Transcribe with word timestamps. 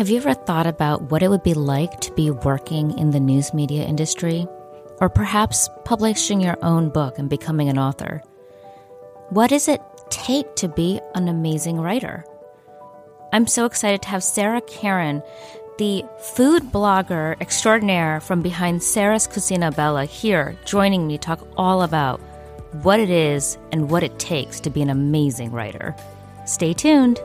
Have 0.00 0.08
you 0.08 0.16
ever 0.16 0.32
thought 0.32 0.66
about 0.66 1.10
what 1.10 1.22
it 1.22 1.28
would 1.28 1.42
be 1.42 1.52
like 1.52 2.00
to 2.00 2.12
be 2.14 2.30
working 2.30 2.96
in 2.98 3.10
the 3.10 3.20
news 3.20 3.52
media 3.52 3.84
industry? 3.84 4.46
Or 4.98 5.10
perhaps 5.10 5.68
publishing 5.84 6.40
your 6.40 6.56
own 6.62 6.88
book 6.88 7.18
and 7.18 7.28
becoming 7.28 7.68
an 7.68 7.76
author? 7.76 8.22
What 9.28 9.50
does 9.50 9.68
it 9.68 9.82
take 10.08 10.56
to 10.56 10.68
be 10.68 11.02
an 11.14 11.28
amazing 11.28 11.78
writer? 11.78 12.24
I'm 13.34 13.46
so 13.46 13.66
excited 13.66 14.00
to 14.00 14.08
have 14.08 14.24
Sarah 14.24 14.62
Caron, 14.62 15.22
the 15.76 16.02
food 16.34 16.62
blogger 16.72 17.38
extraordinaire 17.38 18.20
from 18.20 18.40
behind 18.40 18.82
Sarah's 18.82 19.28
Cucina 19.28 19.76
Bella, 19.76 20.06
here 20.06 20.56
joining 20.64 21.08
me 21.08 21.18
to 21.18 21.22
talk 21.22 21.46
all 21.58 21.82
about 21.82 22.22
what 22.80 23.00
it 23.00 23.10
is 23.10 23.58
and 23.70 23.90
what 23.90 24.02
it 24.02 24.18
takes 24.18 24.60
to 24.60 24.70
be 24.70 24.80
an 24.80 24.88
amazing 24.88 25.52
writer. 25.52 25.94
Stay 26.46 26.72
tuned. 26.72 27.20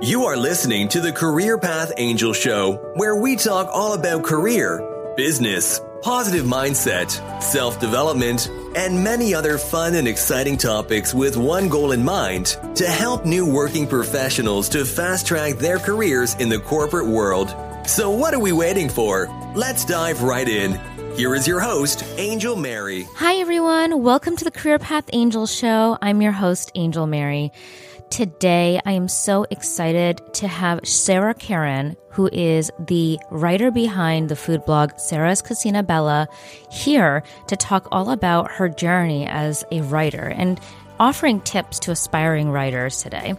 You 0.00 0.26
are 0.26 0.36
listening 0.36 0.86
to 0.90 1.00
the 1.00 1.10
Career 1.10 1.58
Path 1.58 1.90
Angel 1.96 2.32
Show, 2.32 2.92
where 2.94 3.16
we 3.16 3.34
talk 3.34 3.68
all 3.72 3.94
about 3.94 4.22
career, 4.22 5.12
business, 5.16 5.80
positive 6.02 6.46
mindset, 6.46 7.10
self 7.42 7.80
development, 7.80 8.48
and 8.76 9.02
many 9.02 9.34
other 9.34 9.58
fun 9.58 9.96
and 9.96 10.06
exciting 10.06 10.56
topics 10.56 11.12
with 11.12 11.36
one 11.36 11.68
goal 11.68 11.90
in 11.90 12.04
mind 12.04 12.56
to 12.76 12.86
help 12.86 13.26
new 13.26 13.44
working 13.44 13.88
professionals 13.88 14.68
to 14.68 14.84
fast 14.84 15.26
track 15.26 15.56
their 15.56 15.80
careers 15.80 16.36
in 16.36 16.48
the 16.48 16.60
corporate 16.60 17.08
world. 17.08 17.52
So, 17.84 18.08
what 18.08 18.32
are 18.34 18.40
we 18.40 18.52
waiting 18.52 18.88
for? 18.88 19.26
Let's 19.56 19.84
dive 19.84 20.22
right 20.22 20.48
in. 20.48 20.78
Here 21.16 21.34
is 21.34 21.48
your 21.48 21.58
host, 21.58 22.04
Angel 22.18 22.54
Mary. 22.54 23.08
Hi, 23.16 23.34
everyone. 23.40 24.00
Welcome 24.00 24.36
to 24.36 24.44
the 24.44 24.52
Career 24.52 24.78
Path 24.78 25.10
Angel 25.12 25.48
Show. 25.48 25.98
I'm 26.00 26.22
your 26.22 26.30
host, 26.30 26.70
Angel 26.76 27.08
Mary. 27.08 27.52
Today, 28.10 28.80
I 28.84 28.92
am 28.92 29.06
so 29.06 29.46
excited 29.50 30.22
to 30.34 30.48
have 30.48 30.80
Sarah 30.82 31.34
Caron, 31.34 31.96
who 32.10 32.28
is 32.32 32.70
the 32.78 33.18
writer 33.30 33.70
behind 33.70 34.28
the 34.28 34.34
food 34.36 34.64
blog 34.64 34.98
Sarah's 34.98 35.42
Cucina 35.42 35.86
Bella, 35.86 36.26
here 36.70 37.22
to 37.46 37.56
talk 37.56 37.86
all 37.92 38.10
about 38.10 38.50
her 38.50 38.68
journey 38.68 39.26
as 39.26 39.64
a 39.70 39.82
writer 39.82 40.26
and 40.26 40.58
offering 40.98 41.40
tips 41.42 41.78
to 41.80 41.92
aspiring 41.92 42.50
writers 42.50 43.02
today. 43.02 43.34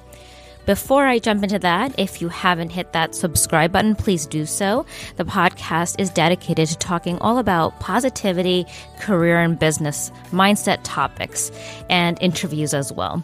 Before 0.65 1.05
I 1.05 1.17
jump 1.17 1.43
into 1.43 1.59
that, 1.59 1.97
if 1.97 2.21
you 2.21 2.29
haven't 2.29 2.69
hit 2.69 2.93
that 2.93 3.15
subscribe 3.15 3.71
button, 3.71 3.95
please 3.95 4.27
do 4.27 4.45
so. 4.45 4.85
The 5.15 5.25
podcast 5.25 5.99
is 5.99 6.11
dedicated 6.11 6.69
to 6.69 6.77
talking 6.77 7.17
all 7.19 7.39
about 7.39 7.79
positivity, 7.79 8.65
career 8.99 9.39
and 9.39 9.57
business, 9.57 10.11
mindset 10.31 10.79
topics, 10.83 11.51
and 11.89 12.17
interviews 12.21 12.75
as 12.75 12.93
well. 12.93 13.23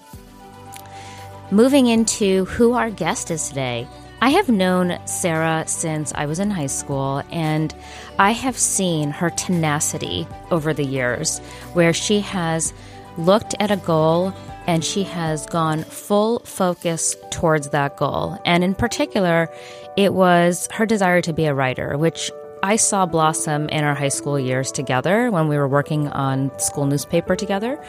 Moving 1.52 1.86
into 1.86 2.46
who 2.46 2.74
our 2.74 2.90
guest 2.90 3.30
is 3.30 3.50
today. 3.50 3.88
I 4.20 4.30
have 4.30 4.50
known 4.50 4.98
Sarah 5.06 5.64
since 5.68 6.12
I 6.16 6.26
was 6.26 6.40
in 6.40 6.50
high 6.50 6.66
school, 6.66 7.22
and 7.32 7.74
I 8.18 8.32
have 8.32 8.58
seen 8.58 9.12
her 9.12 9.30
tenacity 9.30 10.28
over 10.50 10.74
the 10.74 10.84
years, 10.84 11.38
where 11.74 11.94
she 11.94 12.22
has 12.22 12.74
looked 13.18 13.54
at 13.60 13.70
a 13.70 13.78
goal 13.78 14.34
and 14.66 14.84
she 14.84 15.04
has 15.04 15.46
gone 15.46 15.84
full 15.84 16.40
focus 16.40 17.16
towards 17.30 17.70
that 17.70 17.96
goal. 17.98 18.40
And 18.44 18.64
in 18.64 18.74
particular, 18.74 19.48
it 19.96 20.16
was 20.16 20.68
her 20.72 20.88
desire 20.88 21.22
to 21.22 21.32
be 21.32 21.46
a 21.46 21.54
writer, 21.54 21.96
which 21.96 22.32
I 22.64 22.78
saw 22.78 23.06
blossom 23.06 23.70
in 23.70 23.84
our 23.84 23.94
high 23.94 24.08
school 24.10 24.40
years 24.40 24.72
together 24.72 25.30
when 25.30 25.48
we 25.48 25.56
were 25.56 25.68
working 25.68 26.08
on 26.08 26.58
school 26.58 26.88
newspaper 26.88 27.36
together. 27.36 27.80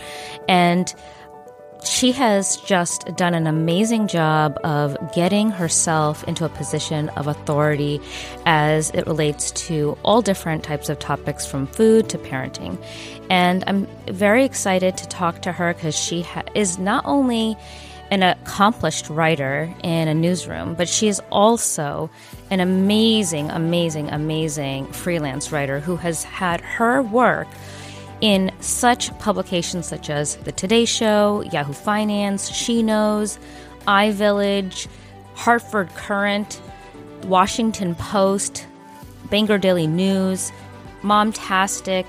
And 0.47 0.95
she 1.87 2.12
has 2.12 2.56
just 2.59 3.06
done 3.17 3.34
an 3.34 3.47
amazing 3.47 4.09
job 4.09 4.59
of 4.65 4.97
getting 5.15 5.51
herself 5.51 6.25
into 6.25 6.45
a 6.45 6.48
position 6.48 7.09
of 7.11 7.27
authority 7.27 8.01
as 8.45 8.91
it 8.91 9.06
relates 9.06 9.51
to 9.53 9.97
all 10.03 10.23
different 10.23 10.64
types 10.64 10.89
of 10.89 10.98
topics 10.98 11.47
from 11.47 11.67
food 11.67 12.09
to 12.09 12.19
parenting. 12.19 12.83
And 13.31 13.64
I'm 13.67 13.87
very 14.07 14.45
excited 14.45 14.97
to 14.97 15.08
talk 15.08 15.42
to 15.42 15.52
her 15.52 15.74
because 15.74 15.97
she 15.97 16.23
ha- 16.23 16.42
is 16.55 16.79
not 16.79 17.05
only 17.07 17.57
an 18.11 18.23
accomplished 18.23 19.08
writer 19.11 19.73
in 19.83 20.08
a 20.08 20.14
newsroom, 20.14 20.74
but 20.74 20.89
she 20.89 21.08
is 21.08 21.20
also 21.30 22.08
an 22.51 22.61
amazing, 22.61 23.51
amazing, 23.51 24.11
amazing 24.11 24.86
freelance 24.92 25.51
writer 25.51 25.80
who 25.80 25.97
has 25.97 26.23
had 26.23 26.61
her 26.61 27.03
work 27.03 27.48
in 28.21 28.51
such 28.61 29.17
publications 29.19 29.87
such 29.87 30.11
as 30.11 30.37
The 30.37 30.53
Today 30.53 30.85
Show, 30.85 31.43
Yahoo 31.53 31.73
Finance, 31.73 32.49
She 32.51 32.83
Knows, 32.83 33.39
iVillage, 33.87 34.87
Hartford 35.35 35.89
Courant, 35.95 36.61
Washington 37.25 37.95
Post, 37.95 38.67
Bangor 39.31 39.59
Daily 39.59 39.87
News, 39.87 40.51
Momtastic, 41.03 42.07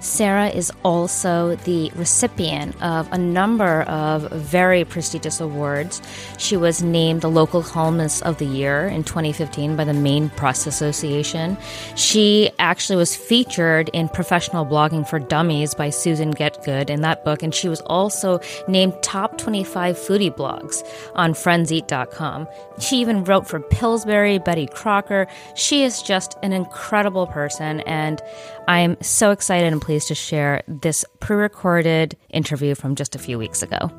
Sarah 0.00 0.48
is 0.48 0.72
also 0.82 1.56
the 1.56 1.90
recipient 1.94 2.80
of 2.82 3.10
a 3.12 3.18
number 3.18 3.82
of 3.82 4.30
very 4.32 4.84
prestigious 4.84 5.40
awards. 5.40 6.00
She 6.38 6.56
was 6.56 6.82
named 6.82 7.20
the 7.20 7.30
local 7.30 7.62
columnist 7.62 8.22
of 8.22 8.38
the 8.38 8.46
year 8.46 8.86
in 8.86 9.04
2015 9.04 9.76
by 9.76 9.84
the 9.84 9.92
Maine 9.92 10.30
Press 10.30 10.66
Association. 10.66 11.58
She 11.96 12.50
actually 12.58 12.96
was 12.96 13.14
featured 13.14 13.90
in 13.90 14.08
Professional 14.08 14.64
Blogging 14.64 15.06
for 15.06 15.18
Dummies 15.18 15.74
by 15.74 15.90
Susan 15.90 16.32
Getgood 16.32 16.88
in 16.88 17.02
that 17.02 17.24
book, 17.24 17.42
and 17.42 17.54
she 17.54 17.68
was 17.68 17.82
also 17.82 18.40
named 18.68 18.94
top 19.02 19.36
25 19.38 19.96
foodie 19.96 20.34
blogs 20.34 20.82
on 21.14 21.34
friendseat.com. 21.34 22.48
She 22.78 22.96
even 22.96 23.24
wrote 23.24 23.46
for 23.46 23.60
Pillsbury, 23.60 24.38
Betty 24.38 24.66
Crocker. 24.66 25.26
She 25.54 25.82
is 25.82 26.02
just 26.02 26.38
an 26.42 26.52
incredible 26.52 27.26
person, 27.26 27.80
and 27.80 28.22
I'm 28.70 28.96
so 29.00 29.32
excited 29.32 29.72
and 29.72 29.82
pleased 29.82 30.06
to 30.08 30.14
share 30.14 30.62
this 30.68 31.04
pre 31.18 31.34
recorded 31.34 32.16
interview 32.28 32.76
from 32.76 32.94
just 32.94 33.16
a 33.16 33.18
few 33.18 33.36
weeks 33.36 33.64
ago. 33.64 33.90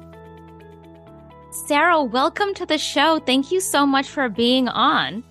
Sarah, 1.67 2.01
welcome 2.01 2.53
to 2.53 2.65
the 2.65 2.77
show. 2.77 3.19
Thank 3.19 3.51
you 3.51 3.59
so 3.59 3.85
much 3.85 4.07
for 4.07 4.29
being 4.29 4.69
on. 4.69 5.25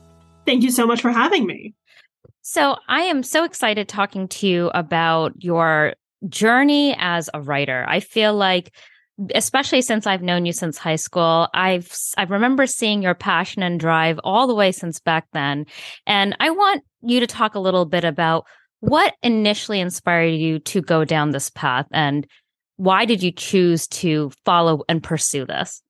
Thank 0.44 0.62
you 0.62 0.70
so 0.70 0.86
much 0.86 1.00
for 1.00 1.10
having 1.10 1.46
me. 1.46 1.74
So, 2.42 2.76
I 2.86 3.00
am 3.04 3.22
so 3.22 3.44
excited 3.44 3.88
talking 3.88 4.28
to 4.28 4.46
you 4.46 4.70
about 4.74 5.32
your 5.42 5.94
journey 6.28 6.94
as 6.98 7.30
a 7.32 7.40
writer. 7.40 7.86
I 7.88 8.00
feel 8.00 8.34
like 8.34 8.74
especially 9.34 9.80
since 9.80 10.06
I've 10.06 10.22
known 10.22 10.44
you 10.44 10.52
since 10.52 10.76
high 10.76 10.96
school, 10.96 11.48
I've 11.54 11.90
I 12.18 12.24
remember 12.24 12.66
seeing 12.66 13.00
your 13.00 13.14
passion 13.14 13.62
and 13.62 13.80
drive 13.80 14.20
all 14.22 14.46
the 14.46 14.54
way 14.54 14.70
since 14.70 15.00
back 15.00 15.28
then. 15.32 15.64
And 16.06 16.36
I 16.40 16.50
want 16.50 16.84
you 17.00 17.20
to 17.20 17.26
talk 17.26 17.54
a 17.54 17.60
little 17.60 17.86
bit 17.86 18.04
about 18.04 18.44
what 18.80 19.14
initially 19.22 19.80
inspired 19.80 20.34
you 20.34 20.58
to 20.58 20.80
go 20.80 21.04
down 21.04 21.30
this 21.30 21.50
path 21.50 21.86
and 21.92 22.26
why 22.76 23.04
did 23.04 23.22
you 23.22 23.30
choose 23.30 23.86
to 23.86 24.32
follow 24.44 24.82
and 24.88 25.02
pursue 25.02 25.44
this? 25.44 25.82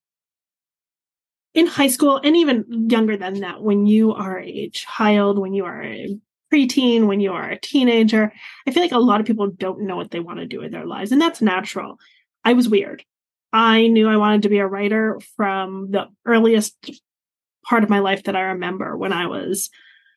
In 1.55 1.67
high 1.67 1.87
school 1.87 2.21
and 2.23 2.37
even 2.37 2.89
younger 2.91 3.17
than 3.17 3.41
that, 3.41 3.63
when 3.63 3.87
you 3.87 4.13
are 4.13 4.41
a 4.41 4.69
child, 4.71 5.39
when 5.39 5.53
you 5.53 5.65
are 5.65 5.83
a 5.83 6.17
preteen, 6.53 7.07
when 7.07 7.21
you 7.21 7.33
are 7.33 7.49
a 7.49 7.61
teenager, 7.61 8.33
I 8.67 8.73
feel 8.73 8.83
like 8.83 8.93
a 8.93 8.99
lot 8.99 9.21
of 9.21 9.27
people 9.27 9.49
don't 9.49 9.83
know 9.83 9.97
what 9.97 10.11
they 10.11 10.19
want 10.19 10.41
to 10.41 10.47
do 10.47 10.61
with 10.61 10.73
their 10.73 10.87
lives. 10.87 11.13
And 11.13 11.21
that's 11.21 11.41
natural. 11.41 11.97
I 12.45 12.55
was 12.55 12.69
weird. 12.69 13.05
I 13.53 13.87
knew 13.87 14.09
I 14.09 14.17
wanted 14.17 14.43
to 14.43 14.49
be 14.49 14.59
a 14.59 14.67
writer 14.67 15.21
from 15.37 15.91
the 15.91 16.07
earliest 16.25 16.75
part 17.65 17.85
of 17.85 17.91
my 17.91 18.01
life 18.01 18.25
that 18.25 18.37
I 18.37 18.43
remember 18.43 18.97
when 18.97 19.13
I 19.13 19.27
was 19.27 19.71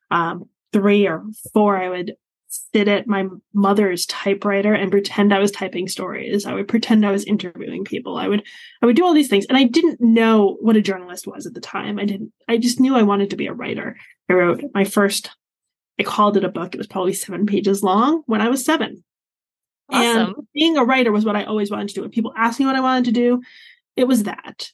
um, 0.10 0.50
three 0.72 1.08
or 1.08 1.24
four. 1.54 1.78
I 1.78 1.90
would 1.90 2.16
sit 2.54 2.88
at 2.88 3.08
my 3.08 3.28
mother's 3.54 4.06
typewriter 4.06 4.74
and 4.74 4.92
pretend 4.92 5.34
I 5.34 5.40
was 5.40 5.52
typing 5.52 5.88
stories. 5.88 6.46
I 6.46 6.54
would 6.54 6.68
pretend 6.68 7.06
I 7.06 7.12
was 7.12 7.24
interviewing 7.24 7.84
people. 7.84 8.18
I 8.18 8.28
would 8.28 8.44
I 8.82 8.86
would 8.86 8.96
do 8.96 9.06
all 9.06 9.14
these 9.14 9.30
things 9.30 9.46
and 9.48 9.58
I 9.58 9.64
didn't 9.64 10.00
know 10.02 10.58
what 10.62 10.76
a 10.76 10.82
journalist 10.82 11.26
was 11.28 11.46
at 11.46 11.54
the 11.54 11.62
time. 11.62 12.00
I 12.00 12.06
didn't 12.06 12.32
I 12.48 12.58
just 12.58 12.80
knew 12.80 12.96
I 12.96 13.04
wanted 13.04 13.32
to 13.32 13.36
be 13.36 13.48
a 13.48 13.54
writer. 13.54 13.98
I 14.30 14.34
wrote 14.34 14.64
my 14.74 14.84
first 14.84 15.32
I 16.00 16.04
called 16.04 16.38
it 16.38 16.44
a 16.44 16.50
book. 16.50 16.74
It 16.74 16.80
was 16.80 16.88
probably 16.88 17.14
7 17.14 17.46
pages 17.46 17.84
long 17.84 18.24
when 18.26 18.42
I 18.42 18.50
was 18.50 18.66
7. 18.66 19.04
Awesome. 19.90 20.18
And 20.18 20.36
being 20.54 20.78
a 20.78 20.84
writer 20.84 21.12
was 21.12 21.26
what 21.26 21.36
I 21.36 21.44
always 21.44 21.72
wanted 21.72 21.90
to 21.90 21.96
do. 21.96 22.02
When 22.02 22.12
people 22.12 22.34
asked 22.36 22.60
me 22.60 22.66
what 22.66 22.76
I 22.76 22.82
wanted 22.82 23.06
to 23.06 23.12
do, 23.12 23.42
it 23.96 24.06
was 24.06 24.24
that 24.24 24.72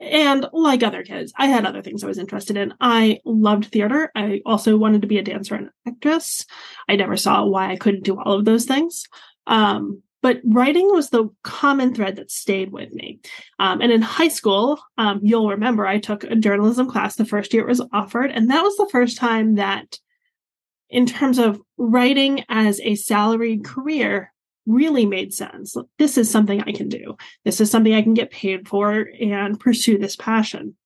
and 0.00 0.46
like 0.52 0.82
other 0.82 1.02
kids, 1.02 1.32
I 1.36 1.46
had 1.46 1.66
other 1.66 1.82
things 1.82 2.04
I 2.04 2.06
was 2.08 2.18
interested 2.18 2.56
in. 2.56 2.74
I 2.80 3.20
loved 3.24 3.66
theater. 3.66 4.10
I 4.14 4.40
also 4.46 4.76
wanted 4.76 5.02
to 5.02 5.08
be 5.08 5.18
a 5.18 5.22
dancer 5.22 5.54
and 5.54 5.70
actress. 5.86 6.46
I 6.88 6.96
never 6.96 7.16
saw 7.16 7.44
why 7.44 7.70
I 7.70 7.76
couldn't 7.76 8.04
do 8.04 8.20
all 8.20 8.34
of 8.38 8.44
those 8.44 8.64
things. 8.64 9.08
Um, 9.46 10.02
but 10.22 10.40
writing 10.44 10.88
was 10.88 11.10
the 11.10 11.28
common 11.42 11.94
thread 11.94 12.16
that 12.16 12.30
stayed 12.30 12.70
with 12.70 12.92
me. 12.92 13.18
Um, 13.58 13.80
and 13.80 13.90
in 13.90 14.02
high 14.02 14.28
school, 14.28 14.80
um, 14.96 15.18
you'll 15.22 15.50
remember 15.50 15.84
I 15.84 15.98
took 15.98 16.22
a 16.22 16.36
journalism 16.36 16.88
class 16.88 17.16
the 17.16 17.24
first 17.24 17.52
year 17.52 17.64
it 17.64 17.68
was 17.68 17.82
offered. 17.92 18.30
And 18.30 18.48
that 18.50 18.62
was 18.62 18.76
the 18.76 18.88
first 18.90 19.16
time 19.16 19.56
that, 19.56 19.98
in 20.88 21.06
terms 21.06 21.38
of 21.38 21.60
writing 21.76 22.44
as 22.48 22.80
a 22.80 22.94
salaried 22.94 23.64
career, 23.64 24.32
really 24.66 25.06
made 25.06 25.34
sense. 25.34 25.76
This 25.98 26.16
is 26.16 26.30
something 26.30 26.60
I 26.60 26.72
can 26.72 26.88
do. 26.88 27.16
This 27.44 27.60
is 27.60 27.70
something 27.70 27.94
I 27.94 28.02
can 28.02 28.14
get 28.14 28.30
paid 28.30 28.68
for 28.68 29.08
and 29.20 29.58
pursue 29.58 29.98
this 29.98 30.16
passion. 30.16 30.76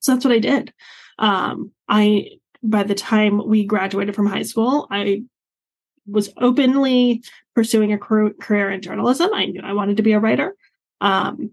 So 0.00 0.12
that's 0.12 0.24
what 0.24 0.34
I 0.34 0.38
did. 0.38 0.72
Um, 1.18 1.72
I 1.88 2.30
by 2.62 2.82
the 2.82 2.94
time 2.94 3.46
we 3.46 3.64
graduated 3.64 4.14
from 4.14 4.26
high 4.26 4.42
school, 4.42 4.86
I 4.90 5.22
was 6.06 6.32
openly 6.38 7.22
pursuing 7.54 7.92
a 7.92 7.98
career 7.98 8.70
in 8.70 8.82
journalism. 8.82 9.30
I 9.32 9.46
knew 9.46 9.60
I 9.62 9.72
wanted 9.72 9.96
to 9.98 10.02
be 10.02 10.12
a 10.12 10.20
writer. 10.20 10.54
Um, 11.00 11.50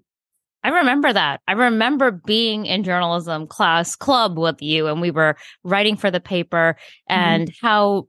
I 0.63 0.69
remember 0.69 1.11
that. 1.11 1.41
I 1.47 1.53
remember 1.53 2.11
being 2.11 2.65
in 2.65 2.83
journalism 2.83 3.47
class 3.47 3.95
club 3.95 4.37
with 4.37 4.61
you 4.61 4.87
and 4.87 5.01
we 5.01 5.11
were 5.11 5.35
writing 5.63 5.97
for 5.97 6.09
the 6.09 6.21
paper 6.21 6.77
mm-hmm. 7.09 7.19
and 7.19 7.49
mm-hmm. 7.49 7.65
how 7.65 8.07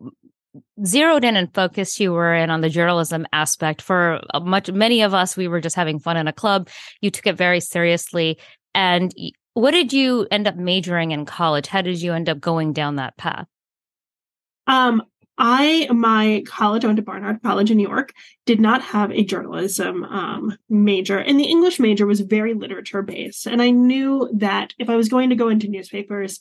zeroed 0.85 1.25
in 1.25 1.37
and 1.37 1.53
focused 1.55 2.01
you 2.01 2.13
were 2.13 2.35
in 2.35 2.51
on 2.51 2.61
the 2.61 2.69
journalism 2.69 3.27
aspect. 3.33 3.83
For 3.83 4.21
much 4.43 4.71
many 4.71 5.03
of 5.03 5.15
us 5.15 5.37
we 5.37 5.49
were 5.49 5.61
just 5.61 5.77
having 5.77 5.99
fun 5.99 6.17
in 6.17 6.29
a 6.29 6.33
club. 6.33 6.69
You 7.01 7.11
took 7.11 7.27
it 7.27 7.37
very 7.37 7.61
seriously. 7.61 8.39
And 8.75 9.13
what 9.55 9.71
did 9.71 9.93
you 9.93 10.27
end 10.31 10.49
up 10.49 10.57
majoring 10.57 11.13
in 11.13 11.27
college? 11.27 11.67
How 11.67 11.83
did 11.83 12.01
you 12.01 12.13
end 12.13 12.29
up 12.29 12.41
going 12.41 12.73
down 12.73 12.97
that 12.97 13.17
path? 13.17 13.47
Um 14.67 15.03
I, 15.37 15.89
my 15.91 16.45
college, 16.47 16.85
I 16.85 16.87
went 16.87 16.99
to 16.99 17.03
Barnard 17.03 17.43
College 17.43 17.71
in 17.71 17.77
New 17.77 17.89
York, 17.89 18.13
did 18.47 18.61
not 18.61 18.83
have 18.83 19.11
a 19.11 19.25
journalism 19.25 20.05
um, 20.05 20.57
major, 20.69 21.19
and 21.19 21.41
the 21.41 21.49
English 21.49 21.81
major 21.81 22.07
was 22.07 22.21
very 22.21 22.55
literature 22.55 23.03
based. 23.03 23.47
And 23.47 23.61
I 23.61 23.71
knew 23.71 24.31
that 24.35 24.75
if 24.79 24.89
I 24.89 24.95
was 24.95 25.09
going 25.09 25.31
to 25.31 25.37
go 25.37 25.49
into 25.49 25.67
newspapers, 25.67 26.41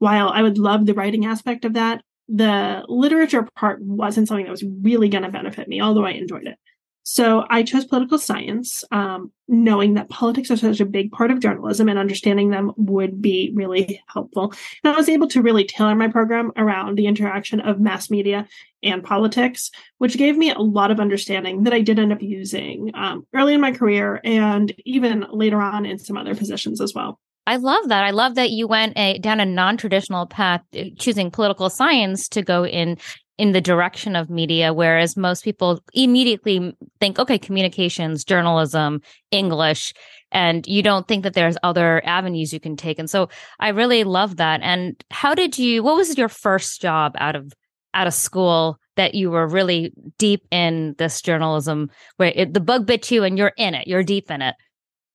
while 0.00 0.28
I 0.28 0.42
would 0.42 0.58
love 0.58 0.86
the 0.86 0.94
writing 0.94 1.24
aspect 1.24 1.64
of 1.64 1.74
that, 1.74 2.02
the 2.28 2.84
literature 2.88 3.48
part 3.56 3.82
wasn't 3.82 4.28
something 4.28 4.44
that 4.44 4.50
was 4.50 4.64
really 4.82 5.08
going 5.08 5.24
to 5.24 5.30
benefit 5.30 5.68
me, 5.68 5.80
although 5.80 6.06
I 6.06 6.12
enjoyed 6.12 6.46
it. 6.46 6.58
So 7.04 7.44
I 7.50 7.64
chose 7.64 7.84
political 7.84 8.16
science, 8.16 8.84
um, 8.92 9.32
knowing 9.48 9.94
that 9.94 10.08
politics 10.08 10.52
are 10.52 10.56
such 10.56 10.78
a 10.78 10.86
big 10.86 11.10
part 11.10 11.32
of 11.32 11.40
journalism 11.40 11.88
and 11.88 11.98
understanding 11.98 12.50
them 12.50 12.72
would 12.76 13.20
be 13.20 13.52
really 13.54 14.00
helpful. 14.06 14.52
And 14.84 14.94
I 14.94 14.96
was 14.96 15.08
able 15.08 15.26
to 15.28 15.42
really 15.42 15.64
tailor 15.64 15.96
my 15.96 16.06
program 16.06 16.52
around 16.56 16.96
the 16.96 17.06
interaction 17.06 17.60
of 17.60 17.80
mass 17.80 18.08
media 18.08 18.46
and 18.84 19.02
politics, 19.02 19.70
which 19.98 20.16
gave 20.16 20.36
me 20.36 20.52
a 20.52 20.58
lot 20.58 20.92
of 20.92 21.00
understanding 21.00 21.64
that 21.64 21.74
I 21.74 21.80
did 21.80 21.98
end 21.98 22.12
up 22.12 22.22
using 22.22 22.92
um, 22.94 23.26
early 23.34 23.54
in 23.54 23.60
my 23.60 23.72
career 23.72 24.20
and 24.22 24.72
even 24.84 25.26
later 25.32 25.60
on 25.60 25.84
in 25.84 25.98
some 25.98 26.16
other 26.16 26.36
positions 26.36 26.80
as 26.80 26.94
well. 26.94 27.18
I 27.46 27.56
love 27.56 27.88
that. 27.88 28.04
I 28.04 28.10
love 28.10 28.36
that 28.36 28.50
you 28.50 28.68
went 28.68 28.96
a, 28.96 29.18
down 29.18 29.40
a 29.40 29.44
non-traditional 29.44 30.26
path, 30.26 30.62
uh, 30.76 30.84
choosing 30.98 31.30
political 31.30 31.70
science 31.70 32.28
to 32.28 32.42
go 32.42 32.64
in 32.64 32.98
in 33.38 33.52
the 33.52 33.60
direction 33.60 34.14
of 34.14 34.30
media, 34.30 34.72
whereas 34.72 35.16
most 35.16 35.42
people 35.42 35.80
immediately 35.94 36.76
think, 37.00 37.18
okay, 37.18 37.38
communications, 37.38 38.24
journalism, 38.24 39.00
English, 39.32 39.92
and 40.30 40.66
you 40.68 40.82
don't 40.82 41.08
think 41.08 41.24
that 41.24 41.34
there's 41.34 41.56
other 41.62 42.00
avenues 42.04 42.52
you 42.52 42.60
can 42.60 42.76
take. 42.76 42.98
And 42.98 43.10
so 43.10 43.28
I 43.58 43.70
really 43.70 44.04
love 44.04 44.36
that. 44.36 44.60
And 44.62 45.02
how 45.10 45.34
did 45.34 45.58
you, 45.58 45.82
what 45.82 45.96
was 45.96 46.16
your 46.16 46.28
first 46.28 46.80
job 46.80 47.14
out 47.18 47.34
of, 47.34 47.52
out 47.94 48.06
of 48.06 48.14
school 48.14 48.78
that 48.96 49.14
you 49.14 49.30
were 49.30 49.48
really 49.48 49.92
deep 50.18 50.46
in 50.50 50.94
this 50.98 51.20
journalism 51.22 51.90
where 52.18 52.32
it, 52.34 52.54
the 52.54 52.60
bug 52.60 52.86
bit 52.86 53.10
you 53.10 53.24
and 53.24 53.36
you're 53.36 53.52
in 53.56 53.74
it, 53.74 53.88
you're 53.88 54.04
deep 54.04 54.30
in 54.30 54.42
it? 54.42 54.54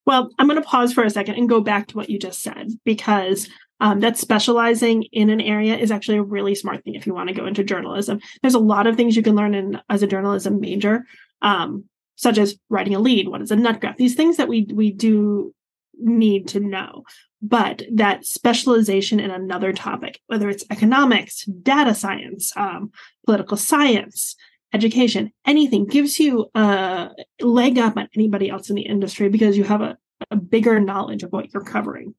Well, 0.08 0.30
I'm 0.40 0.48
going 0.48 0.60
to 0.60 0.66
pause 0.66 0.94
for 0.94 1.04
a 1.04 1.10
second 1.10 1.36
and 1.36 1.50
go 1.50 1.60
back 1.60 1.88
to 1.88 1.98
what 1.98 2.10
you 2.10 2.18
just 2.18 2.42
said 2.42 2.70
because 2.86 3.50
um, 3.82 4.00
that 4.00 4.18
specializing 4.18 5.04
in 5.12 5.30
an 5.30 5.42
area 5.42 5.76
is 5.76 5.92
actually 5.92 6.18
a 6.18 6.24
really 6.24 6.56
smart 6.56 6.86
thing 6.86 6.96
if 6.96 7.06
you 7.06 7.14
want 7.14 7.28
to 7.28 7.36
go 7.36 7.46
into 7.46 7.62
journalism. 7.62 8.22
There's 8.42 8.54
a 8.54 8.60
lot 8.60 8.88
of 8.88 8.96
things 8.96 9.18
you 9.18 9.22
can 9.22 9.36
learn 9.36 9.54
in 9.54 9.82
as 9.90 10.02
a 10.02 10.08
journalism 10.08 10.62
major, 10.62 11.06
um, 11.42 11.84
such 12.16 12.38
as 12.38 12.58
writing 12.70 12.96
a 12.96 13.00
lead, 13.00 13.28
what 13.28 13.42
is 13.42 13.52
a 13.52 13.58
nut 13.58 13.82
graph, 13.82 13.98
these 13.98 14.16
things 14.16 14.38
that 14.38 14.48
we 14.48 14.66
we 14.74 14.92
do 14.92 15.54
need 16.00 16.48
to 16.48 16.62
know. 16.62 17.04
But 17.42 17.84
that 17.94 18.26
specialization 18.26 19.20
in 19.20 19.30
another 19.30 19.74
topic, 19.74 20.22
whether 20.28 20.50
it's 20.50 20.64
economics, 20.72 21.44
data 21.44 21.94
science, 21.94 22.54
um, 22.56 22.92
political 23.26 23.58
science, 23.58 24.38
education, 24.74 25.32
anything, 25.46 25.86
gives 25.86 26.20
you 26.20 26.50
a 26.56 27.10
leg 27.42 27.78
up 27.78 27.98
on 27.98 28.10
anybody 28.16 28.50
else 28.50 28.70
in 28.70 28.76
the 28.76 28.84
industry 28.84 29.30
because 29.30 29.58
you 29.58 29.64
have 29.64 29.82
a, 29.82 29.98
a 30.32 30.36
bigger 30.36 30.80
knowledge 30.80 31.24
of 31.24 31.32
what 31.32 31.54
you're 31.54 31.64
covering 31.64 32.14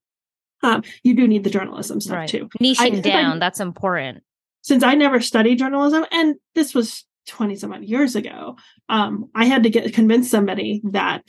um, 0.62 0.82
you 1.02 1.14
do 1.14 1.26
need 1.28 1.44
the 1.44 1.50
journalism 1.50 2.00
stuff 2.00 2.16
right. 2.16 2.28
too. 2.28 2.48
Niching 2.60 2.98
I, 2.98 3.00
down, 3.00 3.36
I, 3.36 3.38
that's 3.38 3.60
important. 3.60 4.22
Since 4.62 4.82
I 4.82 4.94
never 4.94 5.20
studied 5.20 5.58
journalism, 5.58 6.04
and 6.10 6.36
this 6.54 6.74
was 6.74 7.04
20 7.26 7.56
some 7.56 7.72
odd 7.72 7.84
years 7.84 8.16
ago, 8.16 8.56
um, 8.88 9.30
I 9.34 9.44
had 9.44 9.62
to 9.62 9.70
get 9.70 9.92
convince 9.94 10.30
somebody 10.30 10.82
that 10.90 11.26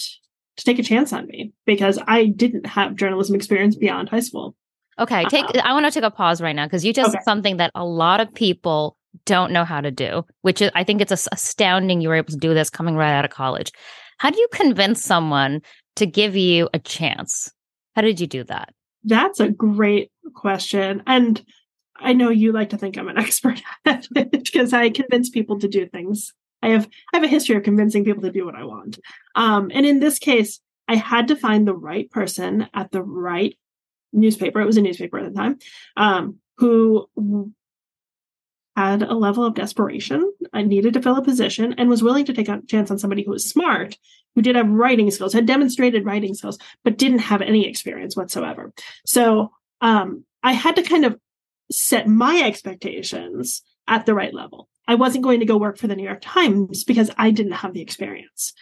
to 0.57 0.65
take 0.65 0.79
a 0.79 0.83
chance 0.83 1.13
on 1.13 1.27
me 1.27 1.53
because 1.65 1.99
I 2.07 2.25
didn't 2.25 2.65
have 2.65 2.95
journalism 2.95 3.35
experience 3.35 3.75
beyond 3.75 4.09
high 4.09 4.19
school. 4.19 4.55
Okay, 4.97 5.23
take 5.25 5.45
uh, 5.45 5.61
I 5.63 5.73
want 5.73 5.85
to 5.85 5.91
take 5.91 6.03
a 6.03 6.11
pause 6.11 6.41
right 6.41 6.55
now 6.55 6.65
because 6.65 6.83
you 6.83 6.91
just 6.91 7.15
okay. 7.15 7.23
something 7.23 7.57
that 7.57 7.71
a 7.75 7.85
lot 7.85 8.19
of 8.19 8.33
people 8.33 8.97
don't 9.25 9.51
know 9.51 9.65
how 9.65 9.81
to 9.81 9.91
do, 9.91 10.25
which 10.41 10.61
is 10.61 10.71
I 10.75 10.83
think 10.83 11.01
it's 11.01 11.27
astounding 11.31 12.01
you 12.01 12.09
were 12.09 12.15
able 12.15 12.31
to 12.31 12.37
do 12.37 12.53
this 12.53 12.69
coming 12.69 12.95
right 12.95 13.13
out 13.13 13.25
of 13.25 13.31
college. 13.31 13.71
How 14.17 14.29
do 14.29 14.39
you 14.39 14.47
convince 14.51 15.03
someone 15.03 15.61
to 15.95 16.05
give 16.05 16.35
you 16.35 16.69
a 16.73 16.79
chance? 16.79 17.51
How 17.95 18.01
did 18.01 18.19
you 18.19 18.27
do 18.27 18.43
that? 18.45 18.73
That's 19.03 19.39
a 19.39 19.49
great 19.49 20.11
question. 20.33 21.03
And 21.07 21.41
I 21.95 22.13
know 22.13 22.29
you 22.29 22.51
like 22.51 22.69
to 22.69 22.77
think 22.77 22.97
I'm 22.97 23.07
an 23.07 23.17
expert 23.19 23.61
at 23.85 24.07
it 24.15 24.31
because 24.31 24.73
I 24.73 24.89
convince 24.89 25.29
people 25.29 25.59
to 25.59 25.67
do 25.67 25.87
things. 25.87 26.33
I 26.61 26.69
have 26.69 26.87
I 27.13 27.17
have 27.17 27.23
a 27.23 27.29
history 27.29 27.55
of 27.55 27.63
convincing 27.63 28.03
people 28.03 28.23
to 28.23 28.31
do 28.31 28.45
what 28.45 28.55
I 28.55 28.65
want. 28.65 28.99
Um, 29.35 29.71
and 29.73 29.85
in 29.85 29.99
this 29.99 30.19
case, 30.19 30.59
I 30.87 30.95
had 30.95 31.27
to 31.29 31.35
find 31.35 31.67
the 31.67 31.75
right 31.75 32.09
person 32.09 32.67
at 32.73 32.91
the 32.91 33.03
right 33.03 33.57
newspaper. 34.11 34.59
It 34.59 34.65
was 34.65 34.77
a 34.77 34.81
newspaper 34.81 35.19
at 35.19 35.31
the 35.31 35.37
time, 35.37 35.59
um, 35.95 36.37
who 36.57 37.07
had 38.79 39.03
a 39.03 39.13
level 39.13 39.43
of 39.43 39.55
desperation. 39.55 40.31
I 40.53 40.61
needed 40.61 40.93
to 40.93 41.01
fill 41.01 41.17
a 41.17 41.21
position 41.21 41.75
and 41.77 41.89
was 41.89 42.01
willing 42.01 42.23
to 42.25 42.33
take 42.33 42.47
a 42.47 42.61
chance 42.65 42.89
on 42.89 42.97
somebody 42.97 43.23
who 43.23 43.31
was 43.31 43.43
smart, 43.45 43.97
who 44.35 44.41
did 44.41 44.55
have 44.55 44.69
writing 44.69 45.11
skills, 45.11 45.33
had 45.33 45.45
demonstrated 45.45 46.05
writing 46.05 46.33
skills, 46.33 46.57
but 46.85 46.97
didn't 46.97 47.19
have 47.19 47.41
any 47.41 47.67
experience 47.67 48.15
whatsoever. 48.15 48.71
So 49.05 49.51
um, 49.81 50.23
I 50.43 50.53
had 50.53 50.77
to 50.77 50.83
kind 50.83 51.03
of 51.03 51.19
set 51.69 52.07
my 52.07 52.41
expectations 52.45 53.63
at 53.85 54.05
the 54.05 54.13
right 54.13 54.33
level. 54.33 54.69
I 54.87 54.95
wasn't 54.95 55.25
going 55.25 55.41
to 55.41 55.45
go 55.45 55.57
work 55.57 55.77
for 55.77 55.87
the 55.87 55.95
New 55.95 56.05
York 56.05 56.21
Times 56.21 56.85
because 56.85 57.11
I 57.17 57.31
didn't 57.31 57.51
have 57.53 57.73
the 57.73 57.81
experience. 57.81 58.53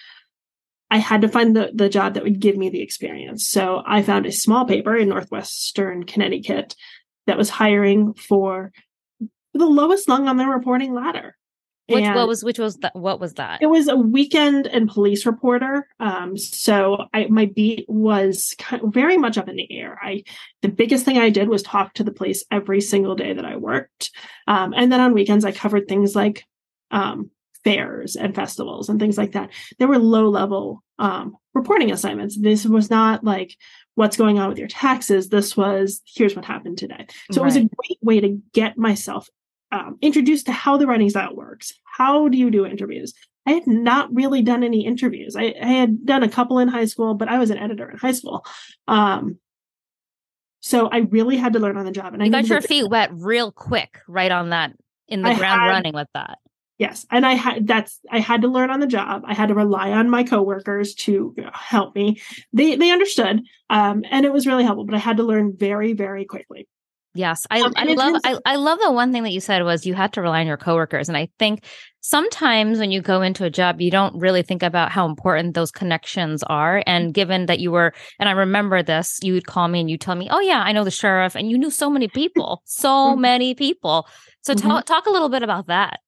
I 0.89 0.97
had 0.97 1.21
to 1.21 1.29
find 1.29 1.55
the, 1.55 1.69
the 1.75 1.89
job 1.89 2.15
that 2.15 2.23
would 2.23 2.39
give 2.39 2.57
me 2.57 2.69
the 2.69 2.81
experience. 2.81 3.47
So 3.47 3.83
I 3.85 4.01
found 4.01 4.25
a 4.25 4.31
small 4.31 4.65
paper 4.65 4.95
in 4.95 5.09
Northwestern 5.09 6.05
Connecticut 6.05 6.75
that 7.27 7.37
was 7.37 7.51
hiring 7.51 8.15
for 8.15 8.71
the 9.53 9.65
lowest 9.65 10.07
rung 10.07 10.27
on 10.27 10.37
the 10.37 10.45
reporting 10.45 10.93
ladder. 10.93 11.35
Which 11.89 12.03
what 12.03 12.27
was 12.27 12.43
which 12.43 12.59
was 12.59 12.75
that 12.77 12.93
what 12.95 13.21
was 13.21 13.35
that? 13.35 13.61
It 13.61 13.67
was 13.67 13.87
a 13.87 13.95
weekend 13.95 14.67
and 14.67 14.89
police 14.89 15.25
reporter. 15.25 15.87
Um, 16.01 16.35
so 16.35 17.05
I 17.13 17.27
my 17.27 17.45
beat 17.45 17.85
was 17.87 18.53
kind 18.57 18.83
of 18.83 18.93
very 18.93 19.17
much 19.17 19.37
up 19.37 19.47
in 19.47 19.55
the 19.55 19.71
air. 19.71 19.97
I 20.01 20.23
the 20.61 20.67
biggest 20.67 21.05
thing 21.05 21.17
I 21.17 21.29
did 21.29 21.47
was 21.47 21.63
talk 21.63 21.93
to 21.93 22.03
the 22.03 22.11
police 22.11 22.43
every 22.51 22.81
single 22.81 23.15
day 23.15 23.31
that 23.31 23.45
I 23.45 23.55
worked, 23.55 24.11
um, 24.47 24.73
and 24.75 24.91
then 24.91 24.99
on 24.99 25.13
weekends 25.13 25.45
I 25.45 25.53
covered 25.53 25.87
things 25.87 26.13
like 26.13 26.45
um, 26.91 27.31
fairs 27.63 28.17
and 28.17 28.35
festivals 28.35 28.89
and 28.89 28.99
things 28.99 29.17
like 29.17 29.31
that. 29.31 29.51
There 29.79 29.87
were 29.87 29.97
low 29.97 30.29
level 30.29 30.83
um, 30.99 31.37
reporting 31.53 31.91
assignments. 31.91 32.37
This 32.37 32.65
was 32.65 32.89
not 32.89 33.23
like 33.23 33.55
what's 33.95 34.17
going 34.17 34.39
on 34.39 34.49
with 34.49 34.57
your 34.57 34.67
taxes. 34.67 35.29
This 35.29 35.55
was 35.55 36.01
here's 36.05 36.35
what 36.35 36.43
happened 36.43 36.77
today. 36.79 37.07
So 37.31 37.41
right. 37.41 37.45
it 37.45 37.45
was 37.45 37.55
a 37.55 37.59
great 37.59 37.99
way 38.01 38.19
to 38.19 38.41
get 38.53 38.77
myself 38.77 39.29
um, 39.71 39.97
introduced 40.01 40.45
to 40.45 40.51
how 40.51 40.77
the 40.77 40.87
writing 40.87 41.09
style 41.09 41.35
works. 41.35 41.73
How 41.83 42.27
do 42.27 42.37
you 42.37 42.51
do 42.51 42.65
interviews? 42.65 43.13
I 43.45 43.51
had 43.51 43.67
not 43.67 44.13
really 44.13 44.41
done 44.41 44.63
any 44.63 44.85
interviews. 44.85 45.35
I, 45.35 45.53
I 45.61 45.67
had 45.67 46.05
done 46.05 46.21
a 46.21 46.29
couple 46.29 46.59
in 46.59 46.67
high 46.67 46.85
school, 46.85 47.13
but 47.13 47.29
I 47.29 47.39
was 47.39 47.49
an 47.49 47.57
editor 47.57 47.89
in 47.89 47.97
high 47.97 48.11
school. 48.11 48.45
Um, 48.87 49.37
so 50.59 50.89
I 50.89 50.97
really 50.97 51.37
had 51.37 51.53
to 51.53 51.59
learn 51.59 51.77
on 51.77 51.85
the 51.85 51.91
job. 51.91 52.13
And 52.13 52.21
you 52.21 52.27
I 52.27 52.29
got 52.29 52.49
your 52.49 52.61
feet 52.61 52.89
wet 52.89 53.09
real 53.13 53.51
quick, 53.53 53.99
right 54.07 54.31
on 54.31 54.49
that 54.49 54.73
in 55.07 55.21
the 55.21 55.29
I 55.29 55.35
ground 55.35 55.61
had, 55.61 55.67
running 55.67 55.93
with 55.93 56.09
that. 56.13 56.39
Yes, 56.77 57.05
and 57.09 57.25
I 57.25 57.33
had 57.33 57.65
that's 57.65 57.99
I 58.11 58.19
had 58.19 58.41
to 58.41 58.47
learn 58.47 58.69
on 58.69 58.81
the 58.81 58.87
job. 58.87 59.23
I 59.25 59.33
had 59.33 59.47
to 59.47 59.55
rely 59.55 59.91
on 59.91 60.09
my 60.09 60.23
coworkers 60.23 60.93
to 60.95 61.33
help 61.53 61.95
me. 61.95 62.21
They 62.53 62.75
they 62.75 62.91
understood, 62.91 63.41
um, 63.69 64.03
and 64.11 64.25
it 64.25 64.33
was 64.33 64.45
really 64.45 64.63
helpful. 64.63 64.85
But 64.85 64.95
I 64.95 64.99
had 64.99 65.17
to 65.17 65.23
learn 65.23 65.55
very 65.55 65.93
very 65.93 66.25
quickly. 66.25 66.67
Yes, 67.13 67.47
I, 67.49 67.61
um, 67.61 67.73
I 67.75 67.85
love 67.85 68.21
I, 68.23 68.37
I 68.45 68.55
love 68.57 68.77
the 68.79 68.91
one 68.91 69.11
thing 69.11 69.23
that 69.23 69.31
you 69.31 69.39
said 69.39 69.63
was 69.63 69.87
you 69.87 69.95
had 69.95 70.13
to 70.13 70.21
rely 70.21 70.41
on 70.41 70.47
your 70.47 70.57
coworkers, 70.57 71.07
and 71.07 71.17
I 71.17 71.29
think 71.39 71.65
sometimes 72.01 72.79
when 72.79 72.91
you 72.91 73.01
go 73.01 73.21
into 73.21 73.43
a 73.43 73.49
job, 73.49 73.81
you 73.81 73.89
don't 73.89 74.15
really 74.19 74.43
think 74.43 74.61
about 74.61 74.91
how 74.91 75.07
important 75.07 75.55
those 75.55 75.71
connections 75.71 76.43
are. 76.43 76.83
And 76.85 77.13
given 77.13 77.47
that 77.47 77.59
you 77.59 77.71
were, 77.71 77.93
and 78.19 78.29
I 78.29 78.33
remember 78.33 78.83
this, 78.83 79.19
you 79.23 79.33
would 79.33 79.47
call 79.47 79.67
me 79.67 79.79
and 79.79 79.89
you 79.89 79.97
tell 79.97 80.15
me, 80.15 80.27
"Oh 80.29 80.39
yeah, 80.39 80.61
I 80.61 80.73
know 80.73 80.83
the 80.83 80.91
sheriff," 80.91 81.35
and 81.35 81.49
you 81.49 81.57
knew 81.57 81.71
so 81.71 81.89
many 81.89 82.07
people, 82.07 82.61
so 82.65 82.89
mm-hmm. 82.89 83.21
many 83.21 83.55
people. 83.55 84.07
So 84.41 84.53
mm-hmm. 84.53 84.67
talk 84.67 84.85
talk 84.85 85.05
a 85.07 85.11
little 85.11 85.29
bit 85.29 85.43
about 85.43 85.67
that. 85.67 86.01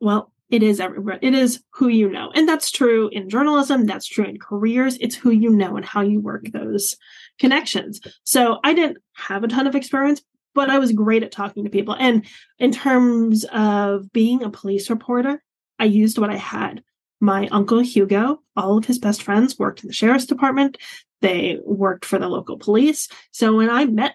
Well, 0.00 0.30
it 0.50 0.62
is 0.62 0.78
everywhere. 0.78 1.18
It 1.22 1.34
is 1.34 1.62
who 1.70 1.88
you 1.88 2.08
know. 2.08 2.30
And 2.34 2.48
that's 2.48 2.70
true 2.70 3.08
in 3.12 3.28
journalism. 3.28 3.86
That's 3.86 4.06
true 4.06 4.24
in 4.24 4.38
careers. 4.38 4.96
It's 5.00 5.16
who 5.16 5.30
you 5.30 5.50
know 5.50 5.76
and 5.76 5.84
how 5.84 6.02
you 6.02 6.20
work 6.20 6.44
those 6.52 6.96
connections. 7.38 8.00
So 8.24 8.58
I 8.64 8.74
didn't 8.74 8.98
have 9.14 9.44
a 9.44 9.48
ton 9.48 9.66
of 9.66 9.74
experience, 9.74 10.22
but 10.54 10.70
I 10.70 10.78
was 10.78 10.92
great 10.92 11.22
at 11.22 11.32
talking 11.32 11.64
to 11.64 11.70
people. 11.70 11.94
And 11.98 12.24
in 12.58 12.72
terms 12.72 13.44
of 13.52 14.12
being 14.12 14.42
a 14.42 14.50
police 14.50 14.88
reporter, 14.90 15.42
I 15.78 15.84
used 15.84 16.18
what 16.18 16.30
I 16.30 16.36
had. 16.36 16.82
My 17.20 17.48
uncle 17.48 17.80
Hugo, 17.80 18.40
all 18.56 18.78
of 18.78 18.84
his 18.84 18.98
best 18.98 19.22
friends 19.22 19.58
worked 19.58 19.82
in 19.82 19.88
the 19.88 19.94
sheriff's 19.94 20.26
department. 20.26 20.78
They 21.22 21.58
worked 21.64 22.04
for 22.04 22.18
the 22.18 22.28
local 22.28 22.58
police. 22.58 23.08
So 23.30 23.56
when 23.56 23.70
I 23.70 23.86
met 23.86 24.14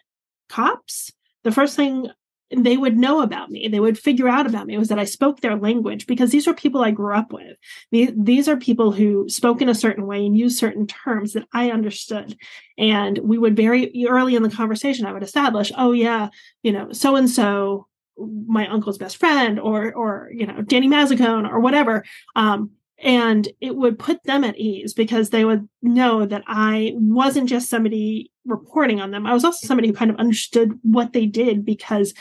cops, 0.50 1.12
the 1.44 1.51
first 1.51 1.75
thing 1.75 2.10
they 2.55 2.77
would 2.77 2.98
know 2.98 3.22
about 3.22 3.50
me, 3.50 3.67
they 3.67 3.79
would 3.79 3.98
figure 3.98 4.27
out 4.27 4.46
about 4.46 4.67
me 4.67 4.77
was 4.77 4.89
that 4.89 5.00
I 5.00 5.05
spoke 5.05 5.39
their 5.39 5.55
language 5.55 6.08
because 6.08 6.31
these 6.31 6.48
are 6.48 6.53
people 6.53 6.84
I 6.84 6.91
grew 6.91 7.15
up 7.15 7.31
with. 7.31 7.58
These 7.91 8.48
are 8.48 8.58
people 8.58 8.91
who 8.91 9.27
spoke 9.29 9.62
in 9.62 9.70
a 9.70 9.75
certain 9.75 10.05
way 10.05 10.25
and 10.25 10.38
used 10.38 10.58
certain 10.58 10.88
terms 10.88 11.34
that 11.34 11.48
I 11.53 11.72
understood. 11.72 12.36
And 12.77 13.17
we 13.20 13.38
would 13.38 13.55
very 13.55 14.05
early 14.08 14.36
in 14.36 14.43
the 14.43 14.50
conversation, 14.50 15.05
I 15.05 15.13
would 15.13 15.24
establish, 15.24 15.72
oh, 15.77 15.91
yeah, 15.91 16.29
you 16.63 16.72
know, 16.72 16.91
so 16.91 17.15
and 17.15 17.29
so 17.29 17.88
my 18.17 18.67
uncle's 18.67 18.98
best 18.98 19.17
friend 19.17 19.60
or 19.60 19.93
or 19.93 20.29
you 20.34 20.46
know 20.46 20.62
Danny 20.62 20.88
Mazzacone 20.88 21.50
or 21.50 21.60
whatever 21.60 22.03
um, 22.36 22.72
and 23.01 23.48
it 23.60 23.75
would 23.75 23.98
put 23.98 24.24
them 24.24 24.43
at 24.43 24.58
ease 24.58 24.93
because 24.93 25.29
they 25.29 25.43
would 25.43 25.67
know 25.81 26.25
that 26.25 26.43
I 26.48 26.93
wasn't 26.96 27.50
just 27.50 27.70
somebody 27.70 28.31
reporting 28.46 29.01
on 29.01 29.12
them. 29.12 29.25
I 29.25 29.34
was 29.34 29.43
also 29.43 29.65
somebody 29.65 29.88
who 29.88 29.93
kind 29.93 30.12
of 30.12 30.17
understood 30.17 30.79
what 30.84 31.13
they 31.13 31.25
did 31.25 31.65
because 31.65 32.13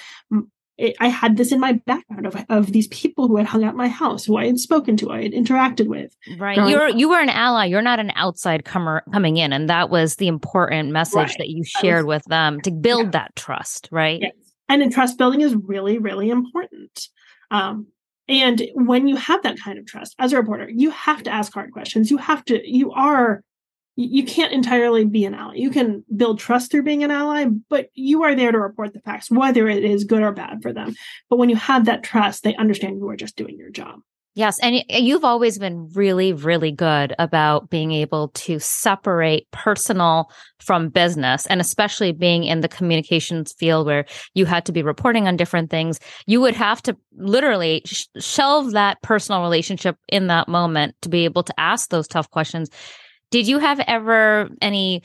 it, 0.78 0.96
I 0.98 1.08
had 1.08 1.36
this 1.36 1.52
in 1.52 1.60
my 1.60 1.74
background 1.74 2.26
of, 2.26 2.44
of 2.48 2.72
these 2.72 2.88
people 2.88 3.28
who 3.28 3.36
had 3.36 3.46
hung 3.46 3.62
out 3.62 3.76
my 3.76 3.88
house, 3.88 4.24
who 4.24 4.38
I 4.38 4.46
had 4.46 4.58
spoken 4.58 4.96
to, 4.98 5.10
I 5.10 5.22
had 5.22 5.32
interacted 5.32 5.86
with. 5.86 6.16
Right. 6.38 6.56
You're 6.56 6.88
up. 6.88 6.96
you 6.96 7.10
were 7.10 7.20
an 7.20 7.28
ally. 7.28 7.66
You're 7.66 7.82
not 7.82 8.00
an 8.00 8.12
outside 8.14 8.64
comer 8.64 9.02
coming 9.12 9.36
in, 9.36 9.52
and 9.52 9.68
that 9.68 9.90
was 9.90 10.16
the 10.16 10.28
important 10.28 10.90
message 10.90 11.16
right. 11.16 11.38
that 11.38 11.48
you 11.50 11.62
shared 11.64 12.06
was, 12.06 12.16
with 12.16 12.24
them 12.24 12.60
to 12.62 12.70
build 12.70 13.06
yeah. 13.06 13.10
that 13.10 13.36
trust. 13.36 13.88
Right. 13.92 14.20
Yes. 14.22 14.32
And 14.70 14.82
in 14.82 14.90
trust 14.90 15.18
building 15.18 15.42
is 15.42 15.54
really 15.54 15.98
really 15.98 16.30
important. 16.30 17.08
Um, 17.50 17.88
and 18.30 18.62
when 18.74 19.08
you 19.08 19.16
have 19.16 19.42
that 19.42 19.58
kind 19.58 19.78
of 19.78 19.86
trust 19.86 20.14
as 20.18 20.32
a 20.32 20.36
reporter, 20.36 20.70
you 20.70 20.90
have 20.90 21.22
to 21.24 21.30
ask 21.30 21.52
hard 21.52 21.72
questions. 21.72 22.10
You 22.10 22.16
have 22.18 22.44
to, 22.44 22.60
you 22.64 22.92
are, 22.92 23.42
you 23.96 24.24
can't 24.24 24.52
entirely 24.52 25.04
be 25.04 25.24
an 25.24 25.34
ally. 25.34 25.56
You 25.56 25.70
can 25.70 26.04
build 26.16 26.38
trust 26.38 26.70
through 26.70 26.84
being 26.84 27.02
an 27.02 27.10
ally, 27.10 27.46
but 27.68 27.88
you 27.94 28.22
are 28.22 28.36
there 28.36 28.52
to 28.52 28.58
report 28.58 28.94
the 28.94 29.00
facts, 29.00 29.30
whether 29.30 29.68
it 29.68 29.84
is 29.84 30.04
good 30.04 30.22
or 30.22 30.32
bad 30.32 30.62
for 30.62 30.72
them. 30.72 30.94
But 31.28 31.36
when 31.36 31.48
you 31.48 31.56
have 31.56 31.86
that 31.86 32.04
trust, 32.04 32.44
they 32.44 32.54
understand 32.54 32.98
you 32.98 33.08
are 33.08 33.16
just 33.16 33.36
doing 33.36 33.58
your 33.58 33.70
job. 33.70 34.00
Yes. 34.34 34.60
And 34.60 34.84
you've 34.88 35.24
always 35.24 35.58
been 35.58 35.88
really, 35.92 36.32
really 36.32 36.70
good 36.70 37.14
about 37.18 37.68
being 37.68 37.90
able 37.90 38.28
to 38.28 38.60
separate 38.60 39.50
personal 39.50 40.30
from 40.60 40.88
business 40.88 41.46
and 41.46 41.60
especially 41.60 42.12
being 42.12 42.44
in 42.44 42.60
the 42.60 42.68
communications 42.68 43.52
field 43.52 43.86
where 43.86 44.04
you 44.34 44.46
had 44.46 44.64
to 44.66 44.72
be 44.72 44.84
reporting 44.84 45.26
on 45.26 45.36
different 45.36 45.68
things. 45.68 45.98
You 46.26 46.40
would 46.42 46.54
have 46.54 46.80
to 46.82 46.96
literally 47.16 47.82
sh- 47.86 48.06
shelve 48.18 48.70
that 48.72 49.02
personal 49.02 49.42
relationship 49.42 49.96
in 50.08 50.28
that 50.28 50.46
moment 50.46 50.94
to 51.02 51.08
be 51.08 51.24
able 51.24 51.42
to 51.42 51.54
ask 51.58 51.90
those 51.90 52.06
tough 52.06 52.30
questions. 52.30 52.70
Did 53.32 53.48
you 53.48 53.58
have 53.58 53.80
ever 53.80 54.48
any 54.62 55.02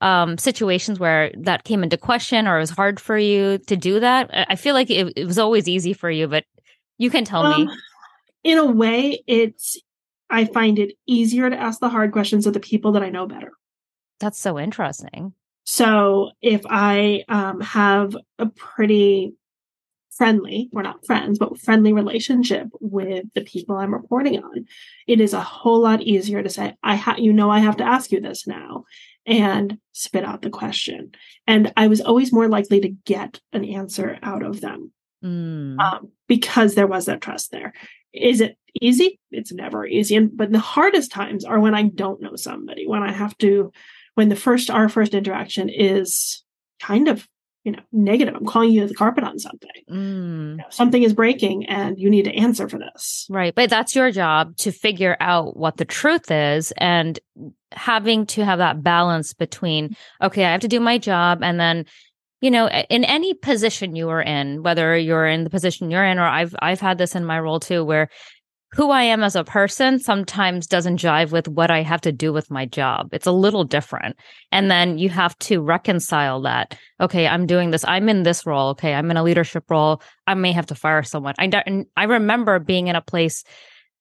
um, 0.00 0.38
situations 0.38 1.00
where 1.00 1.32
that 1.40 1.64
came 1.64 1.82
into 1.82 1.96
question 1.96 2.46
or 2.46 2.58
it 2.58 2.60
was 2.60 2.70
hard 2.70 3.00
for 3.00 3.18
you 3.18 3.58
to 3.66 3.76
do 3.76 3.98
that? 3.98 4.30
I 4.48 4.54
feel 4.54 4.74
like 4.74 4.88
it, 4.88 5.12
it 5.16 5.24
was 5.24 5.38
always 5.38 5.66
easy 5.66 5.94
for 5.94 6.10
you, 6.10 6.28
but 6.28 6.44
you 6.96 7.10
can 7.10 7.24
tell 7.24 7.44
um, 7.44 7.66
me 7.66 7.72
in 8.44 8.58
a 8.58 8.66
way, 8.66 9.22
it's 9.26 9.78
I 10.30 10.44
find 10.44 10.78
it 10.78 10.92
easier 11.06 11.48
to 11.48 11.58
ask 11.58 11.80
the 11.80 11.88
hard 11.88 12.12
questions 12.12 12.46
of 12.46 12.52
the 12.52 12.60
people 12.60 12.92
that 12.92 13.02
I 13.02 13.10
know 13.10 13.26
better. 13.26 13.52
That's 14.20 14.38
so 14.38 14.58
interesting. 14.58 15.32
So 15.64 16.30
if 16.40 16.62
I 16.68 17.24
um, 17.28 17.60
have 17.60 18.16
a 18.38 18.46
pretty 18.46 19.34
friendly, 20.10 20.68
we're 20.72 20.82
not 20.82 21.06
friends, 21.06 21.38
but 21.38 21.60
friendly 21.60 21.92
relationship 21.92 22.68
with 22.80 23.24
the 23.34 23.42
people 23.42 23.76
I'm 23.76 23.94
reporting 23.94 24.42
on, 24.42 24.66
it 25.06 25.20
is 25.20 25.32
a 25.32 25.40
whole 25.40 25.80
lot 25.80 26.02
easier 26.02 26.42
to 26.42 26.50
say, 26.50 26.74
I 26.82 26.96
ha- 26.96 27.16
you 27.18 27.32
know, 27.32 27.50
I 27.50 27.60
have 27.60 27.76
to 27.76 27.84
ask 27.84 28.10
you 28.10 28.20
this 28.20 28.46
now 28.46 28.84
and 29.24 29.78
spit 29.92 30.24
out 30.24 30.42
the 30.42 30.50
question. 30.50 31.12
And 31.46 31.72
I 31.76 31.86
was 31.86 32.00
always 32.00 32.32
more 32.32 32.48
likely 32.48 32.80
to 32.80 32.88
get 32.88 33.40
an 33.52 33.64
answer 33.64 34.18
out 34.22 34.42
of 34.42 34.60
them 34.60 34.90
mm. 35.22 35.78
um, 35.78 36.10
because 36.26 36.74
there 36.74 36.86
was 36.86 37.06
that 37.06 37.20
trust 37.20 37.50
there. 37.50 37.74
Is 38.12 38.40
it 38.40 38.56
easy? 38.80 39.18
It's 39.30 39.52
never 39.52 39.86
easy. 39.86 40.16
And 40.16 40.36
but 40.36 40.52
the 40.52 40.58
hardest 40.58 41.10
times 41.10 41.44
are 41.44 41.60
when 41.60 41.74
I 41.74 41.84
don't 41.84 42.20
know 42.20 42.36
somebody, 42.36 42.86
when 42.86 43.02
I 43.02 43.12
have 43.12 43.36
to, 43.38 43.72
when 44.14 44.28
the 44.28 44.36
first 44.36 44.70
our 44.70 44.88
first 44.88 45.14
interaction 45.14 45.68
is 45.68 46.42
kind 46.80 47.08
of 47.08 47.26
you 47.64 47.72
know 47.72 47.82
negative. 47.92 48.34
I'm 48.34 48.46
calling 48.46 48.70
you 48.70 48.86
the 48.86 48.94
carpet 48.94 49.24
on 49.24 49.38
something. 49.38 49.70
Mm. 49.90 50.50
You 50.50 50.56
know, 50.56 50.64
something 50.70 51.02
is 51.02 51.12
breaking, 51.12 51.66
and 51.66 51.98
you 51.98 52.08
need 52.08 52.24
to 52.24 52.34
answer 52.34 52.68
for 52.68 52.78
this. 52.78 53.26
Right, 53.28 53.54
but 53.54 53.68
that's 53.68 53.94
your 53.94 54.10
job 54.10 54.56
to 54.58 54.72
figure 54.72 55.16
out 55.20 55.56
what 55.56 55.76
the 55.76 55.84
truth 55.84 56.30
is, 56.30 56.72
and 56.78 57.18
having 57.72 58.24
to 58.26 58.44
have 58.44 58.58
that 58.58 58.82
balance 58.82 59.34
between 59.34 59.96
okay, 60.22 60.44
I 60.44 60.52
have 60.52 60.62
to 60.62 60.68
do 60.68 60.80
my 60.80 60.98
job, 60.98 61.42
and 61.42 61.60
then 61.60 61.84
you 62.40 62.50
know 62.50 62.68
in 62.68 63.04
any 63.04 63.34
position 63.34 63.96
you 63.96 64.08
are 64.08 64.22
in 64.22 64.62
whether 64.62 64.96
you're 64.96 65.26
in 65.26 65.44
the 65.44 65.50
position 65.50 65.90
you're 65.90 66.04
in 66.04 66.18
or 66.18 66.26
i've 66.26 66.54
i've 66.60 66.80
had 66.80 66.98
this 66.98 67.14
in 67.14 67.24
my 67.24 67.38
role 67.38 67.60
too 67.60 67.84
where 67.84 68.08
who 68.72 68.90
i 68.90 69.02
am 69.02 69.22
as 69.22 69.34
a 69.34 69.44
person 69.44 69.98
sometimes 69.98 70.66
doesn't 70.66 71.00
jive 71.00 71.30
with 71.32 71.48
what 71.48 71.70
i 71.70 71.82
have 71.82 72.00
to 72.02 72.12
do 72.12 72.32
with 72.32 72.50
my 72.50 72.66
job. 72.66 73.08
It's 73.12 73.26
a 73.26 73.32
little 73.32 73.64
different. 73.64 74.16
And 74.52 74.70
then 74.70 74.98
you 74.98 75.08
have 75.08 75.38
to 75.38 75.62
reconcile 75.62 76.42
that 76.42 76.76
okay 77.00 77.26
i'm 77.26 77.46
doing 77.46 77.70
this. 77.70 77.84
I'm 77.84 78.08
in 78.08 78.24
this 78.24 78.44
role. 78.44 78.70
Okay 78.70 78.94
i'm 78.94 79.10
in 79.10 79.16
a 79.16 79.22
leadership 79.22 79.64
role. 79.70 80.02
I 80.26 80.34
may 80.34 80.52
have 80.52 80.66
to 80.66 80.74
fire 80.74 81.02
someone. 81.02 81.34
I 81.38 81.46
don't 81.46 81.88
i 81.96 82.04
remember 82.04 82.58
being 82.58 82.88
in 82.88 82.96
a 82.96 83.00
place 83.00 83.42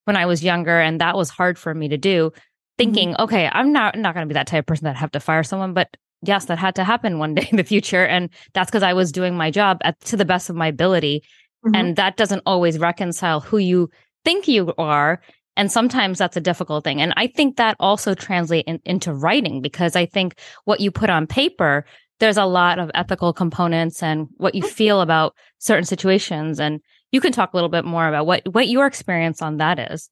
when 0.08 0.16
i 0.16 0.26
was 0.26 0.44
younger 0.44 0.80
and 0.80 1.02
that 1.02 1.18
was 1.18 1.30
hard 1.30 1.60
for 1.60 1.74
me 1.74 1.90
to 1.90 1.98
do 1.98 2.30
mm-hmm. 2.30 2.40
thinking 2.78 3.10
mm-hmm. 3.12 3.24
okay 3.24 3.50
i'm 3.52 3.74
not 3.74 3.98
not 3.98 4.14
going 4.14 4.26
to 4.26 4.34
be 4.34 4.38
that 4.40 4.48
type 4.48 4.64
of 4.64 4.66
person 4.66 4.86
that 4.86 4.96
have 4.96 5.12
to 5.12 5.20
fire 5.20 5.44
someone 5.44 5.74
but 5.74 5.96
yes, 6.22 6.46
that 6.46 6.58
had 6.58 6.76
to 6.76 6.84
happen 6.84 7.20
one 7.20 7.36
day 7.36 7.48
in 7.52 7.58
the 7.58 7.64
future. 7.64 8.06
And 8.06 8.30
that's 8.54 8.70
because 8.70 8.84
I 8.84 8.94
was 8.94 9.12
doing 9.12 9.36
my 9.36 9.52
job 9.52 9.80
at, 9.82 10.00
to 10.02 10.18
the 10.18 10.26
best 10.26 10.50
of 10.50 10.56
my 10.56 10.68
ability. 10.68 11.24
Mm-hmm. 11.66 11.76
And 11.76 11.96
that 11.96 12.18
doesn't 12.18 12.44
always 12.46 12.80
reconcile 12.80 13.40
who 13.40 13.58
you 13.58 13.90
think 14.24 14.48
you 14.48 14.74
are. 14.78 15.22
And 15.56 15.72
sometimes 15.72 16.20
that's 16.20 16.38
a 16.38 16.42
difficult 16.42 16.84
thing. 16.84 17.02
And 17.02 17.14
I 17.18 17.28
think 17.28 17.58
that 17.58 17.76
also 17.80 18.14
translates 18.14 18.68
in, 18.68 18.80
into 18.86 19.14
writing 19.14 19.62
because 19.62 19.96
I 19.96 20.06
think 20.06 20.40
what 20.66 20.80
you 20.80 20.92
put 20.92 21.10
on 21.10 21.26
paper, 21.26 21.86
there's 22.20 22.38
a 22.38 22.46
lot 22.46 22.78
of 22.78 22.92
ethical 22.94 23.34
components 23.34 24.04
and 24.04 24.28
what 24.38 24.54
you 24.54 24.62
feel 24.62 25.02
about 25.02 25.36
certain 25.58 25.86
situations. 25.86 26.60
And 26.60 26.80
you 27.12 27.22
can 27.22 27.32
talk 27.32 27.54
a 27.54 27.58
little 27.58 27.70
bit 27.70 27.86
more 27.86 28.08
about 28.08 28.28
what, 28.28 28.48
what 28.54 28.68
your 28.68 28.86
experience 28.86 29.42
on 29.42 29.58
that 29.58 29.92
is. 29.92 30.12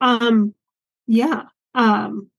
Um, 0.00 0.54
yeah. 1.06 1.44
Um, 1.74 2.30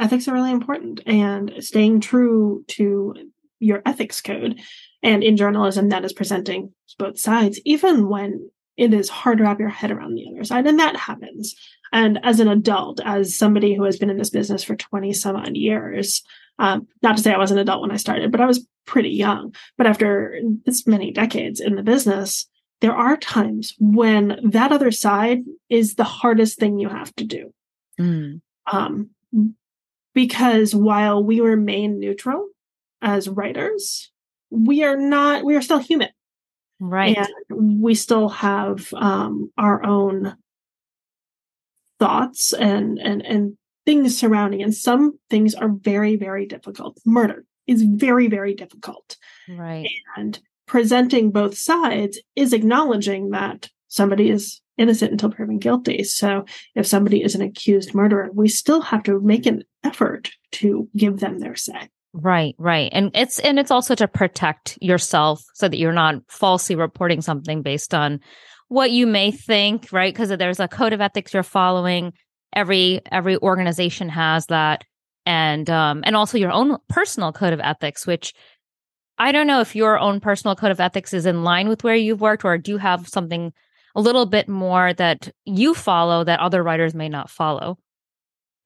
ethics 0.00 0.26
are 0.26 0.34
really 0.34 0.50
important 0.50 1.00
and 1.06 1.52
staying 1.60 2.00
true 2.00 2.64
to 2.68 3.14
your 3.58 3.82
ethics 3.84 4.20
code. 4.20 4.60
And 5.02 5.22
in 5.22 5.36
journalism, 5.36 5.90
that 5.90 6.04
is 6.04 6.12
presenting 6.12 6.72
both 6.98 7.18
sides, 7.18 7.60
even 7.64 8.08
when 8.08 8.50
it 8.76 8.94
is 8.94 9.08
hard 9.08 9.38
to 9.38 9.44
wrap 9.44 9.60
your 9.60 9.68
head 9.68 9.90
around 9.90 10.14
the 10.14 10.26
other 10.32 10.44
side. 10.44 10.66
And 10.66 10.78
that 10.78 10.96
happens. 10.96 11.54
And 11.92 12.18
as 12.22 12.40
an 12.40 12.48
adult, 12.48 13.00
as 13.04 13.36
somebody 13.36 13.74
who 13.74 13.82
has 13.84 13.98
been 13.98 14.10
in 14.10 14.16
this 14.16 14.30
business 14.30 14.64
for 14.64 14.76
20 14.76 15.12
some 15.12 15.36
odd 15.36 15.56
years, 15.56 16.22
um, 16.58 16.86
not 17.02 17.16
to 17.16 17.22
say 17.22 17.32
I 17.32 17.38
was 17.38 17.50
an 17.50 17.58
adult 17.58 17.82
when 17.82 17.90
I 17.90 17.96
started, 17.96 18.32
but 18.32 18.40
I 18.40 18.46
was 18.46 18.66
pretty 18.86 19.10
young. 19.10 19.54
But 19.76 19.86
after 19.86 20.40
this 20.64 20.86
many 20.86 21.10
decades 21.10 21.60
in 21.60 21.74
the 21.74 21.82
business, 21.82 22.46
there 22.80 22.94
are 22.94 23.16
times 23.16 23.74
when 23.78 24.38
that 24.42 24.72
other 24.72 24.90
side 24.90 25.40
is 25.68 25.94
the 25.94 26.04
hardest 26.04 26.58
thing 26.58 26.78
you 26.78 26.88
have 26.88 27.14
to 27.16 27.24
do. 27.24 27.52
Mm. 28.00 28.40
Um, 28.66 29.10
because 30.14 30.74
while 30.74 31.22
we 31.22 31.40
remain 31.40 31.98
neutral 31.98 32.48
as 33.02 33.28
writers, 33.28 34.10
we 34.50 34.82
are 34.84 34.96
not, 34.96 35.44
we 35.44 35.56
are 35.56 35.62
still 35.62 35.78
human. 35.78 36.08
Right. 36.80 37.16
And 37.16 37.80
we 37.80 37.94
still 37.94 38.28
have 38.28 38.92
um, 38.94 39.52
our 39.58 39.84
own 39.84 40.36
thoughts 41.98 42.52
and, 42.52 42.98
and, 42.98 43.24
and 43.24 43.58
things 43.84 44.16
surrounding. 44.16 44.62
And 44.62 44.74
some 44.74 45.18
things 45.28 45.54
are 45.54 45.68
very, 45.68 46.16
very 46.16 46.46
difficult. 46.46 46.98
Murder 47.04 47.44
is 47.66 47.82
very, 47.82 48.28
very 48.28 48.54
difficult. 48.54 49.16
Right. 49.48 49.88
And 50.16 50.40
presenting 50.66 51.30
both 51.30 51.56
sides 51.56 52.18
is 52.34 52.52
acknowledging 52.52 53.30
that 53.30 53.68
somebody 53.88 54.30
is 54.30 54.60
innocent 54.80 55.12
until 55.12 55.30
proven 55.30 55.58
guilty. 55.58 56.02
So 56.04 56.44
if 56.74 56.86
somebody 56.86 57.22
is 57.22 57.34
an 57.34 57.42
accused 57.42 57.94
murderer, 57.94 58.30
we 58.32 58.48
still 58.48 58.80
have 58.80 59.02
to 59.04 59.20
make 59.20 59.46
an 59.46 59.62
effort 59.84 60.30
to 60.52 60.88
give 60.96 61.20
them 61.20 61.38
their 61.38 61.54
say. 61.54 61.90
Right, 62.12 62.56
right. 62.58 62.90
And 62.92 63.10
it's 63.14 63.38
and 63.38 63.58
it's 63.58 63.70
also 63.70 63.94
to 63.94 64.08
protect 64.08 64.78
yourself 64.80 65.44
so 65.54 65.68
that 65.68 65.76
you're 65.76 65.92
not 65.92 66.16
falsely 66.28 66.74
reporting 66.74 67.20
something 67.20 67.62
based 67.62 67.94
on 67.94 68.20
what 68.68 68.90
you 68.90 69.06
may 69.06 69.30
think, 69.30 69.88
right? 69.92 70.12
Because 70.12 70.30
there's 70.30 70.58
a 70.58 70.66
code 70.66 70.92
of 70.92 71.00
ethics 71.00 71.32
you're 71.32 71.44
following. 71.44 72.12
Every 72.52 73.00
every 73.12 73.36
organization 73.36 74.08
has 74.08 74.46
that 74.46 74.82
and 75.26 75.68
um 75.70 76.02
and 76.04 76.16
also 76.16 76.38
your 76.38 76.50
own 76.50 76.78
personal 76.88 77.32
code 77.32 77.52
of 77.52 77.60
ethics 77.60 78.06
which 78.06 78.32
I 79.18 79.32
don't 79.32 79.46
know 79.46 79.60
if 79.60 79.76
your 79.76 79.98
own 79.98 80.18
personal 80.18 80.56
code 80.56 80.70
of 80.70 80.80
ethics 80.80 81.12
is 81.12 81.26
in 81.26 81.44
line 81.44 81.68
with 81.68 81.84
where 81.84 81.94
you've 81.94 82.22
worked 82.22 82.44
or 82.44 82.56
do 82.56 82.72
you 82.72 82.78
have 82.78 83.06
something 83.06 83.52
a 83.94 84.00
little 84.00 84.26
bit 84.26 84.48
more 84.48 84.92
that 84.94 85.32
you 85.44 85.74
follow 85.74 86.24
that 86.24 86.40
other 86.40 86.62
writers 86.62 86.94
may 86.94 87.08
not 87.08 87.30
follow. 87.30 87.78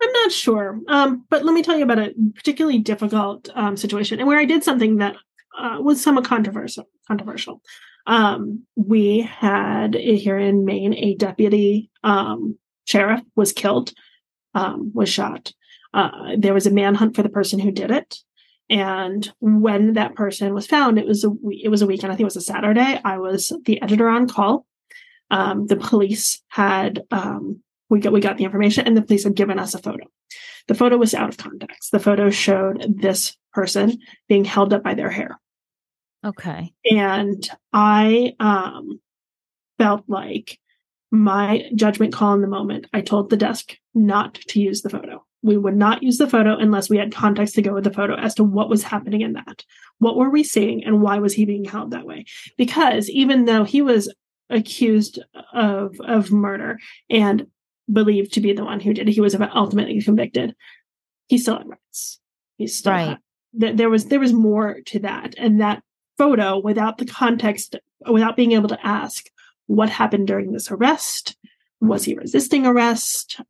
I'm 0.03 0.13
not 0.13 0.33
sure. 0.33 0.81
Um, 0.89 1.25
but 1.31 1.45
let 1.45 1.55
me 1.55 1.63
tell 1.63 1.77
you 1.77 1.85
about 1.85 1.99
a 1.99 2.15
particularly 2.35 2.79
difficult 2.79 3.49
um, 3.55 3.77
situation 3.77 4.19
and 4.19 4.29
where 4.29 4.39
I 4.39 4.45
did 4.45 4.63
something 4.63 4.97
that 4.97 5.17
uh, 5.59 5.79
was 5.81 6.03
somewhat 6.03 6.25
controversial. 6.25 6.89
Controversial. 7.09 7.63
Um, 8.07 8.65
we 8.77 9.21
had 9.21 9.95
here 9.95 10.39
in 10.39 10.65
Maine 10.65 10.95
a 10.95 11.15
deputy 11.15 11.91
um, 12.03 12.59
sheriff 12.85 13.23
was 13.35 13.53
killed, 13.53 13.93
um, 14.55 14.91
was 14.95 15.09
shot. 15.09 15.53
Uh, 15.95 16.33
there 16.37 16.55
was 16.55 16.67
a 16.67 16.71
manhunt 16.71 17.17
for 17.17 17.23
the 17.23 17.29
person 17.29 17.59
who 17.59 17.71
did 17.71 17.91
it. 17.91 18.19
And 18.69 19.31
when 19.41 19.95
that 19.95 20.15
person 20.15 20.55
was 20.55 20.67
found, 20.67 20.99
it 20.99 21.07
was 21.07 21.23
a 21.23 21.31
it 21.51 21.69
was 21.69 21.83
a 21.83 21.87
weekend. 21.87 22.13
I 22.13 22.17
think 22.17 22.25
it 22.25 22.33
was 22.33 22.37
a 22.37 22.41
Saturday. 22.41 23.01
I 23.05 23.19
was 23.19 23.53
the 23.65 23.81
editor 23.83 24.09
on 24.09 24.27
call. 24.27 24.67
Um, 25.31 25.67
the 25.67 25.77
police 25.77 26.43
had 26.49 27.03
um, 27.11 27.63
we 27.89 28.01
got 28.01 28.13
we 28.13 28.21
got 28.21 28.37
the 28.37 28.45
information, 28.45 28.87
and 28.87 28.97
the 28.97 29.03
police 29.03 29.25
had 29.25 29.35
given 29.35 29.59
us 29.59 29.75
a 29.75 29.79
photo. 29.79 30.05
The 30.69 30.75
photo 30.75 30.97
was 30.97 31.15
out 31.15 31.29
of 31.29 31.37
context. 31.37 31.93
The 31.93 32.01
photo 32.01 32.31
showed 32.31 32.99
this 33.01 33.37
person 33.53 33.99
being 34.29 34.45
held 34.45 34.73
up 34.73 34.83
by 34.83 34.95
their 34.95 35.11
hair. 35.11 35.39
Okay. 36.25 36.73
And 36.91 37.47
I 37.73 38.35
um, 38.41 39.01
felt 39.79 40.05
like 40.09 40.59
my 41.11 41.69
judgment 41.75 42.15
call 42.15 42.35
in 42.35 42.41
the 42.41 42.49
moment. 42.49 42.87
I 42.95 43.03
told 43.03 43.29
the 43.29 43.37
desk 43.37 43.77
not 43.95 44.35
to 44.49 44.61
use 44.61 44.81
the 44.81 44.91
photo 44.91 45.25
we 45.45 45.59
would 45.59 45.77
not 45.77 46.03
use 46.03 46.17
the 46.17 46.27
photo 46.27 46.57
unless 46.57 46.89
we 46.89 46.97
had 46.97 47.15
context 47.15 47.55
to 47.55 47.63
go 47.63 47.75
with 47.75 47.85
the 47.85 47.93
photo 47.93 48.15
as 48.15 48.35
to 48.35 48.43
what 48.43 48.71
was 48.71 48.83
happening 48.83 49.21
in 49.21 49.35
that. 49.35 49.63
What 49.99 50.17
were 50.17 50.31
we 50.31 50.43
seeing 50.43 50.83
and 50.83 51.03
why 51.03 51.19
was 51.19 51.35
he 51.35 51.45
being 51.45 51.67
held 51.67 51.91
that 51.91 52.07
way? 52.07 52.25
Because 52.57 53.11
even 53.11 53.45
though 53.45 53.63
he 53.63 53.83
was 53.83 54.13
accused 54.51 55.19
of 55.53 55.99
of 56.01 56.31
murder 56.31 56.79
and 57.11 57.47
believed 57.93 58.33
to 58.33 58.41
be 58.41 58.53
the 58.53 58.65
one 58.65 58.81
who 58.81 58.95
did 58.95 59.09
it, 59.09 59.13
he 59.13 59.21
was 59.21 59.35
ultimately 59.35 60.01
convicted. 60.03 60.55
He 61.27 61.39
still 61.39 61.59
had 61.59 61.69
rights. 61.69 62.21
He's 62.57 62.77
still 62.77 62.93
right. 62.93 63.19
Had, 63.61 63.79
there 63.79 63.91
was 63.91 64.07
there 64.07 64.21
was 64.21 64.33
more 64.33 64.81
to 64.87 64.99
that, 65.01 65.35
and 65.39 65.61
that 65.61 65.83
photo 66.19 66.59
without 66.59 66.99
the 66.99 67.07
context, 67.07 67.77
without 68.09 68.37
being 68.37 68.53
able 68.53 68.69
to 68.69 68.87
ask 68.87 69.27
what 69.67 69.89
happened 69.89 70.27
during 70.27 70.53
this 70.53 70.71
arrest, 70.71 71.37
was 71.81 72.05
he 72.05 72.15
resisting 72.15 72.67
arrest? 72.67 73.41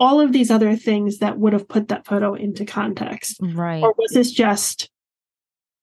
all 0.00 0.20
of 0.20 0.32
these 0.32 0.50
other 0.50 0.76
things 0.76 1.18
that 1.18 1.38
would 1.38 1.52
have 1.52 1.68
put 1.68 1.88
that 1.88 2.04
photo 2.04 2.34
into 2.34 2.64
context. 2.64 3.38
Right. 3.40 3.82
Or 3.82 3.94
was 3.96 4.10
this 4.12 4.32
just 4.32 4.90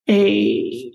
a 0.10 0.92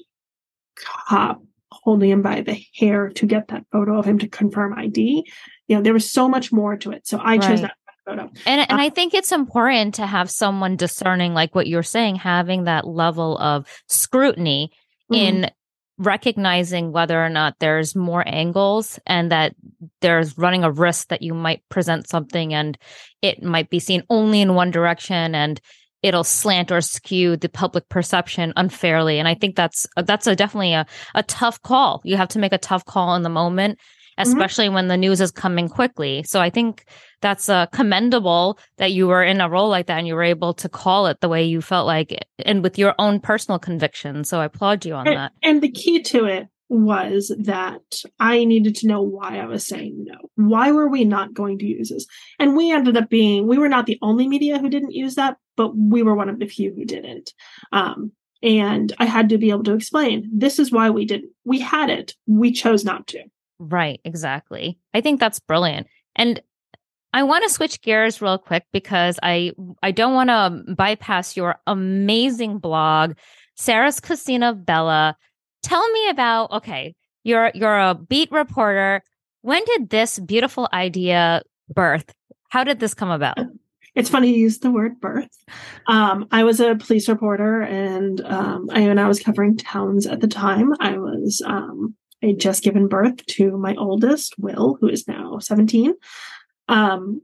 cop 0.76 1.42
holding 1.86 2.10
him 2.10 2.20
by 2.20 2.40
the 2.40 2.60
hair 2.74 3.10
to 3.10 3.26
get 3.26 3.48
that 3.48 3.64
photo 3.70 3.98
of 3.98 4.04
him 4.04 4.18
to 4.18 4.28
confirm 4.28 4.74
ID? 4.74 5.24
You 5.68 5.76
know, 5.76 5.82
there 5.82 5.92
was 5.92 6.10
so 6.10 6.28
much 6.28 6.52
more 6.52 6.76
to 6.78 6.90
it. 6.90 7.06
So 7.06 7.20
I 7.22 7.38
chose 7.38 7.60
that 7.62 7.76
photo. 8.04 8.30
And 8.44 8.60
and 8.60 8.72
uh, 8.72 8.82
I 8.82 8.90
think 8.90 9.14
it's 9.14 9.32
important 9.32 9.94
to 9.94 10.06
have 10.06 10.30
someone 10.30 10.76
discerning, 10.76 11.32
like 11.32 11.54
what 11.54 11.68
you're 11.68 11.82
saying, 11.82 12.16
having 12.16 12.64
that 12.64 12.86
level 12.86 13.38
of 13.38 13.66
scrutiny 13.88 14.72
mm-hmm. 15.10 15.14
in 15.44 15.50
recognizing 15.98 16.92
whether 16.92 17.24
or 17.24 17.28
not 17.28 17.56
there's 17.58 17.96
more 17.96 18.22
angles 18.26 18.98
and 19.06 19.32
that 19.32 19.54
there's 20.02 20.36
running 20.36 20.64
a 20.64 20.70
risk 20.70 21.08
that 21.08 21.22
you 21.22 21.32
might 21.32 21.62
present 21.70 22.08
something 22.08 22.52
and 22.52 22.76
it 23.22 23.42
might 23.42 23.70
be 23.70 23.78
seen 23.78 24.02
only 24.10 24.42
in 24.42 24.54
one 24.54 24.70
direction 24.70 25.34
and 25.34 25.60
it'll 26.06 26.24
slant 26.24 26.70
or 26.70 26.80
skew 26.80 27.36
the 27.36 27.48
public 27.48 27.88
perception 27.88 28.52
unfairly 28.56 29.18
and 29.18 29.28
i 29.28 29.34
think 29.34 29.56
that's 29.56 29.86
that's 30.04 30.26
a 30.26 30.34
definitely 30.36 30.72
a, 30.72 30.86
a 31.14 31.22
tough 31.24 31.60
call 31.62 32.00
you 32.04 32.16
have 32.16 32.28
to 32.28 32.38
make 32.38 32.52
a 32.52 32.58
tough 32.58 32.84
call 32.84 33.14
in 33.14 33.22
the 33.22 33.28
moment 33.28 33.78
Mm-hmm. 34.18 34.30
especially 34.30 34.66
mm-hmm. 34.66 34.74
when 34.74 34.88
the 34.88 34.96
news 34.96 35.20
is 35.20 35.30
coming 35.30 35.68
quickly. 35.68 36.22
So 36.22 36.40
I 36.40 36.48
think 36.48 36.86
that's 37.20 37.50
uh, 37.50 37.66
commendable 37.66 38.58
that 38.78 38.92
you 38.92 39.08
were 39.08 39.22
in 39.22 39.42
a 39.42 39.48
role 39.50 39.68
like 39.68 39.86
that 39.86 39.98
and 39.98 40.06
you 40.06 40.14
were 40.14 40.22
able 40.22 40.54
to 40.54 40.70
call 40.70 41.06
it 41.06 41.20
the 41.20 41.28
way 41.28 41.44
you 41.44 41.60
felt 41.60 41.86
like 41.86 42.12
it, 42.12 42.24
and 42.38 42.62
with 42.62 42.78
your 42.78 42.94
own 42.98 43.20
personal 43.20 43.58
conviction. 43.58 44.24
So 44.24 44.40
I 44.40 44.46
applaud 44.46 44.86
you 44.86 44.94
on 44.94 45.06
and, 45.06 45.16
that. 45.18 45.32
And 45.42 45.62
the 45.62 45.70
key 45.70 46.00
to 46.02 46.24
it 46.24 46.48
was 46.68 47.34
that 47.38 48.02
I 48.18 48.44
needed 48.44 48.76
to 48.76 48.86
know 48.86 49.02
why 49.02 49.38
I 49.38 49.46
was 49.46 49.66
saying 49.66 50.04
no. 50.04 50.30
Why 50.34 50.72
were 50.72 50.88
we 50.88 51.04
not 51.04 51.34
going 51.34 51.58
to 51.60 51.66
use 51.66 51.90
this? 51.90 52.06
And 52.38 52.56
we 52.56 52.72
ended 52.72 52.96
up 52.96 53.08
being, 53.08 53.46
we 53.46 53.58
were 53.58 53.68
not 53.68 53.86
the 53.86 53.98
only 54.02 54.28
media 54.28 54.58
who 54.58 54.68
didn't 54.68 54.92
use 54.92 55.14
that, 55.14 55.36
but 55.56 55.76
we 55.76 56.02
were 56.02 56.14
one 56.14 56.28
of 56.28 56.38
the 56.38 56.46
few 56.46 56.74
who 56.74 56.84
didn't. 56.84 57.32
Um, 57.72 58.12
and 58.42 58.92
I 58.98 59.06
had 59.06 59.28
to 59.30 59.38
be 59.38 59.50
able 59.50 59.64
to 59.64 59.74
explain 59.74 60.28
this 60.32 60.58
is 60.58 60.70
why 60.70 60.90
we 60.90 61.04
didn't. 61.04 61.30
We 61.44 61.60
had 61.60 61.90
it, 61.90 62.14
we 62.26 62.52
chose 62.52 62.84
not 62.84 63.06
to. 63.08 63.24
Right, 63.58 64.00
exactly. 64.04 64.78
I 64.92 65.00
think 65.00 65.20
that's 65.20 65.40
brilliant. 65.40 65.86
And 66.14 66.42
I 67.12 67.22
want 67.22 67.44
to 67.44 67.50
switch 67.50 67.80
gears 67.80 68.20
real 68.20 68.36
quick 68.36 68.64
because 68.72 69.18
I 69.22 69.52
I 69.82 69.90
don't 69.90 70.12
want 70.12 70.28
to 70.28 70.74
bypass 70.74 71.36
your 71.36 71.56
amazing 71.66 72.58
blog, 72.58 73.14
Sarah's 73.56 74.00
Cucina 74.00 74.52
Bella. 74.64 75.16
Tell 75.66 75.90
me 75.90 76.08
about 76.10 76.52
okay, 76.52 76.94
you're 77.24 77.50
you're 77.52 77.76
a 77.76 77.92
beat 77.92 78.30
reporter. 78.30 79.02
When 79.42 79.64
did 79.64 79.90
this 79.90 80.16
beautiful 80.20 80.68
idea 80.72 81.42
birth? 81.68 82.14
How 82.50 82.62
did 82.62 82.78
this 82.78 82.94
come 82.94 83.10
about? 83.10 83.36
It's 83.96 84.08
funny 84.08 84.28
you 84.32 84.36
use 84.36 84.60
the 84.60 84.70
word 84.70 85.00
birth. 85.00 85.36
Um, 85.88 86.28
I 86.30 86.44
was 86.44 86.60
a 86.60 86.76
police 86.76 87.08
reporter, 87.08 87.62
and 87.62 88.20
um, 88.20 88.68
I, 88.70 88.82
and 88.82 89.00
I 89.00 89.08
was 89.08 89.18
covering 89.18 89.56
towns 89.56 90.06
at 90.06 90.20
the 90.20 90.28
time. 90.28 90.72
I 90.78 90.98
was 90.98 91.42
um, 91.44 91.96
I 92.22 92.26
had 92.26 92.38
just 92.38 92.62
given 92.62 92.86
birth 92.86 93.26
to 93.26 93.58
my 93.58 93.74
oldest, 93.74 94.38
Will, 94.38 94.78
who 94.80 94.88
is 94.88 95.08
now 95.08 95.40
17. 95.40 95.94
Um, 96.68 97.22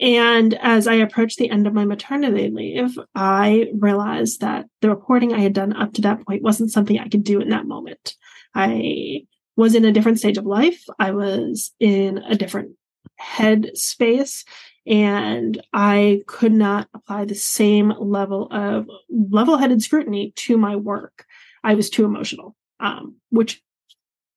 and 0.00 0.54
as 0.54 0.86
I 0.86 0.94
approached 0.94 1.38
the 1.38 1.50
end 1.50 1.66
of 1.66 1.74
my 1.74 1.84
maternity 1.84 2.50
leave, 2.50 2.98
I 3.14 3.68
realized 3.74 4.40
that 4.40 4.66
the 4.80 4.90
reporting 4.90 5.32
I 5.32 5.40
had 5.40 5.52
done 5.52 5.74
up 5.74 5.92
to 5.94 6.02
that 6.02 6.24
point 6.26 6.42
wasn't 6.42 6.70
something 6.70 6.98
I 6.98 7.08
could 7.08 7.24
do 7.24 7.40
in 7.40 7.48
that 7.50 7.66
moment. 7.66 8.14
I 8.54 9.22
was 9.56 9.74
in 9.74 9.84
a 9.84 9.92
different 9.92 10.18
stage 10.18 10.38
of 10.38 10.46
life. 10.46 10.84
I 10.98 11.10
was 11.10 11.72
in 11.80 12.18
a 12.18 12.36
different 12.36 12.76
head 13.16 13.70
space 13.74 14.44
and 14.86 15.60
I 15.72 16.22
could 16.26 16.52
not 16.52 16.88
apply 16.94 17.24
the 17.24 17.34
same 17.34 17.92
level 17.98 18.48
of 18.52 18.88
level-headed 19.10 19.82
scrutiny 19.82 20.32
to 20.36 20.56
my 20.56 20.76
work. 20.76 21.26
I 21.64 21.74
was 21.74 21.90
too 21.90 22.04
emotional, 22.04 22.56
um, 22.80 23.16
which 23.30 23.60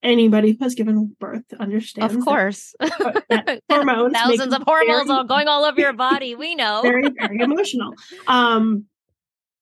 anybody 0.03 0.51
who 0.51 0.63
has 0.63 0.75
given 0.75 1.15
birth 1.19 1.43
understands. 1.59 2.15
Of 2.15 2.23
course. 2.23 2.75
That, 3.29 3.61
hormones 3.69 4.13
thousands 4.13 4.53
of 4.53 4.63
hormones 4.63 5.07
very, 5.07 5.25
going 5.25 5.47
all 5.47 5.63
over 5.63 5.79
your 5.79 5.93
body. 5.93 6.35
We 6.35 6.53
know. 6.53 6.81
very, 6.81 7.09
very 7.09 7.39
emotional. 7.39 7.93
Um, 8.27 8.85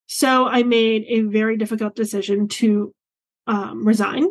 so 0.07 0.47
I 0.47 0.63
made 0.63 1.05
a 1.07 1.21
very 1.21 1.55
difficult 1.55 1.95
decision 1.95 2.47
to 2.47 2.93
um, 3.45 3.85
resign 3.85 4.27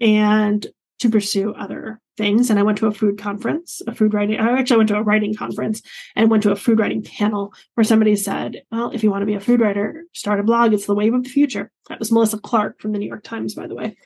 and 0.00 0.66
to 1.00 1.10
pursue 1.10 1.52
other 1.52 2.00
things. 2.16 2.48
And 2.48 2.58
I 2.58 2.62
went 2.62 2.78
to 2.78 2.86
a 2.86 2.92
food 2.92 3.18
conference, 3.18 3.82
a 3.86 3.94
food 3.94 4.14
writing, 4.14 4.38
I 4.38 4.58
actually 4.58 4.78
went 4.78 4.88
to 4.88 4.96
a 4.96 5.02
writing 5.02 5.34
conference 5.34 5.82
and 6.16 6.30
went 6.30 6.42
to 6.44 6.52
a 6.52 6.56
food 6.56 6.78
writing 6.78 7.02
panel 7.02 7.52
where 7.74 7.84
somebody 7.84 8.16
said, 8.16 8.62
well, 8.70 8.90
if 8.90 9.02
you 9.02 9.10
want 9.10 9.22
to 9.22 9.26
be 9.26 9.34
a 9.34 9.40
food 9.40 9.60
writer, 9.60 10.04
start 10.12 10.40
a 10.40 10.44
blog. 10.44 10.72
It's 10.72 10.86
the 10.86 10.94
wave 10.94 11.12
of 11.12 11.24
the 11.24 11.30
future. 11.30 11.70
That 11.88 11.98
was 11.98 12.12
Melissa 12.12 12.38
Clark 12.38 12.80
from 12.80 12.92
the 12.92 12.98
New 12.98 13.08
York 13.08 13.24
Times, 13.24 13.54
by 13.54 13.66
the 13.66 13.74
way. 13.74 13.96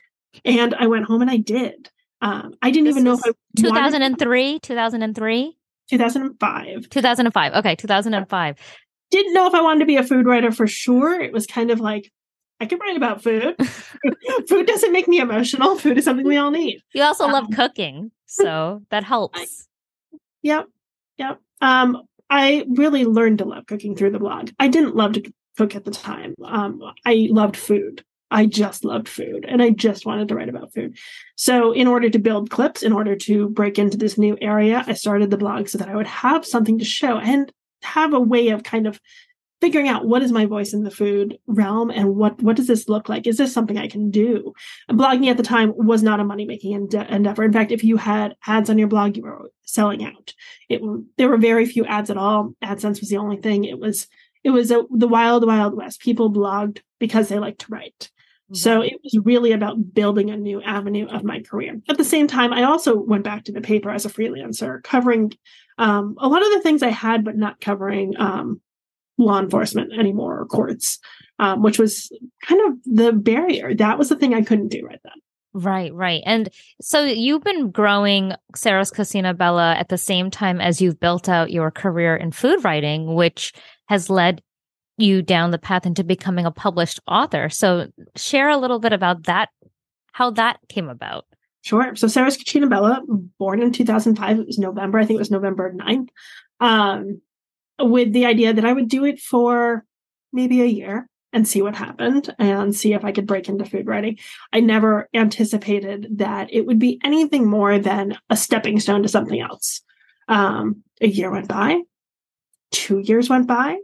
And 0.45 0.75
I 0.75 0.87
went 0.87 1.05
home 1.05 1.21
and 1.21 1.31
I 1.31 1.37
did. 1.37 1.89
Um, 2.21 2.53
I 2.61 2.71
didn't 2.71 2.85
this 2.85 2.93
even 2.93 3.03
know 3.05 3.13
if 3.13 3.21
I 3.25 3.31
2003, 3.57 4.59
2003, 4.59 5.57
2005, 5.89 6.89
2005. 6.89 7.53
Okay, 7.53 7.75
2005. 7.75 8.55
Didn't 9.11 9.33
know 9.33 9.47
if 9.47 9.53
I 9.53 9.61
wanted 9.61 9.79
to 9.79 9.85
be 9.85 9.95
a 9.95 10.03
food 10.03 10.25
writer 10.25 10.51
for 10.51 10.67
sure. 10.67 11.19
It 11.19 11.31
was 11.31 11.47
kind 11.47 11.71
of 11.71 11.79
like 11.79 12.11
I 12.59 12.65
can 12.65 12.79
write 12.79 12.97
about 12.97 13.23
food. 13.23 13.55
food 14.49 14.67
doesn't 14.67 14.91
make 14.91 15.07
me 15.07 15.19
emotional. 15.19 15.77
Food 15.77 15.97
is 15.97 16.05
something 16.05 16.25
we 16.25 16.37
all 16.37 16.51
need. 16.51 16.81
You 16.93 17.03
also 17.03 17.25
um, 17.25 17.31
love 17.31 17.47
cooking, 17.53 18.11
so 18.25 18.81
that 18.89 19.03
helps. 19.03 19.39
I, 19.39 20.17
yep, 20.41 20.67
yep. 21.17 21.39
Um, 21.61 22.03
I 22.29 22.65
really 22.69 23.05
learned 23.05 23.39
to 23.39 23.45
love 23.45 23.65
cooking 23.65 23.95
through 23.95 24.11
the 24.11 24.19
blog. 24.19 24.51
I 24.59 24.67
didn't 24.67 24.95
love 24.95 25.13
to 25.13 25.33
cook 25.57 25.75
at 25.75 25.85
the 25.85 25.91
time. 25.91 26.35
Um, 26.43 26.81
I 27.05 27.27
loved 27.31 27.57
food. 27.57 28.03
I 28.31 28.45
just 28.45 28.85
loved 28.85 29.07
food 29.07 29.45
and 29.47 29.61
I 29.61 29.71
just 29.71 30.05
wanted 30.05 30.27
to 30.27 30.35
write 30.35 30.49
about 30.49 30.73
food. 30.73 30.97
So, 31.35 31.71
in 31.71 31.87
order 31.87 32.09
to 32.09 32.19
build 32.19 32.49
clips, 32.49 32.83
in 32.83 32.93
order 32.93 33.15
to 33.15 33.49
break 33.49 33.79
into 33.79 33.97
this 33.97 34.17
new 34.17 34.37
area, 34.41 34.83
I 34.85 34.93
started 34.93 35.31
the 35.31 35.37
blog 35.37 35.67
so 35.67 35.77
that 35.77 35.89
I 35.89 35.95
would 35.95 36.07
have 36.07 36.45
something 36.45 36.79
to 36.79 36.85
show 36.85 37.17
and 37.17 37.51
have 37.81 38.13
a 38.13 38.19
way 38.19 38.49
of 38.49 38.63
kind 38.63 38.87
of 38.87 38.99
figuring 39.61 39.89
out 39.89 40.05
what 40.05 40.21
is 40.21 40.31
my 40.31 40.45
voice 40.45 40.73
in 40.73 40.83
the 40.83 40.91
food 40.91 41.37
realm 41.47 41.89
and 41.89 42.15
what 42.15 42.41
what 42.41 42.55
does 42.55 42.67
this 42.67 42.87
look 42.87 43.09
like 43.09 43.27
is 43.27 43.35
this 43.37 43.51
something 43.51 43.77
i 43.77 43.89
can 43.89 44.09
do 44.09 44.53
blogging 44.89 45.29
at 45.29 45.35
the 45.35 45.43
time 45.43 45.73
was 45.75 46.01
not 46.01 46.21
a 46.21 46.23
money 46.23 46.45
making 46.45 46.71
endeavor 46.71 47.43
in 47.43 47.51
fact 47.51 47.71
if 47.71 47.83
you 47.83 47.97
had 47.97 48.35
ads 48.47 48.69
on 48.69 48.77
your 48.77 48.87
blog 48.87 49.17
you 49.17 49.23
were 49.23 49.51
selling 49.63 50.05
out 50.05 50.33
it 50.69 50.81
there 51.17 51.27
were 51.27 51.37
very 51.37 51.65
few 51.65 51.85
ads 51.85 52.09
at 52.09 52.15
all 52.15 52.53
adsense 52.63 53.01
was 53.01 53.09
the 53.09 53.17
only 53.17 53.35
thing 53.35 53.65
it 53.65 53.77
was 53.77 54.07
it 54.43 54.51
was 54.51 54.71
a, 54.71 54.83
the 54.89 55.07
wild, 55.07 55.45
wild 55.45 55.75
west. 55.75 56.01
People 56.01 56.31
blogged 56.31 56.79
because 56.99 57.29
they 57.29 57.39
liked 57.39 57.61
to 57.61 57.71
write. 57.71 58.09
So 58.51 58.81
it 58.81 58.95
was 59.03 59.17
really 59.23 59.51
about 59.51 59.93
building 59.93 60.31
a 60.31 60.37
new 60.37 60.61
avenue 60.61 61.07
of 61.07 61.23
my 61.23 61.41
career. 61.41 61.79
At 61.87 61.97
the 61.97 62.03
same 62.03 62.27
time, 62.27 62.51
I 62.51 62.63
also 62.63 62.97
went 62.97 63.23
back 63.23 63.43
to 63.45 63.51
the 63.51 63.61
paper 63.61 63.91
as 63.91 64.05
a 64.05 64.09
freelancer, 64.09 64.81
covering 64.83 65.33
um, 65.77 66.15
a 66.17 66.27
lot 66.27 66.41
of 66.41 66.51
the 66.51 66.61
things 66.61 66.81
I 66.81 66.89
had, 66.89 67.23
but 67.23 67.37
not 67.37 67.61
covering 67.61 68.19
um, 68.19 68.59
law 69.17 69.39
enforcement 69.39 69.93
anymore 69.93 70.39
or 70.39 70.45
courts, 70.45 70.99
um, 71.37 71.61
which 71.61 71.77
was 71.77 72.11
kind 72.43 72.61
of 72.67 72.77
the 72.85 73.13
barrier. 73.13 73.75
That 73.75 73.99
was 73.99 74.09
the 74.09 74.15
thing 74.15 74.33
I 74.33 74.41
couldn't 74.41 74.69
do 74.69 74.83
right 74.85 74.99
then. 75.03 75.13
Right, 75.53 75.93
right. 75.93 76.21
And 76.25 76.49
so 76.79 77.03
you've 77.03 77.43
been 77.43 77.71
growing 77.71 78.33
Sarah's 78.55 78.91
Cucina 78.91 79.35
Bella 79.35 79.73
at 79.75 79.89
the 79.89 79.97
same 79.97 80.29
time 80.29 80.61
as 80.61 80.79
you've 80.79 80.99
built 80.99 81.27
out 81.27 81.51
your 81.51 81.71
career 81.71 82.15
in 82.15 82.31
food 82.31 82.63
writing, 82.63 83.15
which 83.15 83.53
has 83.87 84.09
led 84.09 84.41
you 85.01 85.21
down 85.21 85.51
the 85.51 85.57
path 85.57 85.85
into 85.85 86.03
becoming 86.03 86.45
a 86.45 86.51
published 86.51 86.99
author. 87.07 87.49
So 87.49 87.87
share 88.15 88.49
a 88.49 88.57
little 88.57 88.79
bit 88.79 88.93
about 88.93 89.23
that, 89.23 89.49
how 90.11 90.31
that 90.31 90.59
came 90.67 90.89
about. 90.89 91.25
Sure. 91.61 91.95
So 91.95 92.07
Sarah's 92.07 92.37
Cucina 92.37 92.69
Bella, 92.69 93.01
born 93.37 93.61
in 93.61 93.71
2005, 93.71 94.39
it 94.39 94.47
was 94.47 94.57
November, 94.57 94.99
I 94.99 95.05
think 95.05 95.17
it 95.17 95.19
was 95.19 95.31
November 95.31 95.73
9th, 95.73 96.09
um, 96.59 97.21
with 97.79 98.13
the 98.13 98.25
idea 98.25 98.53
that 98.53 98.65
I 98.65 98.73
would 98.73 98.87
do 98.87 99.05
it 99.05 99.19
for 99.19 99.83
maybe 100.31 100.61
a 100.61 100.65
year 100.65 101.07
and 101.31 101.47
see 101.47 101.61
what 101.61 101.75
happened 101.75 102.33
and 102.39 102.75
see 102.75 102.93
if 102.93 103.05
I 103.05 103.11
could 103.11 103.27
break 103.27 103.49
into 103.49 103.65
food 103.65 103.87
writing. 103.87 104.17
I 104.51 104.61
never 104.61 105.09
anticipated 105.13 106.07
that 106.17 106.51
it 106.51 106.65
would 106.65 106.79
be 106.79 106.99
anything 107.03 107.47
more 107.47 107.77
than 107.77 108.17
a 108.29 108.37
stepping 108.37 108.79
stone 108.79 109.03
to 109.03 109.09
something 109.09 109.39
else. 109.39 109.81
Um, 110.27 110.83
a 111.01 111.07
year 111.07 111.31
went 111.31 111.47
by, 111.47 111.81
two 112.71 112.99
years 112.99 113.29
went 113.29 113.47
by, 113.47 113.77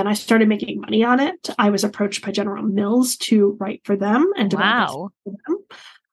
then 0.00 0.06
I 0.06 0.14
started 0.14 0.48
making 0.48 0.80
money 0.80 1.04
on 1.04 1.20
it. 1.20 1.50
I 1.58 1.68
was 1.68 1.84
approached 1.84 2.24
by 2.24 2.32
General 2.32 2.62
Mills 2.62 3.18
to 3.18 3.54
write 3.60 3.82
for 3.84 3.96
them 3.96 4.32
and 4.34 4.50
wow. 4.50 5.10
for 5.22 5.34
them. 5.46 5.58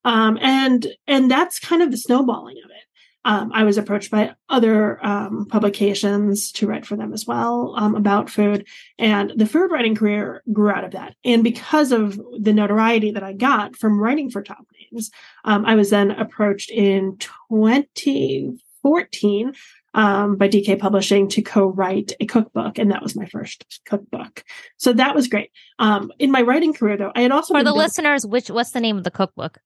Um, 0.04 0.38
and 0.42 0.88
and 1.08 1.32
that's 1.32 1.58
kind 1.58 1.82
of 1.82 1.92
the 1.92 1.98
snowballing 1.98 2.58
of 2.66 2.70
it. 2.70 2.84
Um, 3.24 3.52
I 3.54 3.64
was 3.64 3.78
approached 3.78 4.12
by 4.12 4.36
other 4.50 5.06
um, 5.06 5.46
publications 5.50 6.52
to 6.54 6.68
write 6.68 6.86
for 6.86 6.98
them 6.98 7.14
as 7.14 7.26
well 7.26 7.76
um, 7.78 7.96
about 7.96 8.30
food, 8.30 8.68
and 9.00 9.32
the 9.38 9.46
food 9.46 9.72
writing 9.72 9.96
career 9.96 10.44
grew 10.52 10.70
out 10.70 10.84
of 10.84 10.92
that. 10.92 11.16
And 11.24 11.46
because 11.46 11.94
of 11.94 12.20
the 12.38 12.54
notoriety 12.54 13.12
that 13.12 13.24
I 13.24 13.32
got 13.32 13.78
from 13.78 14.00
writing 14.00 14.30
for 14.30 14.44
top 14.44 14.68
names, 14.92 15.12
um, 15.46 15.66
I 15.66 15.76
was 15.76 15.92
then 15.92 16.12
approached 16.12 16.72
in 16.72 17.16
2014 17.20 19.54
um, 19.98 20.36
by 20.36 20.48
DK 20.48 20.80
Publishing 20.80 21.28
to 21.30 21.42
co-write 21.42 22.14
a 22.20 22.28
cookbook, 22.28 22.78
and 22.78 22.92
that 22.92 23.02
was 23.02 23.16
my 23.16 23.26
first 23.26 23.82
cookbook. 23.86 24.44
So 24.78 24.94
that 24.94 25.16
was 25.16 25.28
great. 25.28 25.50
Um, 25.80 26.12
in 26.20 26.32
my 26.32 26.44
writing 26.44 26.72
career, 26.72 26.98
though, 26.98 27.12
I 27.16 27.22
had 27.22 27.32
also 27.32 27.56
for 27.56 27.64
the 27.64 27.74
listeners. 27.74 28.26
Which 28.26 28.52
what's 28.52 28.72
the 28.72 28.80
name 28.80 28.98
of 28.98 29.04
the 29.04 29.12
cookbook? 29.12 29.58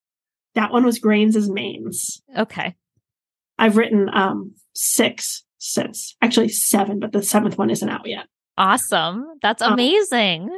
That 0.56 0.72
one 0.72 0.86
was 0.86 1.00
Grains 1.00 1.36
as 1.36 1.50
Mains. 1.50 2.22
Okay, 2.36 2.76
I've 3.60 3.76
written 3.76 4.10
um, 4.14 4.56
six 4.74 5.44
since, 5.58 6.16
actually 6.22 6.48
seven, 6.48 7.00
but 7.00 7.12
the 7.12 7.22
seventh 7.22 7.58
one 7.58 7.70
isn't 7.70 7.90
out 7.90 8.08
yet. 8.08 8.28
Awesome, 8.58 9.28
that's 9.42 9.62
um, 9.62 9.74
amazing. 9.74 10.50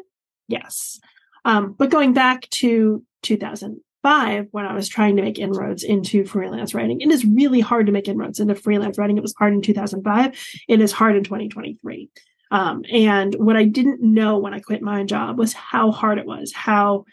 Yes, 0.48 1.00
um, 1.46 1.74
but 1.78 1.90
going 1.90 2.14
back 2.14 2.48
to 2.52 3.04
2000 3.24 3.82
five 4.04 4.48
when 4.52 4.66
I 4.66 4.74
was 4.74 4.90
trying 4.90 5.16
to 5.16 5.24
make 5.24 5.40
inroads 5.40 5.84
into 5.84 6.26
freelance 6.26 6.74
writing. 6.74 7.02
It 7.02 7.10
is 7.10 7.26
really 7.26 7.62
hard 7.62 7.88
to 7.88 7.92
make 7.92 8.08
inroads 8.08 8.40
into 8.40 8.54
freelance 8.54 8.98
writing. 8.98 9.18
It 9.18 9.24
was 9.24 9.34
hard 9.38 9.54
in 9.54 9.62
2005. 9.62 10.38
It 10.68 10.82
is 10.82 10.92
hard 10.92 11.16
in 11.16 11.24
2023. 11.24 12.10
Um, 12.52 12.84
and 12.92 13.34
what 13.36 13.56
I 13.56 13.64
didn't 13.64 14.02
know 14.02 14.38
when 14.38 14.54
I 14.54 14.60
quit 14.60 14.84
my 14.84 15.04
job 15.04 15.40
was 15.40 15.54
how 15.54 15.92
hard 15.92 16.20
it 16.20 16.28
was, 16.28 16.54
how 16.54 17.06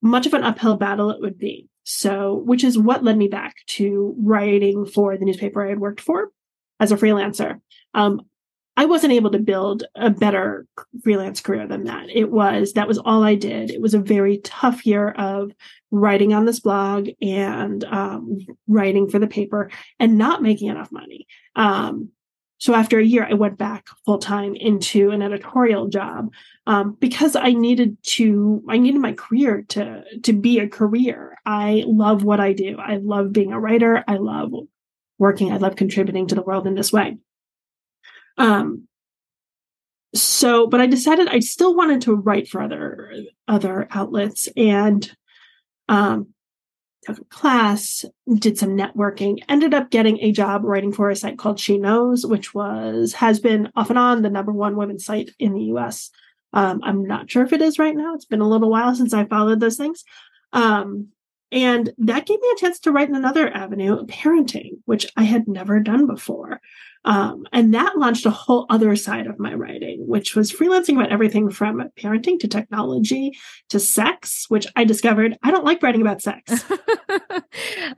much 0.00 0.26
of 0.26 0.32
an 0.32 0.44
uphill 0.44 0.76
battle 0.76 1.10
it 1.10 1.20
would 1.20 1.36
be. 1.36 1.68
So, 1.84 2.34
which 2.46 2.62
is 2.62 2.78
what 2.78 3.04
led 3.04 3.18
me 3.18 3.28
back 3.28 3.56
to 3.66 4.14
writing 4.18 4.86
for 4.86 5.18
the 5.18 5.24
newspaper 5.24 5.66
I 5.66 5.70
had 5.70 5.80
worked 5.80 6.00
for 6.00 6.30
as 6.78 6.92
a 6.92 6.96
freelancer. 6.96 7.60
Um, 7.92 8.22
I 8.76 8.86
wasn't 8.86 9.12
able 9.12 9.30
to 9.30 9.38
build 9.38 9.84
a 9.94 10.08
better 10.08 10.66
freelance 11.02 11.40
career 11.40 11.66
than 11.66 11.84
that. 11.84 12.06
It 12.08 12.30
was, 12.30 12.72
that 12.72 12.88
was 12.88 12.98
all 12.98 13.22
I 13.22 13.34
did. 13.34 13.70
It 13.70 13.82
was 13.82 13.92
a 13.92 13.98
very 13.98 14.38
tough 14.38 14.86
year 14.86 15.10
of 15.10 15.52
writing 15.90 16.32
on 16.32 16.46
this 16.46 16.60
blog 16.60 17.10
and 17.20 17.84
um, 17.84 18.38
writing 18.66 19.10
for 19.10 19.18
the 19.18 19.26
paper 19.26 19.70
and 19.98 20.16
not 20.16 20.42
making 20.42 20.68
enough 20.68 20.90
money. 20.90 21.26
Um, 21.54 22.10
so 22.62 22.74
after 22.74 22.98
a 22.98 23.04
year, 23.04 23.26
I 23.28 23.34
went 23.34 23.58
back 23.58 23.88
full 24.06 24.18
time 24.18 24.54
into 24.54 25.10
an 25.10 25.20
editorial 25.20 25.88
job 25.88 26.32
um, 26.68 26.96
because 27.00 27.34
I 27.34 27.54
needed 27.54 27.96
to. 28.04 28.62
I 28.68 28.78
needed 28.78 29.00
my 29.00 29.14
career 29.14 29.64
to 29.70 30.04
to 30.22 30.32
be 30.32 30.60
a 30.60 30.68
career. 30.68 31.36
I 31.44 31.82
love 31.88 32.22
what 32.22 32.38
I 32.38 32.52
do. 32.52 32.78
I 32.78 32.98
love 32.98 33.32
being 33.32 33.52
a 33.52 33.58
writer. 33.58 34.04
I 34.06 34.18
love 34.18 34.52
working. 35.18 35.50
I 35.50 35.56
love 35.56 35.74
contributing 35.74 36.28
to 36.28 36.36
the 36.36 36.42
world 36.42 36.68
in 36.68 36.76
this 36.76 36.92
way. 36.92 37.16
Um, 38.38 38.88
so, 40.14 40.66
but 40.66 40.80
I 40.80 40.86
decided 40.86 41.28
I 41.28 41.40
still 41.40 41.74
wanted 41.74 42.02
to 42.02 42.14
write 42.14 42.48
for 42.48 42.60
other 42.60 43.12
other 43.48 43.88
outlets 43.90 44.48
and 44.56 45.10
um, 45.88 46.28
took 47.04 47.18
a 47.18 47.24
class, 47.24 48.04
did 48.34 48.58
some 48.58 48.76
networking, 48.76 49.38
ended 49.48 49.74
up 49.74 49.90
getting 49.90 50.18
a 50.20 50.32
job 50.32 50.64
writing 50.64 50.92
for 50.92 51.08
a 51.08 51.16
site 51.16 51.38
called 51.38 51.58
She 51.58 51.78
Knows, 51.78 52.26
which 52.26 52.54
was 52.54 53.14
has 53.14 53.40
been 53.40 53.70
off 53.74 53.90
and 53.90 53.98
on 53.98 54.22
the 54.22 54.30
number 54.30 54.52
one 54.52 54.76
women's 54.76 55.04
site 55.04 55.30
in 55.38 55.54
the 55.54 55.64
U.S. 55.64 56.10
Um, 56.52 56.80
I'm 56.82 57.06
not 57.06 57.30
sure 57.30 57.42
if 57.44 57.52
it 57.52 57.62
is 57.62 57.78
right 57.78 57.96
now. 57.96 58.14
It's 58.14 58.26
been 58.26 58.42
a 58.42 58.48
little 58.48 58.70
while 58.70 58.94
since 58.94 59.14
I 59.14 59.24
followed 59.24 59.60
those 59.60 59.76
things. 59.76 60.04
Um, 60.52 61.08
and 61.50 61.92
that 61.98 62.26
gave 62.26 62.40
me 62.40 62.48
a 62.52 62.60
chance 62.60 62.80
to 62.80 62.92
write 62.92 63.08
in 63.08 63.14
another 63.14 63.48
avenue, 63.48 64.04
parenting, 64.06 64.78
which 64.84 65.06
I 65.16 65.24
had 65.24 65.48
never 65.48 65.80
done 65.80 66.06
before. 66.06 66.60
Um, 67.04 67.44
and 67.52 67.74
that 67.74 67.98
launched 67.98 68.26
a 68.26 68.30
whole 68.30 68.66
other 68.70 68.94
side 68.96 69.26
of 69.26 69.38
my 69.38 69.54
writing, 69.54 70.06
which 70.06 70.36
was 70.36 70.52
freelancing 70.52 70.96
about 70.96 71.10
everything 71.10 71.50
from 71.50 71.82
parenting 71.98 72.38
to 72.40 72.48
technology 72.48 73.32
to 73.70 73.80
sex, 73.80 74.46
which 74.48 74.66
I 74.76 74.84
discovered 74.84 75.36
I 75.42 75.50
don't 75.50 75.64
like 75.64 75.82
writing 75.82 76.00
about 76.00 76.22
sex. 76.22 76.64
well, 76.68 77.42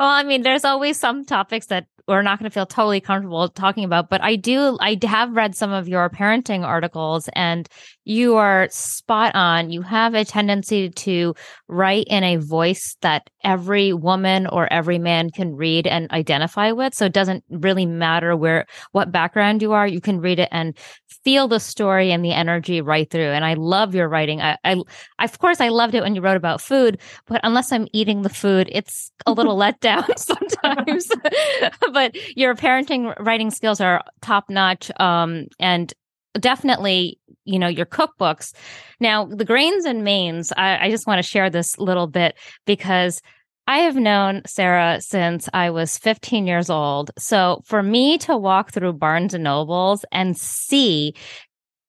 I 0.01 0.23
mean, 0.23 0.43
there's 0.43 0.64
always 0.64 0.99
some 0.99 1.25
topics 1.25 1.67
that 1.67 1.87
we're 2.07 2.23
not 2.23 2.38
going 2.38 2.51
to 2.51 2.55
feel 2.55 2.67
totally 2.67 3.01
comfortable 3.01 3.49
talking 3.49 3.85
about, 3.85 4.11
but 4.11 4.23
I 4.23 4.37
do, 4.37 4.77
I 4.81 4.99
have 5.05 5.35
read 5.35 5.55
some 5.55 5.73
of 5.73 5.88
your 5.88 6.11
parenting 6.11 6.62
articles 6.62 7.29
and 7.33 7.67
you 8.05 8.37
are 8.37 8.69
spot 8.71 9.35
on. 9.35 9.71
You 9.71 9.81
have 9.83 10.14
a 10.14 10.25
tendency 10.25 10.90
to 10.90 11.35
write 11.69 12.07
in 12.09 12.23
a 12.23 12.37
voice 12.37 12.97
that 13.01 13.31
every 13.43 13.93
woman 13.95 14.47
or 14.47 14.71
every 14.71 14.99
man 14.99 15.31
can 15.31 15.57
read 15.57 15.87
and 15.87 16.11
identify 16.11 16.73
with. 16.73 16.95
So 16.95 17.07
it 17.07 17.14
doesn't 17.14 17.45
really 17.49 17.87
matter 17.87 18.37
where, 18.37 18.67
what 18.95 19.11
background 19.11 19.61
you 19.61 19.73
are. 19.73 19.87
You 19.87 20.01
can 20.01 20.21
read 20.21 20.39
it 20.39 20.49
and 20.53 20.79
feel 21.25 21.49
the 21.49 21.59
story 21.59 22.13
and 22.13 22.25
the 22.25 22.33
energy 22.33 22.81
right 22.81 23.11
through. 23.11 23.31
And 23.31 23.45
I 23.45 23.55
love 23.55 23.95
your 23.95 24.09
writing. 24.09 24.41
I, 24.41 24.57
I, 24.63 24.81
of 25.19 25.39
course, 25.39 25.61
I 25.61 25.69
loved 25.69 25.95
it 25.95 26.03
when 26.03 26.15
you 26.15 26.21
wrote 26.21 26.37
about 26.37 26.61
food, 26.61 27.01
but 27.27 27.41
unless 27.43 27.73
I'm 27.73 27.89
eating 27.93 28.23
the 28.23 28.29
food, 28.29 28.69
it's 28.71 29.11
a 29.27 29.33
little 29.35 29.57
let 29.57 29.81
down 29.81 30.05
sometimes. 30.17 31.09
but 31.93 32.15
your 32.37 32.55
parenting 32.55 33.15
writing 33.19 33.51
skills 33.51 33.81
are 33.81 34.05
top 34.23 34.49
notch. 34.49 34.91
Um, 35.01 35.49
and 35.59 35.93
definitely, 36.39 37.19
you 37.45 37.59
know, 37.59 37.69
your 37.69 37.87
cookbooks. 37.87 38.53
Now, 39.01 39.25
the 39.25 39.45
grains 39.45 39.85
and 39.85 40.05
mains, 40.05 40.53
I, 40.57 40.87
I 40.87 40.91
just 40.91 41.07
want 41.07 41.19
to 41.19 41.29
share 41.29 41.51
this 41.51 41.79
little 41.79 42.07
bit 42.07 42.37
because 42.65 43.21
I 43.66 43.79
have 43.79 43.96
known 43.96 44.42
Sarah 44.46 45.00
since 45.00 45.48
I 45.55 45.70
was 45.70 45.96
15 45.98 46.46
years 46.46 46.68
old. 46.68 47.11
So 47.18 47.62
for 47.64 47.83
me 47.83 48.18
to 48.18 48.37
walk 48.37 48.72
through 48.72 48.92
Barnes 48.94 49.33
and 49.33 49.44
Nobles 49.44 50.05
and 50.12 50.37
see 50.37 51.14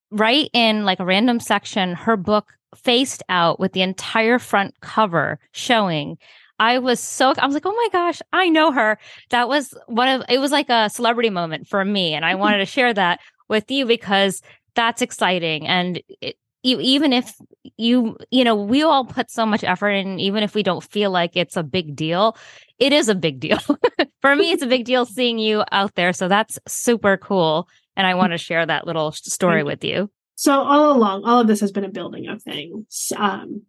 right 0.10 0.50
in 0.54 0.86
like 0.86 1.00
a 1.00 1.06
random 1.06 1.40
section, 1.40 1.94
her 1.94 2.16
book 2.16 2.54
faced 2.76 3.24
out 3.30 3.60
with 3.60 3.74
the 3.74 3.82
entire 3.82 4.40
front 4.40 4.80
cover 4.82 5.40
showing 5.52 6.18
I 6.58 6.80
was 6.80 7.02
so 7.02 7.34
I 7.38 7.46
was 7.46 7.54
like, 7.54 7.66
oh 7.66 7.76
my 7.76 7.90
gosh, 7.92 8.22
I 8.32 8.48
know 8.48 8.72
her. 8.72 8.98
That 9.30 9.50
was 9.50 9.74
one 9.88 10.08
of 10.08 10.24
it 10.30 10.40
was 10.40 10.52
like 10.52 10.70
a 10.70 10.90
celebrity 10.90 11.30
moment 11.30 11.68
for 11.68 11.84
me, 11.84 12.14
and 12.14 12.24
I 12.24 12.36
wanted 12.36 12.58
to 12.60 12.66
share 12.66 12.94
that 12.94 13.20
with 13.50 13.70
you 13.70 13.86
because 13.86 14.42
that's 14.74 15.02
exciting. 15.02 15.68
And 15.68 16.02
it, 16.22 16.38
even 16.66 17.14
if 17.14 17.36
you 17.78 18.18
you 18.32 18.44
know 18.44 18.56
we 18.56 18.82
all 18.84 19.06
put 19.06 19.30
so 19.30 19.46
much 19.46 19.64
effort 19.64 19.90
in, 19.90 20.20
even 20.20 20.44
if 20.44 20.56
we 20.56 20.64
don't 20.64 20.84
feel 20.84 21.12
like 21.12 21.36
it's 21.36 21.56
a 21.58 21.64
big 21.64 21.96
deal, 21.96 22.38
it 22.80 22.92
is 22.92 23.10
a 23.10 23.16
big 23.16 23.40
deal. 23.40 23.60
for 24.22 24.36
me, 24.36 24.52
it's 24.52 24.64
a 24.64 24.68
big 24.68 24.86
deal 24.86 25.06
seeing 25.06 25.38
you 25.38 25.64
out 25.72 25.96
there. 25.96 26.14
So 26.14 26.28
that's 26.28 26.60
super 26.68 27.18
cool, 27.18 27.70
and 27.96 28.08
I 28.08 28.16
want 28.16 28.32
to 28.32 28.38
share 28.38 28.66
that 28.66 28.88
little 28.88 29.12
story 29.12 29.64
with 29.64 29.84
you. 29.84 30.10
So 30.36 30.52
all 30.54 30.92
along, 30.92 31.24
all 31.24 31.40
of 31.40 31.48
this 31.48 31.62
has 31.62 31.72
been 31.72 31.86
a 31.86 31.90
building 31.90 32.28
of 32.28 32.42
things. 32.42 33.14
Um, 33.16 33.64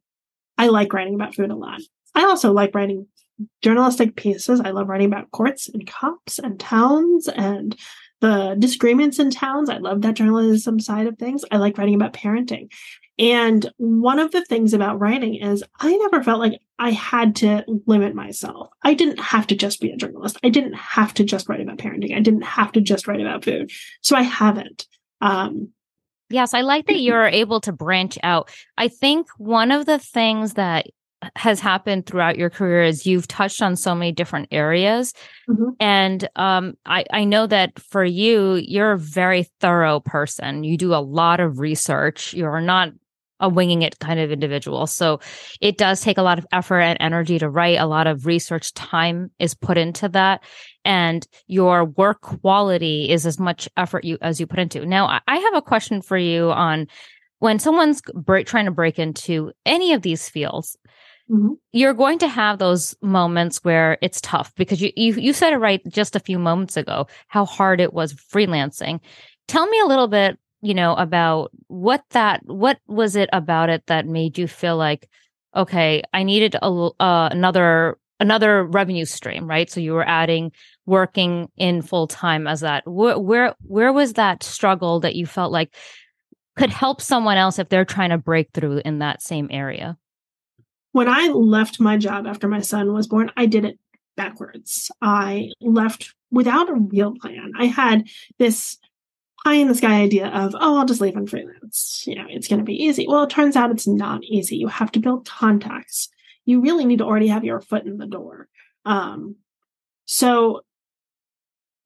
I 0.59 0.69
like 0.69 0.93
writing 0.93 1.15
about 1.15 1.35
food 1.35 1.51
a 1.51 1.55
lot. 1.55 1.81
I 2.15 2.25
also 2.25 2.53
like 2.53 2.75
writing 2.75 3.07
journalistic 3.63 4.17
pieces. 4.17 4.61
I 4.61 4.71
love 4.71 4.89
writing 4.89 5.07
about 5.07 5.31
courts 5.31 5.69
and 5.69 5.87
cops 5.87 6.39
and 6.39 6.59
towns 6.59 7.29
and 7.29 7.77
the 8.27 8.57
disagreements 8.59 9.19
in 9.19 9.31
towns. 9.31 9.71
I 9.71 9.79
love 9.79 10.03
that 10.03 10.15
journalism 10.15 10.81
side 10.81 11.07
of 11.07 11.19
things. 11.19 11.45
I 11.51 11.59
like 11.59 11.79
writing 11.79 11.95
about 11.95 12.13
parenting. 12.13 12.73
And 13.19 13.71
one 13.79 14.19
of 14.19 14.33
the 14.33 14.45
things 14.45 14.75
about 14.75 15.01
writing 15.01 15.37
is 15.37 15.65
I 15.79 15.97
never 15.97 16.23
felt 16.23 16.41
like 16.41 16.61
I 16.79 16.91
had 16.91 17.37
to 17.37 17.65
limit 17.87 18.15
myself. 18.15 18.69
I 18.83 18.95
didn't 18.95 19.21
have 19.21 19.47
to 19.47 19.57
just 19.57 19.81
be 19.81 19.91
a 19.91 19.97
journalist. 19.97 20.39
I 20.43 20.51
didn't 20.51 20.75
have 20.75 21.15
to 21.15 21.25
just 21.25 21.49
write 21.49 21.61
about 21.61 21.79
parenting. 21.79 22.15
I 22.15 22.21
didn't 22.21 22.43
have 22.43 22.73
to 22.73 22.81
just 22.81 23.07
write 23.07 23.21
about 23.21 23.45
food. 23.45 23.71
So 24.03 24.17
I 24.17 24.23
haven't. 24.23 24.87
Um, 25.21 25.71
yes, 26.29 26.53
I 26.53 26.61
like 26.61 26.89
that 26.89 27.01
you're 27.01 27.29
able 27.29 27.61
to 27.63 27.73
branch 27.73 28.19
out. 28.23 28.51
I 28.77 28.89
think 28.89 29.29
one 29.39 29.71
of 29.71 29.87
the 29.87 29.99
things 29.99 30.55
that 30.55 30.87
has 31.35 31.61
happened 31.61 32.07
throughout 32.07 32.39
your 32.39 32.51
career 32.51 32.85
is 32.85 33.07
you've 33.07 33.29
touched 33.29 33.63
on 33.63 33.77
so 33.77 33.95
many 33.95 34.13
different 34.13 34.49
areas. 34.51 35.13
Mm-hmm. 35.49 35.71
And 35.81 36.29
um, 36.37 36.75
I, 36.85 37.05
I 37.13 37.25
know 37.25 37.47
that 37.47 37.79
for 37.79 38.05
you, 38.05 38.55
you're 38.55 38.93
a 38.93 38.99
very 38.99 39.49
thorough 39.61 40.01
person. 40.01 40.65
You 40.65 40.77
do 40.77 40.95
a 40.95 41.03
lot 41.03 41.41
of 41.41 41.59
research. 41.59 42.35
You're 42.35 42.61
not 42.61 42.91
a 43.41 43.49
winging 43.49 43.83
it 43.83 43.99
kind 43.99 44.19
of 44.19 44.31
individual. 44.31 44.87
So 44.87 45.21
it 45.61 45.77
does 45.77 46.01
take 46.01 46.19
a 46.19 46.23
lot 46.23 46.39
of 46.39 46.47
effort 46.53 46.81
and 46.81 46.97
energy 47.01 47.39
to 47.39 47.51
write. 47.51 47.79
A 47.79 47.87
lot 47.87 48.07
of 48.07 48.27
research 48.27 48.73
time 48.73 49.31
is 49.39 49.55
put 49.55 49.77
into 49.77 50.09
that. 50.11 50.43
And 50.85 51.27
your 51.47 51.85
work 51.85 52.23
quality 52.23 53.11
is 53.11 53.27
as 53.27 53.39
much 53.39 53.69
effort 53.77 54.05
you 54.05 54.19
as 54.23 54.41
you 54.41 54.47
put 54.47 54.59
into. 54.59 54.87
Now, 54.87 55.21
I 55.27 55.37
have 55.37 55.55
a 55.55 55.63
question 55.63 56.01
for 56.01 56.17
you 56.17 56.51
on 56.51 56.87
when 57.39 57.59
someone's 57.59 58.01
break, 58.15 58.47
trying 58.47 58.65
to 58.65 58.71
break 58.71 58.99
into 58.99 59.53
any 59.67 59.93
of 59.93 60.03
these 60.03 60.29
fields. 60.29 60.77
Mm-hmm. 61.31 61.55
You're 61.73 61.95
going 61.95 62.19
to 62.21 62.29
have 62.29 62.59
those 62.59 62.95
moments 63.03 63.59
where 63.65 63.99
it's 64.01 64.21
tough 64.21 64.55
because 64.55 64.81
you, 64.81 64.93
you 64.97 65.15
you 65.15 65.33
said 65.33 65.53
it 65.53 65.57
right 65.57 65.83
just 65.89 66.15
a 66.15 66.21
few 66.21 66.39
moments 66.39 66.77
ago 66.77 67.09
how 67.27 67.45
hard 67.45 67.81
it 67.81 67.93
was 67.93 68.15
freelancing. 68.15 69.01
Tell 69.49 69.67
me 69.67 69.81
a 69.81 69.87
little 69.87 70.07
bit 70.07 70.39
you 70.67 70.75
know, 70.75 70.95
about 70.95 71.53
what 71.69 72.03
that, 72.11 72.41
what 72.47 72.79
was 72.89 73.15
it 73.17 73.29
about 73.33 73.69
it 73.69 73.87
that 73.87 74.07
made 74.07 74.39
you 74.39 74.49
feel 74.49 74.77
like, 74.77 75.09
okay, 75.55 76.03
I 76.13 76.23
needed 76.23 76.57
a, 76.61 76.67
uh, 76.67 77.29
another, 77.31 77.99
another 78.19 78.65
revenue 78.65 79.05
stream, 79.05 79.47
right? 79.47 79.71
So 79.71 79.81
you 79.81 79.93
were 79.93 80.07
adding 80.07 80.53
working 80.85 81.49
in 81.57 81.83
full 81.83 82.09
time 82.09 82.47
as 82.47 82.61
that. 82.61 82.83
Where, 82.85 83.19
where, 83.19 83.55
where 83.61 83.93
was 83.93 84.15
that 84.15 84.43
struggle 84.43 85.01
that 85.01 85.15
you 85.15 85.27
felt 85.27 85.53
like 85.53 85.75
could 86.57 86.71
help 86.71 87.01
someone 87.01 87.37
else 87.37 87.59
if 87.59 87.69
they're 87.69 87.85
trying 87.85 88.11
to 88.11 88.19
break 88.19 88.49
through 88.53 88.81
in 88.85 88.99
that 89.01 89.23
same 89.23 89.49
area? 89.53 89.97
When 90.97 91.09
I 91.09 91.27
left 91.27 91.79
my 91.79 91.99
job 91.99 92.27
after 92.27 92.49
my 92.49 92.63
son 92.63 92.95
was 92.95 93.07
born, 93.07 93.31
I 93.37 93.45
did 93.45 93.67
it 93.67 93.79
backwards. 94.17 94.91
I 95.03 95.51
left 95.61 96.15
without 96.31 96.71
a 96.71 96.75
real 96.75 97.15
plan. 97.21 97.53
I 97.59 97.67
had 97.67 98.09
this 98.39 98.79
pie 99.45 99.57
in 99.57 99.69
the 99.69 99.75
sky 99.75 100.01
idea 100.01 100.29
of, 100.29 100.55
oh, 100.59 100.79
I'll 100.79 100.87
just 100.87 101.03
leave 101.03 101.15
on 101.15 101.27
freelance. 101.27 102.05
You 102.07 102.15
know, 102.15 102.25
it's 102.31 102.49
going 102.49 102.61
to 102.61 102.65
be 102.65 102.83
easy. 102.83 103.05
Well, 103.07 103.25
it 103.25 103.29
turns 103.29 103.57
out 103.57 103.71
it's 103.71 103.87
not 103.87 104.25
easy. 104.25 104.57
You 104.57 104.69
have 104.69 104.91
to 104.93 104.99
build 104.99 105.29
contacts. 105.29 106.09
You 106.47 106.63
really 106.63 106.87
need 106.87 107.01
to 107.01 107.05
already 107.05 107.29
have 107.29 107.45
your 107.45 107.61
foot 107.61 107.85
in 107.85 107.99
the 107.99 108.07
door. 108.07 108.49
Um, 108.87 109.37
so 110.07 110.63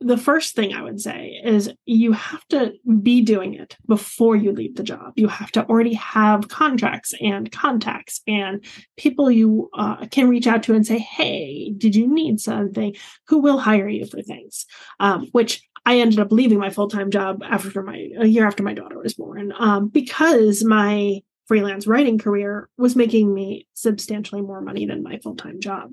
the 0.00 0.16
first 0.16 0.54
thing 0.54 0.72
I 0.72 0.82
would 0.82 1.00
say 1.00 1.40
is 1.44 1.70
you 1.84 2.12
have 2.12 2.46
to 2.48 2.72
be 3.02 3.20
doing 3.20 3.54
it 3.54 3.76
before 3.86 4.34
you 4.34 4.50
leave 4.50 4.76
the 4.76 4.82
job. 4.82 5.12
You 5.16 5.28
have 5.28 5.52
to 5.52 5.66
already 5.66 5.92
have 5.94 6.48
contracts 6.48 7.12
and 7.20 7.52
contacts 7.52 8.22
and 8.26 8.64
people 8.96 9.30
you 9.30 9.68
uh, 9.74 10.06
can 10.06 10.28
reach 10.28 10.46
out 10.46 10.62
to 10.64 10.74
and 10.74 10.86
say, 10.86 10.98
Hey, 10.98 11.74
did 11.76 11.94
you 11.94 12.06
need 12.12 12.40
something? 12.40 12.96
Who 13.28 13.38
will 13.40 13.58
hire 13.58 13.88
you 13.88 14.06
for 14.06 14.22
things? 14.22 14.64
Um, 15.00 15.28
which 15.32 15.62
I 15.84 15.98
ended 15.98 16.18
up 16.18 16.32
leaving 16.32 16.58
my 16.58 16.70
full 16.70 16.88
time 16.88 17.10
job 17.10 17.42
after 17.42 17.82
my 17.82 18.08
a 18.18 18.26
year 18.26 18.46
after 18.46 18.62
my 18.62 18.74
daughter 18.74 18.98
was 18.98 19.14
born 19.14 19.52
um, 19.58 19.88
because 19.88 20.64
my 20.64 21.20
freelance 21.46 21.86
writing 21.86 22.16
career 22.16 22.68
was 22.78 22.96
making 22.96 23.34
me 23.34 23.66
substantially 23.74 24.40
more 24.40 24.60
money 24.60 24.86
than 24.86 25.02
my 25.02 25.18
full 25.18 25.36
time 25.36 25.60
job. 25.60 25.92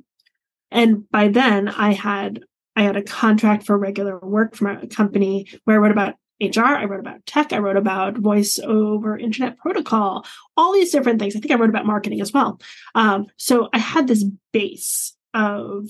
And 0.72 1.10
by 1.10 1.30
then, 1.30 1.68
I 1.68 1.94
had 1.94 2.42
I 2.78 2.84
had 2.84 2.96
a 2.96 3.02
contract 3.02 3.66
for 3.66 3.78
regular 3.78 4.20
work 4.20 4.56
from 4.56 4.68
a 4.78 4.88
company 4.88 5.48
where 5.64 5.78
I 5.78 5.80
wrote 5.80 5.92
about 5.92 6.16
HR, 6.40 6.62
I 6.62 6.86
wrote 6.86 7.00
about 7.00 7.26
tech, 7.26 7.52
I 7.52 7.58
wrote 7.58 7.76
about 7.76 8.18
voice 8.18 8.60
over 8.60 9.18
internet 9.18 9.58
protocol, 9.58 10.24
all 10.56 10.72
these 10.74 10.92
different 10.92 11.20
things. 11.20 11.36
I 11.36 11.40
think 11.40 11.52
I 11.52 11.56
wrote 11.56 11.72
about 11.72 11.88
marketing 11.88 12.22
as 12.22 12.32
well. 12.32 12.62
Um, 12.94 13.26
so 13.36 13.70
I 13.74 13.80
had 13.80 14.08
this 14.08 14.24
base 14.54 15.16
of 15.34 15.90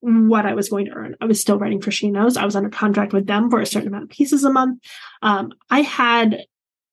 what 0.00 0.44
I 0.44 0.52
was 0.52 0.68
going 0.68 0.84
to 0.86 0.92
earn. 0.92 1.16
I 1.22 1.24
was 1.24 1.40
still 1.40 1.58
writing 1.58 1.80
for 1.80 1.90
She 1.90 2.10
Knows. 2.10 2.36
I 2.36 2.44
was 2.44 2.54
under 2.54 2.68
contract 2.68 3.14
with 3.14 3.26
them 3.26 3.48
for 3.48 3.60
a 3.62 3.66
certain 3.66 3.88
amount 3.88 4.04
of 4.04 4.10
pieces 4.10 4.44
a 4.44 4.52
month. 4.52 4.82
Um, 5.22 5.52
I 5.70 5.80
had 5.80 6.44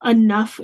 enough 0.06 0.62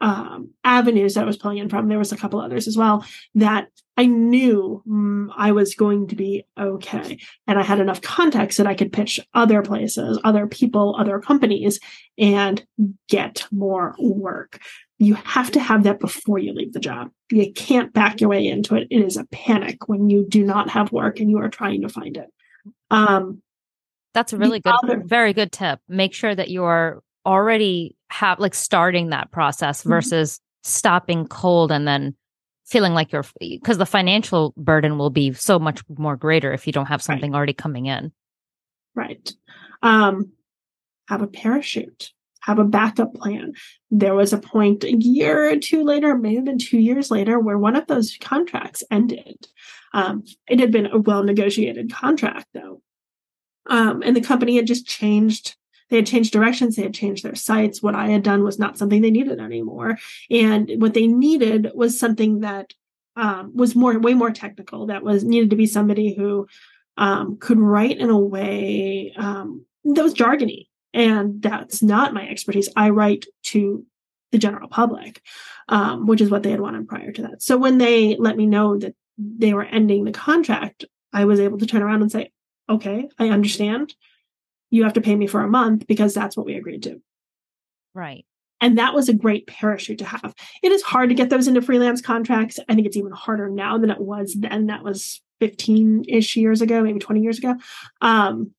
um, 0.00 0.50
avenues 0.64 1.14
that 1.14 1.22
I 1.22 1.26
was 1.26 1.36
pulling 1.36 1.58
in 1.58 1.68
from. 1.68 1.88
There 1.88 1.98
was 1.98 2.12
a 2.12 2.16
couple 2.16 2.40
others 2.40 2.68
as 2.68 2.76
well 2.76 3.04
that 3.34 3.68
I 3.96 4.06
knew 4.06 4.82
mm, 4.86 5.28
I 5.36 5.52
was 5.52 5.74
going 5.74 6.08
to 6.08 6.16
be 6.16 6.44
okay. 6.58 7.18
And 7.46 7.58
I 7.58 7.62
had 7.62 7.80
enough 7.80 8.02
contacts 8.02 8.58
that 8.58 8.66
I 8.66 8.74
could 8.74 8.92
pitch 8.92 9.18
other 9.32 9.62
places, 9.62 10.18
other 10.22 10.46
people, 10.46 10.96
other 10.98 11.18
companies, 11.18 11.80
and 12.18 12.64
get 13.08 13.46
more 13.50 13.94
work 13.98 14.60
you 14.98 15.14
have 15.14 15.50
to 15.52 15.60
have 15.60 15.82
that 15.82 16.00
before 16.00 16.38
you 16.38 16.52
leave 16.52 16.72
the 16.72 16.80
job. 16.80 17.10
You 17.30 17.52
can't 17.52 17.92
back 17.92 18.20
your 18.20 18.30
way 18.30 18.46
into 18.46 18.74
it. 18.76 18.88
It 18.90 19.02
is 19.02 19.16
a 19.16 19.26
panic 19.26 19.88
when 19.88 20.08
you 20.08 20.24
do 20.26 20.42
not 20.42 20.70
have 20.70 20.92
work 20.92 21.20
and 21.20 21.30
you 21.30 21.38
are 21.38 21.48
trying 21.48 21.82
to 21.82 21.88
find 21.88 22.16
it. 22.16 22.28
Um, 22.90 23.42
That's 24.14 24.32
a 24.32 24.38
really 24.38 24.60
good, 24.60 24.74
other- 24.82 25.02
very 25.04 25.32
good 25.32 25.52
tip. 25.52 25.80
Make 25.88 26.14
sure 26.14 26.34
that 26.34 26.50
you're 26.50 27.02
already 27.26 27.95
have 28.10 28.38
like 28.38 28.54
starting 28.54 29.10
that 29.10 29.30
process 29.30 29.80
mm-hmm. 29.80 29.90
versus 29.90 30.34
mm-hmm. 30.34 30.68
stopping 30.68 31.26
cold 31.26 31.72
and 31.72 31.86
then 31.86 32.14
feeling 32.64 32.94
like 32.94 33.12
you're 33.12 33.24
because 33.40 33.78
the 33.78 33.86
financial 33.86 34.52
burden 34.56 34.98
will 34.98 35.10
be 35.10 35.32
so 35.32 35.58
much 35.58 35.82
more 35.96 36.16
greater 36.16 36.52
if 36.52 36.66
you 36.66 36.72
don't 36.72 36.86
have 36.86 37.02
something 37.02 37.32
right. 37.32 37.36
already 37.36 37.52
coming 37.52 37.86
in. 37.86 38.12
Right. 38.94 39.32
Um, 39.82 40.32
have 41.08 41.22
a 41.22 41.28
parachute 41.28 42.12
have 42.46 42.58
a 42.60 42.64
backup 42.64 43.12
plan. 43.14 43.52
There 43.90 44.14
was 44.14 44.32
a 44.32 44.38
point 44.38 44.84
a 44.84 44.92
year 44.96 45.50
or 45.50 45.56
two 45.56 45.82
later, 45.82 46.16
maybe 46.16 46.36
even 46.36 46.58
two 46.58 46.78
years 46.78 47.10
later, 47.10 47.40
where 47.40 47.58
one 47.58 47.74
of 47.74 47.88
those 47.88 48.16
contracts 48.20 48.84
ended. 48.88 49.48
Um, 49.92 50.22
it 50.48 50.60
had 50.60 50.70
been 50.70 50.86
a 50.86 50.98
well 50.98 51.24
negotiated 51.24 51.92
contract, 51.92 52.46
though. 52.54 52.82
Um, 53.68 54.02
and 54.02 54.14
the 54.14 54.20
company 54.20 54.56
had 54.56 54.66
just 54.66 54.86
changed. 54.86 55.56
They 55.90 55.96
had 55.96 56.06
changed 56.06 56.32
directions. 56.32 56.76
They 56.76 56.82
had 56.82 56.94
changed 56.94 57.24
their 57.24 57.34
sites. 57.34 57.82
What 57.82 57.94
I 57.94 58.08
had 58.08 58.22
done 58.22 58.42
was 58.42 58.58
not 58.58 58.76
something 58.78 59.02
they 59.02 59.10
needed 59.10 59.40
anymore. 59.40 59.98
And 60.30 60.70
what 60.78 60.94
they 60.94 61.06
needed 61.06 61.70
was 61.74 61.98
something 61.98 62.40
that 62.40 62.72
um, 63.14 63.52
was 63.54 63.74
more, 63.74 63.98
way 63.98 64.14
more 64.14 64.30
technical. 64.30 64.86
That 64.86 65.02
was 65.02 65.24
needed 65.24 65.50
to 65.50 65.56
be 65.56 65.66
somebody 65.66 66.14
who 66.14 66.48
um, 66.96 67.38
could 67.38 67.58
write 67.58 67.98
in 67.98 68.10
a 68.10 68.18
way 68.18 69.12
um, 69.16 69.64
that 69.84 70.02
was 70.02 70.14
jargony 70.14 70.66
and 70.92 71.42
that's 71.42 71.82
not 71.82 72.14
my 72.14 72.26
expertise. 72.26 72.68
I 72.74 72.90
write 72.90 73.26
to 73.44 73.84
the 74.32 74.38
general 74.38 74.68
public, 74.68 75.22
um, 75.68 76.06
which 76.06 76.20
is 76.20 76.30
what 76.30 76.42
they 76.42 76.50
had 76.50 76.60
wanted 76.60 76.88
prior 76.88 77.12
to 77.12 77.22
that. 77.22 77.42
So 77.42 77.56
when 77.56 77.78
they 77.78 78.16
let 78.16 78.36
me 78.36 78.46
know 78.46 78.78
that 78.78 78.94
they 79.18 79.52
were 79.52 79.64
ending 79.64 80.04
the 80.04 80.12
contract, 80.12 80.84
I 81.12 81.26
was 81.26 81.38
able 81.38 81.58
to 81.58 81.66
turn 81.66 81.82
around 81.82 82.02
and 82.02 82.10
say, 82.10 82.32
okay, 82.68 83.08
I 83.18 83.28
understand. 83.28 83.94
You 84.70 84.84
have 84.84 84.94
to 84.94 85.00
pay 85.00 85.14
me 85.14 85.26
for 85.26 85.42
a 85.42 85.48
month 85.48 85.86
because 85.86 86.14
that's 86.14 86.36
what 86.36 86.46
we 86.46 86.54
agreed 86.54 86.82
to. 86.84 87.00
Right. 87.94 88.24
And 88.60 88.78
that 88.78 88.94
was 88.94 89.08
a 89.08 89.14
great 89.14 89.46
parachute 89.46 89.98
to 89.98 90.04
have. 90.04 90.34
It 90.62 90.72
is 90.72 90.82
hard 90.82 91.10
to 91.10 91.14
get 91.14 91.28
those 91.28 91.46
into 91.46 91.62
freelance 91.62 92.00
contracts. 92.00 92.58
I 92.68 92.74
think 92.74 92.86
it's 92.86 92.96
even 92.96 93.12
harder 93.12 93.48
now 93.50 93.78
than 93.78 93.90
it 93.90 94.00
was 94.00 94.34
then. 94.38 94.66
That 94.66 94.82
was 94.82 95.20
15 95.40 96.04
ish 96.08 96.36
years 96.36 96.62
ago, 96.62 96.82
maybe 96.82 96.98
20 96.98 97.20
years 97.20 97.38
ago. 97.38 97.54
Um, 98.00 98.52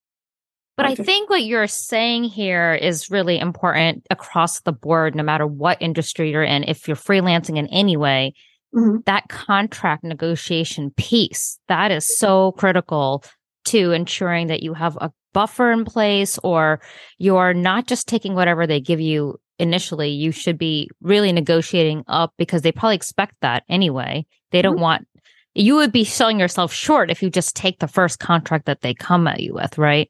but 0.75 0.85
I 0.85 0.93
think 0.93 1.31
what 1.31 1.43
you're 1.43 1.65
saying 1.65 2.25
here 2.25 2.75
is 2.75 3.09
really 3.09 3.39
important 3.39 4.05
across 4.11 4.59
the 4.59 4.71
board, 4.71 5.15
no 5.15 5.23
matter 5.23 5.47
what 5.47 5.81
industry 5.81 6.29
you're 6.29 6.43
in. 6.43 6.63
If 6.65 6.87
you're 6.87 6.95
freelancing 6.95 7.57
in 7.57 7.65
any 7.67 7.97
way, 7.97 8.35
mm-hmm. 8.75 8.97
that 9.07 9.27
contract 9.27 10.03
negotiation 10.03 10.91
piece, 10.91 11.57
that 11.67 11.91
is 11.91 12.19
so 12.19 12.51
critical 12.53 13.23
to 13.65 13.91
ensuring 13.91 14.47
that 14.47 14.61
you 14.61 14.75
have 14.75 14.95
a 15.01 15.11
buffer 15.37 15.71
in 15.71 15.85
place 15.85 16.39
or 16.39 16.81
you're 17.19 17.53
not 17.53 17.85
just 17.85 18.07
taking 18.07 18.33
whatever 18.33 18.65
they 18.65 18.81
give 18.81 18.99
you 18.99 19.39
initially. 19.59 20.09
You 20.09 20.31
should 20.31 20.57
be 20.57 20.89
really 20.99 21.31
negotiating 21.31 22.03
up 22.07 22.33
because 22.39 22.63
they 22.63 22.71
probably 22.71 22.95
expect 22.95 23.35
that 23.41 23.61
anyway. 23.69 24.25
They 24.49 24.63
don't 24.63 24.77
mm-hmm. 24.77 24.81
want, 24.81 25.07
you 25.53 25.75
would 25.75 25.91
be 25.91 26.05
selling 26.05 26.39
yourself 26.39 26.73
short 26.73 27.11
if 27.11 27.21
you 27.21 27.29
just 27.29 27.55
take 27.55 27.77
the 27.77 27.87
first 27.87 28.17
contract 28.17 28.65
that 28.65 28.81
they 28.81 28.95
come 28.95 29.27
at 29.27 29.39
you 29.39 29.53
with, 29.53 29.77
right? 29.77 30.09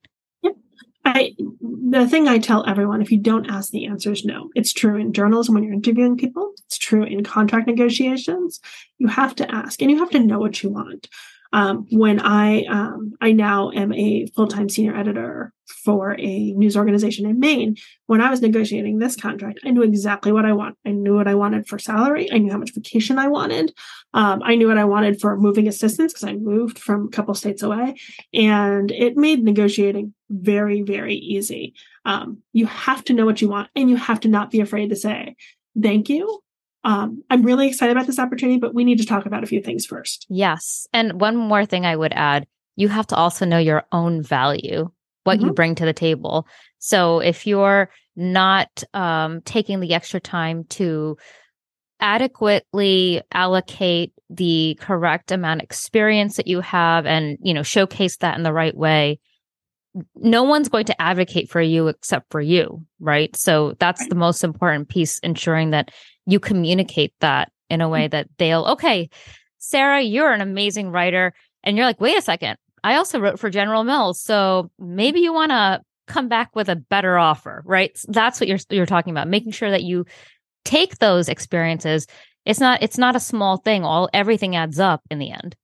I 1.04 1.36
the 1.90 2.08
thing 2.08 2.30
I 2.30 2.38
tell 2.38 2.66
everyone 2.66 3.02
if 3.02 3.12
you 3.12 3.18
don't 3.18 3.50
ask 3.50 3.72
the 3.72 3.86
answer 3.86 4.12
is 4.12 4.24
no. 4.24 4.50
It's 4.56 4.74
true 4.74 4.98
in 4.98 5.14
journalism 5.14 5.56
when 5.56 5.64
you're 5.64 5.74
interviewing 5.74 6.18
people. 6.18 6.52
It's 6.66 6.78
true 6.78 7.04
in 7.04 7.24
contract 7.24 7.68
negotiations. 7.68 8.62
You 8.98 9.08
have 9.08 9.36
to 9.36 9.50
ask 9.54 9.82
and 9.82 9.92
you 9.92 10.00
have 10.00 10.10
to 10.12 10.20
know 10.20 10.40
what 10.40 10.64
you 10.64 10.70
want. 10.70 11.08
Um, 11.54 11.86
when 11.92 12.20
I 12.20 12.64
um, 12.66 13.14
I 13.22 13.32
now 13.32 13.72
am 13.72 13.94
a 13.94 14.28
full 14.28 14.48
time 14.48 14.70
senior 14.70 14.96
editor 14.96 15.54
for 15.84 16.16
a 16.20 16.52
news 16.54 16.78
organization 16.78 17.26
in 17.26 17.40
Maine. 17.40 17.76
When 18.06 18.22
I 18.22 18.30
was 18.30 18.42
negotiating 18.42 19.00
this 19.00 19.16
contract, 19.16 19.60
I 19.66 19.70
knew 19.70 19.84
exactly 19.84 20.32
what 20.32 20.46
I 20.46 20.54
want. 20.54 20.78
I 20.86 20.92
knew 20.92 21.16
what 21.16 21.28
I 21.28 21.36
wanted 21.36 21.68
for 21.68 21.78
salary. 21.78 22.32
I 22.32 22.38
knew 22.38 22.52
how 22.52 22.58
much 22.58 22.74
vacation 22.74 23.20
I 23.20 23.28
wanted. 23.28 23.74
Um, 24.14 24.42
I 24.44 24.56
knew 24.56 24.68
what 24.68 24.78
I 24.78 24.86
wanted 24.86 25.20
for 25.20 25.38
moving 25.38 25.68
assistance 25.68 26.14
because 26.14 26.28
I 26.28 26.34
moved 26.34 26.80
from 26.80 27.06
a 27.06 27.10
couple 27.10 27.34
states 27.34 27.64
away, 27.64 27.96
and 28.34 28.92
it 28.92 29.18
made 29.18 29.44
negotiating 29.44 30.14
very 30.30 30.82
very 30.82 31.16
easy. 31.16 31.74
Um, 32.06 32.42
you 32.54 32.66
have 32.66 33.04
to 33.06 33.14
know 33.14 33.26
what 33.26 33.42
you 33.42 33.50
want, 33.50 33.70
and 33.76 33.90
you 33.90 33.96
have 33.96 34.20
to 34.22 34.28
not 34.28 34.52
be 34.52 34.62
afraid 34.62 34.90
to 34.90 34.96
say 34.96 35.36
thank 35.82 36.10
you 36.10 36.42
um, 36.84 37.24
I'm 37.30 37.44
really 37.44 37.68
excited 37.68 37.96
about 37.96 38.08
this 38.08 38.20
opportunity, 38.20 38.60
but 38.60 38.74
we 38.74 38.84
need 38.84 39.00
to 39.00 39.06
talk 39.06 39.26
about 39.26 39.44
a 39.44 39.48
few 39.48 39.62
things 39.62 39.86
first. 39.86 40.26
Yes. 40.30 40.88
And 40.94 41.20
one 41.20 41.36
more 41.36 41.66
thing 41.66 41.86
I 41.86 41.96
would 41.96 42.14
add 42.14 42.48
you 42.78 42.88
have 42.90 43.08
to 43.08 43.16
also 43.16 43.44
know 43.44 43.58
your 43.58 43.84
own 43.92 44.22
value, 44.22 44.90
what 45.24 45.40
mm-hmm. 45.40 45.48
you 45.48 45.54
bring 45.54 45.76
to 45.76 45.86
the 45.86 45.94
table. 45.94 46.48
So 46.78 47.20
if 47.20 47.48
you're 47.48 47.90
not 48.16 48.84
um, 48.94 49.42
taking 49.42 49.80
the 49.80 49.94
extra 49.94 50.20
time 50.20 50.64
to 50.66 51.18
adequately 52.00 53.22
allocate 53.32 54.14
the 54.30 54.78
correct 54.80 55.32
amount 55.32 55.62
of 55.62 55.66
experience 55.66 56.36
that 56.38 56.48
you 56.48 56.62
have 56.62 57.06
and 57.06 57.38
you 57.42 57.54
know 57.54 57.64
showcase 57.64 58.18
that 58.18 58.38
in 58.38 58.44
the 58.44 58.54
right 58.54 58.76
way 58.76 59.20
no 60.16 60.44
one's 60.44 60.70
going 60.70 60.86
to 60.86 61.02
advocate 61.02 61.50
for 61.50 61.62
you 61.62 61.88
except 61.88 62.30
for 62.30 62.42
you 62.42 62.86
right 63.00 63.36
so 63.36 63.74
that's 63.80 64.02
right. 64.02 64.10
the 64.10 64.16
most 64.16 64.44
important 64.44 64.90
piece 64.90 65.18
ensuring 65.20 65.72
that 65.72 65.90
you 66.28 66.40
communicate 66.40 67.14
that 67.22 67.52
in 67.70 67.82
a 67.82 67.90
way 67.90 68.08
mm. 68.08 68.12
that 68.12 68.28
they'll, 68.38 68.66
okay, 68.66 69.10
Sarah, 69.58 70.02
you're 70.02 70.32
an 70.32 70.42
amazing 70.42 70.92
writer. 70.92 71.34
And 71.64 71.76
you're 71.76 71.86
like, 71.86 72.00
wait 72.00 72.18
a 72.18 72.22
second, 72.22 72.58
I 72.84 72.96
also 72.96 73.20
wrote 73.20 73.40
for 73.40 73.50
General 73.50 73.84
Mills. 73.84 74.22
So 74.22 74.70
maybe 74.78 75.20
you 75.20 75.34
want 75.34 75.52
to 75.52 75.82
come 76.08 76.30
back 76.30 76.56
with 76.56 76.70
a 76.70 76.76
better 76.76 77.18
offer, 77.18 77.62
right? 77.66 77.98
That's 78.08 78.40
what 78.40 78.48
you're 78.48 78.60
you're 78.70 78.86
talking 78.86 79.12
about, 79.12 79.28
making 79.28 79.52
sure 79.52 79.72
that 79.72 79.84
you 79.84 80.06
take 80.64 81.00
those 81.00 81.28
experiences. 81.28 82.08
It's 82.46 82.60
not 82.60 82.82
it's 82.82 82.98
not 82.98 83.16
a 83.16 83.20
small 83.20 83.58
thing. 83.58 83.84
All 83.84 84.10
everything 84.14 84.56
adds 84.56 84.80
up 84.80 85.02
in 85.12 85.20
the 85.20 85.32
end. 85.32 85.56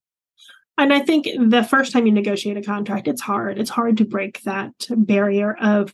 And 0.78 0.92
I 0.92 1.02
think 1.02 1.28
the 1.38 1.64
first 1.64 1.94
time 1.94 2.08
you 2.08 2.12
negotiate 2.12 2.58
a 2.58 2.62
contract, 2.62 3.08
it's 3.08 3.22
hard. 3.22 3.60
It's 3.60 3.70
hard 3.70 3.98
to 3.98 4.06
break 4.06 4.42
that 4.42 4.74
barrier 4.90 5.56
of 5.62 5.94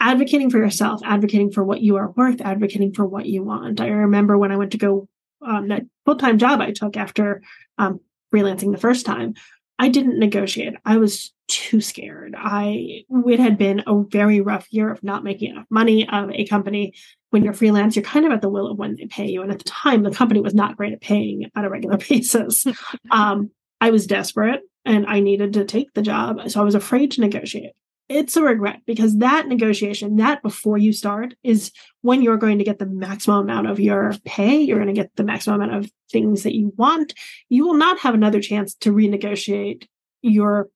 advocating 0.00 0.50
for 0.50 0.58
yourself, 0.58 1.00
advocating 1.04 1.52
for 1.52 1.62
what 1.62 1.82
you 1.82 1.96
are 1.96 2.10
worth, 2.12 2.40
advocating 2.40 2.92
for 2.92 3.06
what 3.06 3.26
you 3.26 3.44
want. 3.44 3.80
I 3.80 3.88
remember 3.88 4.38
when 4.38 4.50
I 4.50 4.56
went 4.56 4.72
to 4.72 4.78
go 4.78 5.08
um, 5.46 5.68
that 5.68 5.82
full 6.04 6.16
time 6.16 6.38
job 6.38 6.60
I 6.60 6.72
took 6.72 6.96
after 6.96 7.42
um, 7.78 8.00
freelancing 8.32 8.72
the 8.72 8.78
first 8.78 9.06
time, 9.06 9.34
I 9.78 9.88
didn't 9.88 10.18
negotiate. 10.18 10.74
I 10.84 10.98
was 10.98 11.32
too 11.48 11.80
scared. 11.80 12.34
I 12.36 13.04
it 13.08 13.40
had 13.40 13.58
been 13.58 13.82
a 13.86 14.02
very 14.02 14.40
rough 14.40 14.66
year 14.70 14.90
of 14.90 15.02
not 15.02 15.24
making 15.24 15.50
enough 15.50 15.66
money. 15.70 16.08
Of 16.08 16.30
a 16.30 16.46
company 16.46 16.94
when 17.30 17.44
you're 17.44 17.54
freelance, 17.54 17.96
you're 17.96 18.02
kind 18.02 18.26
of 18.26 18.32
at 18.32 18.42
the 18.42 18.48
will 18.48 18.70
of 18.70 18.78
when 18.78 18.96
they 18.96 19.06
pay 19.06 19.28
you. 19.28 19.42
And 19.42 19.50
at 19.50 19.58
the 19.58 19.64
time, 19.64 20.02
the 20.02 20.10
company 20.10 20.40
was 20.40 20.54
not 20.54 20.76
great 20.76 20.92
at 20.92 21.00
paying 21.00 21.50
on 21.54 21.64
a 21.64 21.70
regular 21.70 21.96
basis. 22.08 22.66
um, 23.10 23.50
I 23.80 23.90
was 23.90 24.06
desperate 24.06 24.60
and 24.84 25.06
I 25.06 25.20
needed 25.20 25.54
to 25.54 25.64
take 25.64 25.92
the 25.94 26.02
job, 26.02 26.50
so 26.50 26.60
I 26.60 26.64
was 26.64 26.74
afraid 26.74 27.12
to 27.12 27.20
negotiate 27.20 27.72
it's 28.10 28.36
a 28.36 28.42
regret 28.42 28.80
because 28.86 29.18
that 29.18 29.46
negotiation, 29.46 30.16
that 30.16 30.42
before 30.42 30.76
you 30.76 30.92
start, 30.92 31.34
is 31.44 31.70
when 32.02 32.22
you're 32.22 32.36
going 32.36 32.58
to 32.58 32.64
get 32.64 32.80
the 32.80 32.86
maximum 32.86 33.44
amount 33.44 33.68
of 33.68 33.78
your 33.78 34.14
pay. 34.24 34.60
You're 34.60 34.82
going 34.82 34.92
to 34.92 35.00
get 35.00 35.14
the 35.14 35.22
maximum 35.22 35.62
amount 35.62 35.84
of 35.84 35.92
things 36.10 36.42
that 36.42 36.56
you 36.56 36.72
want. 36.76 37.14
You 37.48 37.68
will 37.68 37.74
not 37.74 38.00
have 38.00 38.14
another 38.14 38.40
chance 38.40 38.74
to 38.80 38.92
renegotiate 38.92 39.86
your 40.22 40.68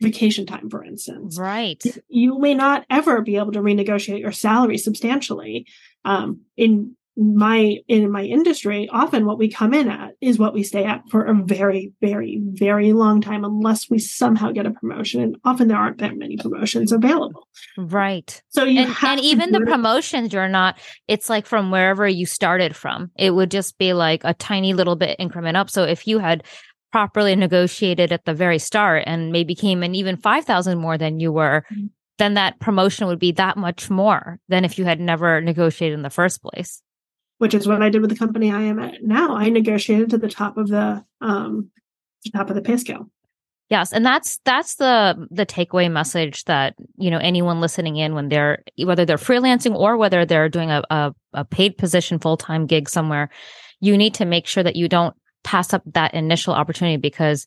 vacation 0.00 0.46
time, 0.46 0.70
for 0.70 0.84
instance. 0.84 1.36
Right. 1.36 1.82
You 2.08 2.38
may 2.38 2.54
not 2.54 2.86
ever 2.88 3.20
be 3.20 3.36
able 3.36 3.52
to 3.52 3.60
renegotiate 3.60 4.20
your 4.20 4.32
salary 4.32 4.78
substantially. 4.78 5.66
Um, 6.04 6.42
in 6.56 6.96
my 7.16 7.78
in 7.88 8.10
my 8.10 8.22
industry 8.22 8.88
often 8.92 9.24
what 9.24 9.38
we 9.38 9.50
come 9.50 9.72
in 9.72 9.88
at 9.88 10.12
is 10.20 10.38
what 10.38 10.52
we 10.52 10.62
stay 10.62 10.84
at 10.84 11.02
for 11.08 11.24
a 11.24 11.34
very 11.34 11.90
very 12.02 12.38
very 12.42 12.92
long 12.92 13.22
time 13.22 13.42
unless 13.42 13.88
we 13.88 13.98
somehow 13.98 14.52
get 14.52 14.66
a 14.66 14.70
promotion 14.70 15.22
and 15.22 15.36
often 15.42 15.68
there 15.68 15.78
aren't 15.78 15.98
that 15.98 16.16
many 16.16 16.36
promotions 16.36 16.92
available. 16.92 17.48
Right. 17.78 18.42
So 18.48 18.64
you 18.64 18.82
and, 18.82 18.94
and 19.02 19.20
even 19.20 19.52
the 19.52 19.62
promotions 19.62 20.34
you're 20.34 20.48
not 20.48 20.78
it's 21.08 21.30
like 21.30 21.46
from 21.46 21.70
wherever 21.70 22.06
you 22.06 22.26
started 22.26 22.76
from. 22.76 23.10
It 23.16 23.30
would 23.30 23.50
just 23.50 23.78
be 23.78 23.94
like 23.94 24.22
a 24.24 24.34
tiny 24.34 24.74
little 24.74 24.96
bit 24.96 25.16
increment 25.18 25.56
up. 25.56 25.70
So 25.70 25.84
if 25.84 26.06
you 26.06 26.18
had 26.18 26.44
properly 26.92 27.34
negotiated 27.34 28.12
at 28.12 28.26
the 28.26 28.34
very 28.34 28.58
start 28.58 29.04
and 29.06 29.32
maybe 29.32 29.54
came 29.54 29.82
in 29.82 29.94
even 29.94 30.18
5000 30.18 30.78
more 30.78 30.98
than 30.98 31.18
you 31.18 31.32
were 31.32 31.64
mm-hmm. 31.72 31.86
then 32.18 32.34
that 32.34 32.58
promotion 32.60 33.06
would 33.06 33.18
be 33.18 33.32
that 33.32 33.56
much 33.56 33.90
more 33.90 34.38
than 34.48 34.64
if 34.64 34.78
you 34.78 34.84
had 34.84 35.00
never 35.00 35.40
negotiated 35.40 35.94
in 35.94 36.02
the 36.02 36.10
first 36.10 36.40
place 36.42 36.82
which 37.38 37.54
is 37.54 37.66
what 37.66 37.82
I 37.82 37.88
did 37.88 38.00
with 38.00 38.10
the 38.10 38.16
company 38.16 38.50
I 38.50 38.62
am 38.62 38.78
at 38.78 39.02
now. 39.02 39.36
I 39.36 39.48
negotiated 39.48 40.10
to 40.10 40.18
the 40.18 40.28
top 40.28 40.56
of 40.56 40.68
the 40.68 41.04
um, 41.20 41.70
top 42.32 42.50
of 42.50 42.56
the 42.56 42.62
pay 42.62 42.76
scale. 42.76 43.10
Yes, 43.68 43.92
and 43.92 44.06
that's 44.06 44.38
that's 44.44 44.76
the 44.76 45.26
the 45.30 45.44
takeaway 45.44 45.90
message 45.90 46.44
that 46.44 46.76
you 46.96 47.10
know 47.10 47.18
anyone 47.18 47.60
listening 47.60 47.96
in 47.96 48.14
when 48.14 48.28
they're 48.28 48.62
whether 48.84 49.04
they're 49.04 49.16
freelancing 49.16 49.74
or 49.74 49.96
whether 49.96 50.24
they're 50.24 50.48
doing 50.48 50.70
a 50.70 50.82
a, 50.90 51.14
a 51.32 51.44
paid 51.44 51.76
position 51.76 52.18
full 52.18 52.36
time 52.36 52.66
gig 52.66 52.88
somewhere, 52.88 53.28
you 53.80 53.96
need 53.96 54.14
to 54.14 54.24
make 54.24 54.46
sure 54.46 54.62
that 54.62 54.76
you 54.76 54.88
don't 54.88 55.16
pass 55.42 55.74
up 55.74 55.82
that 55.86 56.14
initial 56.14 56.54
opportunity 56.54 56.96
because 56.96 57.46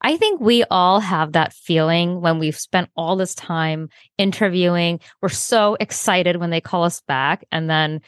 I 0.00 0.16
think 0.16 0.40
we 0.40 0.64
all 0.70 1.00
have 1.00 1.32
that 1.32 1.52
feeling 1.52 2.20
when 2.20 2.38
we've 2.38 2.56
spent 2.56 2.88
all 2.96 3.16
this 3.16 3.34
time 3.34 3.88
interviewing. 4.16 5.00
We're 5.20 5.28
so 5.28 5.76
excited 5.80 6.36
when 6.36 6.50
they 6.50 6.60
call 6.60 6.84
us 6.84 7.00
back, 7.02 7.44
and 7.50 7.68
then 7.68 8.00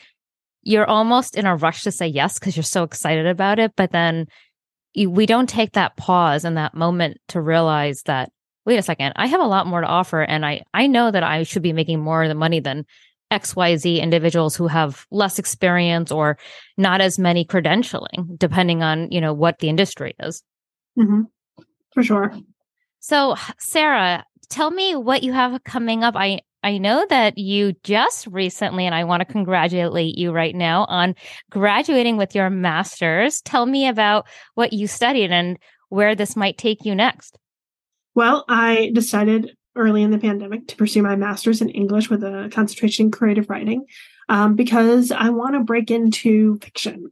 you're 0.63 0.87
almost 0.87 1.37
in 1.37 1.47
a 1.47 1.57
rush 1.57 1.83
to 1.85 1.93
say 1.93 2.07
yes 2.07 2.39
because 2.39 2.57
you're 2.57 2.63
so 2.63 2.83
excited 2.83 3.27
about 3.27 3.59
it. 3.59 3.73
But 3.77 3.93
then 3.93 4.27
you, 4.93 5.11
we 5.11 5.27
don't 5.27 5.49
take 5.49 5.73
that 5.73 5.97
pause 5.97 6.45
and 6.45 6.57
that 6.57 6.75
moment 6.75 7.19
to 7.29 7.41
realize 7.41 8.03
that, 8.03 8.31
wait 8.67 8.79
a 8.79 8.83
second, 8.83 9.13
I 9.17 9.27
have 9.27 9.41
a 9.41 9.47
lot 9.47 9.67
more 9.67 9.81
to 9.81 9.87
offer. 9.87 10.23
And 10.23 10.45
I, 10.45 10.63
I 10.75 10.87
know 10.87 11.11
that 11.11 11.23
I 11.23 11.43
should 11.45 11.63
be 11.63 11.73
making 11.73 12.01
more 12.01 12.23
of 12.23 12.29
the 12.29 12.35
money 12.35 12.61
than 12.61 12.85
XYZ 13.31 14.01
individuals 14.01 14.57
who 14.57 14.67
have 14.67 15.07
less 15.11 15.39
experience 15.39 16.11
or 16.11 16.37
not 16.77 17.01
as 17.01 17.19
many 17.19 17.45
credentialing, 17.45 18.37
depending 18.37 18.83
on, 18.83 19.11
you 19.11 19.21
know, 19.21 19.33
what 19.33 19.61
the 19.61 19.69
industry 19.69 20.15
is. 20.19 20.43
Mm-hmm. 20.99 21.23
For 21.95 22.03
sure. 22.03 22.35
So, 22.99 23.37
Sarah, 23.59 24.25
tell 24.49 24.71
me 24.71 24.95
what 24.97 25.23
you 25.23 25.33
have 25.33 25.63
coming 25.65 26.05
up. 26.05 26.17
I 26.17 26.41
I 26.63 26.79
know 26.79 27.07
that 27.09 27.39
you 27.39 27.73
just 27.85 28.27
recently, 28.27 28.87
and 28.87 28.95
I 28.95 29.05
want 29.05 29.21
to 29.21 29.33
congratulate 29.33 30.19
you 30.19 30.33
right 30.33 30.55
now 30.55 30.85
on 30.85 31.15
graduating 31.51 32.17
with 32.17 32.35
your 32.35 32.51
master's. 32.51 33.41
Tell 33.41 33.67
me 33.67 33.89
about 33.89 34.27
what 34.55 34.73
you 34.73 34.87
studied 34.87 35.33
and 35.33 35.59
where 35.89 36.15
this 36.15 36.37
might 36.37 36.59
take 36.59 36.85
you 36.85 36.95
next. 36.95 37.39
Well, 38.15 38.45
I 38.49 38.91
decided 38.93 39.57
early 39.77 40.03
in 40.03 40.11
the 40.11 40.19
pandemic 40.19 40.67
to 40.69 40.77
pursue 40.77 41.03
my 41.03 41.17
master's 41.17 41.63
in 41.63 41.71
English 41.71 42.11
with 42.11 42.23
a 42.23 42.51
concentration 42.53 43.07
in 43.07 43.11
creative 43.11 43.49
writing 43.49 43.87
um, 44.29 44.55
because 44.55 45.11
I 45.13 45.31
want 45.31 45.55
to 45.55 45.61
break 45.61 45.91
into 45.91 46.59
fiction. 46.59 47.11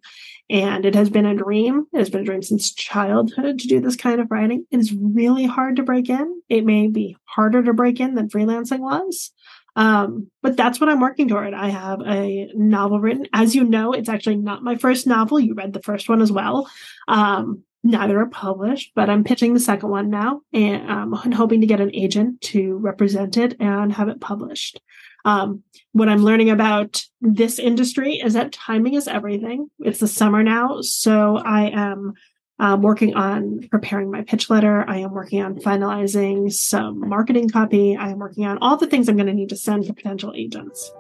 And 0.50 0.86
it 0.86 0.94
has 0.94 1.10
been 1.10 1.26
a 1.26 1.34
dream. 1.34 1.86
It 1.92 1.98
has 1.98 2.10
been 2.10 2.22
a 2.22 2.24
dream 2.24 2.42
since 2.42 2.72
childhood 2.72 3.58
to 3.58 3.68
do 3.68 3.80
this 3.80 3.96
kind 3.96 4.20
of 4.20 4.30
writing. 4.30 4.66
It 4.70 4.78
is 4.78 4.92
really 4.92 5.44
hard 5.44 5.76
to 5.76 5.82
break 5.82 6.08
in. 6.08 6.42
It 6.48 6.64
may 6.64 6.86
be 6.86 7.16
harder 7.24 7.62
to 7.62 7.74
break 7.74 8.00
in 8.00 8.14
than 8.14 8.30
freelancing 8.30 8.80
was. 8.80 9.30
Um, 9.76 10.30
but 10.42 10.56
that's 10.56 10.80
what 10.80 10.88
I'm 10.88 11.00
working 11.00 11.28
toward. 11.28 11.54
I 11.54 11.68
have 11.68 12.00
a 12.04 12.50
novel 12.54 12.98
written. 12.98 13.26
As 13.32 13.54
you 13.54 13.62
know, 13.62 13.92
it's 13.92 14.08
actually 14.08 14.36
not 14.36 14.64
my 14.64 14.76
first 14.76 15.06
novel. 15.06 15.38
You 15.38 15.54
read 15.54 15.72
the 15.72 15.82
first 15.82 16.08
one 16.08 16.20
as 16.20 16.32
well. 16.32 16.68
Um, 17.06 17.62
neither 17.84 18.18
are 18.20 18.26
published, 18.26 18.92
but 18.94 19.08
I'm 19.08 19.24
pitching 19.24 19.54
the 19.54 19.60
second 19.60 19.90
one 19.90 20.10
now 20.10 20.40
and 20.52 20.90
um, 20.90 21.12
hoping 21.12 21.60
to 21.60 21.66
get 21.66 21.80
an 21.80 21.94
agent 21.94 22.40
to 22.40 22.76
represent 22.78 23.36
it 23.36 23.56
and 23.60 23.92
have 23.92 24.08
it 24.08 24.20
published. 24.20 24.80
Um, 25.28 25.62
what 25.92 26.08
I'm 26.08 26.22
learning 26.22 26.48
about 26.48 27.04
this 27.20 27.58
industry 27.58 28.14
is 28.14 28.32
that 28.32 28.50
timing 28.50 28.94
is 28.94 29.06
everything. 29.06 29.70
It's 29.80 30.00
the 30.00 30.08
summer 30.08 30.42
now, 30.42 30.80
so 30.80 31.36
I 31.36 31.68
am 31.68 32.14
um, 32.58 32.80
working 32.80 33.14
on 33.14 33.68
preparing 33.70 34.10
my 34.10 34.22
pitch 34.22 34.48
letter. 34.48 34.88
I 34.88 34.98
am 34.98 35.12
working 35.12 35.42
on 35.42 35.56
finalizing 35.56 36.50
some 36.50 37.06
marketing 37.06 37.50
copy. 37.50 37.94
I 37.94 38.08
am 38.08 38.18
working 38.18 38.46
on 38.46 38.56
all 38.62 38.78
the 38.78 38.86
things 38.86 39.06
I'm 39.06 39.16
going 39.16 39.26
to 39.26 39.34
need 39.34 39.50
to 39.50 39.56
send 39.56 39.84
to 39.84 39.92
potential 39.92 40.32
agents. 40.34 40.90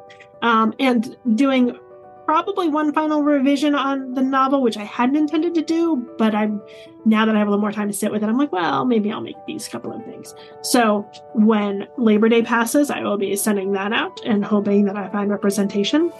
Um, 0.42 0.74
and 0.78 1.16
doing 1.34 1.78
probably 2.28 2.68
one 2.68 2.92
final 2.92 3.22
revision 3.22 3.74
on 3.74 4.12
the 4.12 4.20
novel, 4.20 4.60
which 4.60 4.76
I 4.76 4.84
hadn't 4.84 5.16
intended 5.16 5.54
to 5.54 5.62
do, 5.62 6.06
but 6.18 6.34
I'm 6.34 6.60
now 7.06 7.24
that 7.24 7.34
I 7.34 7.38
have 7.38 7.48
a 7.48 7.50
little 7.50 7.62
more 7.62 7.72
time 7.72 7.88
to 7.88 7.94
sit 7.94 8.12
with 8.12 8.22
it, 8.22 8.28
I'm 8.28 8.36
like, 8.36 8.52
well, 8.52 8.84
maybe 8.84 9.10
I'll 9.10 9.22
make 9.22 9.38
these 9.46 9.66
couple 9.66 9.90
of 9.94 10.04
things. 10.04 10.34
So 10.60 11.10
when 11.32 11.88
Labor 11.96 12.28
Day 12.28 12.42
passes, 12.42 12.90
I 12.90 13.00
will 13.00 13.16
be 13.16 13.34
sending 13.34 13.72
that 13.72 13.94
out 13.94 14.20
and 14.26 14.44
hoping 14.44 14.84
that 14.84 14.94
I 14.94 15.08
find 15.08 15.30
representation. 15.30 16.12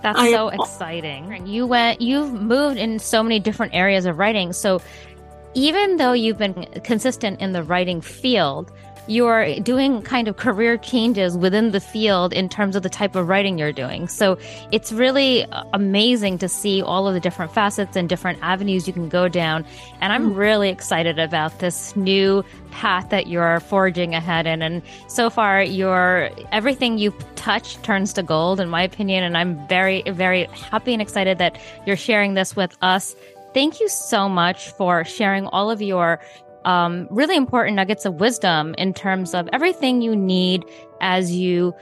That's 0.00 0.18
I, 0.18 0.30
so 0.30 0.48
exciting. 0.48 1.30
And 1.30 1.46
you 1.46 1.66
went, 1.66 2.00
you've 2.00 2.32
moved 2.32 2.78
in 2.78 2.98
so 2.98 3.22
many 3.22 3.38
different 3.38 3.74
areas 3.74 4.06
of 4.06 4.16
writing. 4.16 4.54
So 4.54 4.80
even 5.52 5.98
though 5.98 6.14
you've 6.14 6.38
been 6.38 6.64
consistent 6.84 7.38
in 7.38 7.52
the 7.52 7.62
writing 7.62 8.00
field, 8.00 8.72
you're 9.10 9.58
doing 9.58 10.02
kind 10.02 10.28
of 10.28 10.36
career 10.36 10.76
changes 10.76 11.36
within 11.36 11.72
the 11.72 11.80
field 11.80 12.32
in 12.32 12.48
terms 12.48 12.76
of 12.76 12.84
the 12.84 12.88
type 12.88 13.16
of 13.16 13.26
writing 13.26 13.58
you're 13.58 13.72
doing. 13.72 14.06
So 14.06 14.38
it's 14.70 14.92
really 14.92 15.44
uh, 15.46 15.64
amazing 15.72 16.38
to 16.38 16.48
see 16.48 16.80
all 16.80 17.08
of 17.08 17.14
the 17.14 17.20
different 17.20 17.52
facets 17.52 17.96
and 17.96 18.08
different 18.08 18.38
avenues 18.40 18.86
you 18.86 18.92
can 18.92 19.08
go 19.08 19.26
down. 19.26 19.66
And 20.00 20.12
I'm 20.12 20.30
mm. 20.30 20.36
really 20.36 20.68
excited 20.68 21.18
about 21.18 21.58
this 21.58 21.96
new 21.96 22.44
path 22.70 23.10
that 23.10 23.26
you're 23.26 23.58
forging 23.58 24.14
ahead 24.14 24.46
in. 24.46 24.62
And 24.62 24.80
so 25.08 25.28
far, 25.28 25.60
your 25.60 26.30
everything 26.52 26.96
you 26.98 27.12
touch 27.34 27.82
turns 27.82 28.12
to 28.12 28.22
gold, 28.22 28.60
in 28.60 28.68
my 28.68 28.82
opinion. 28.82 29.24
And 29.24 29.36
I'm 29.36 29.66
very, 29.66 30.02
very 30.02 30.44
happy 30.46 30.92
and 30.92 31.02
excited 31.02 31.38
that 31.38 31.58
you're 31.84 31.96
sharing 31.96 32.34
this 32.34 32.54
with 32.54 32.76
us. 32.80 33.16
Thank 33.54 33.80
you 33.80 33.88
so 33.88 34.28
much 34.28 34.70
for 34.70 35.04
sharing 35.04 35.46
all 35.46 35.68
of 35.68 35.82
your 35.82 36.20
um, 36.64 37.06
really 37.10 37.36
important 37.36 37.76
nuggets 37.76 38.04
of 38.04 38.14
wisdom 38.20 38.74
in 38.76 38.92
terms 38.92 39.34
of 39.34 39.48
everything 39.52 40.02
you 40.02 40.14
need 40.14 40.64
as 41.00 41.34
you 41.34 41.74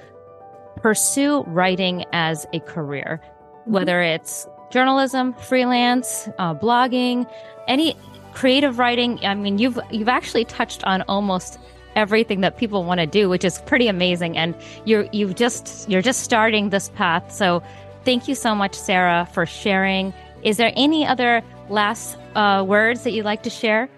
pursue 0.77 1.43
writing 1.45 2.05
as 2.13 2.47
a 2.53 2.61
career, 2.61 3.21
mm-hmm. 3.23 3.73
whether 3.73 4.01
it's 4.01 4.47
journalism, 4.71 5.35
freelance, 5.35 6.29
uh, 6.39 6.55
blogging, 6.55 7.29
any 7.67 7.97
creative 8.33 8.79
writing. 8.79 9.19
I 9.25 9.35
mean, 9.35 9.59
you've 9.59 9.79
you've 9.91 10.09
actually 10.09 10.45
touched 10.45 10.85
on 10.85 11.03
almost 11.03 11.59
everything 11.97 12.41
that 12.43 12.57
people 12.57 12.85
want 12.85 13.01
to 13.01 13.07
do, 13.07 13.29
which 13.29 13.45
is 13.45 13.59
pretty 13.63 13.89
amazing. 13.89 14.39
And 14.39 14.55
you're 14.85 15.09
you've 15.13 15.35
just 15.35 15.89
you're 15.89 16.03
just 16.03 16.23
starting 16.23 16.71
this 16.71 16.91
path. 16.91 17.33
So 17.33 17.63
thank 18.05 18.29
you 18.29 18.35
so 18.35 18.55
much, 18.55 18.75
Sarah, 18.75 19.29
for 19.33 19.45
sharing. 19.45 20.15
Is 20.43 20.57
there 20.57 20.73
any 20.77 21.05
other 21.05 21.43
last 21.69 22.17
uh, 22.37 22.65
words 22.67 23.03
that 23.03 23.13
you'd 23.13 23.25
like 23.25 23.43
to 23.43 23.51
share? 23.51 23.89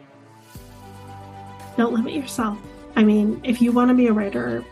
Don't 1.80 1.94
limit 1.94 2.12
yourself. 2.12 2.58
I 2.94 3.02
mean, 3.02 3.40
if 3.42 3.62
you 3.62 3.72
want 3.72 3.88
to 3.88 3.94
be 3.94 4.08
a 4.08 4.12
writer, 4.12 4.62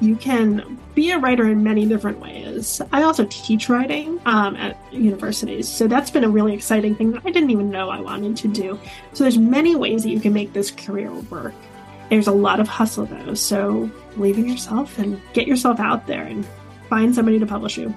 you 0.00 0.16
can 0.16 0.78
be 0.94 1.10
a 1.10 1.18
writer 1.18 1.48
in 1.48 1.62
many 1.62 1.84
different 1.84 2.18
ways. 2.18 2.80
I 2.92 3.02
also 3.02 3.26
teach 3.28 3.68
writing 3.68 4.18
um, 4.24 4.56
at 4.56 4.78
universities, 4.90 5.68
so 5.68 5.86
that's 5.86 6.10
been 6.10 6.24
a 6.24 6.30
really 6.30 6.54
exciting 6.54 6.94
thing 6.94 7.12
that 7.12 7.22
I 7.26 7.30
didn't 7.30 7.50
even 7.50 7.70
know 7.70 7.90
I 7.90 8.00
wanted 8.00 8.36
to 8.38 8.48
do. 8.48 8.78
So 9.12 9.24
there's 9.24 9.36
many 9.36 9.76
ways 9.76 10.02
that 10.04 10.10
you 10.10 10.20
can 10.20 10.32
make 10.32 10.54
this 10.54 10.70
career 10.70 11.12
work. 11.12 11.54
There's 12.08 12.26
a 12.26 12.32
lot 12.32 12.60
of 12.60 12.68
hustle 12.68 13.04
though, 13.04 13.34
so 13.34 13.90
believe 14.14 14.38
in 14.38 14.48
yourself 14.48 14.98
and 14.98 15.20
get 15.34 15.46
yourself 15.46 15.78
out 15.78 16.06
there 16.06 16.22
and 16.22 16.46
find 16.88 17.14
somebody 17.14 17.38
to 17.38 17.46
publish 17.46 17.76
you. 17.76 17.94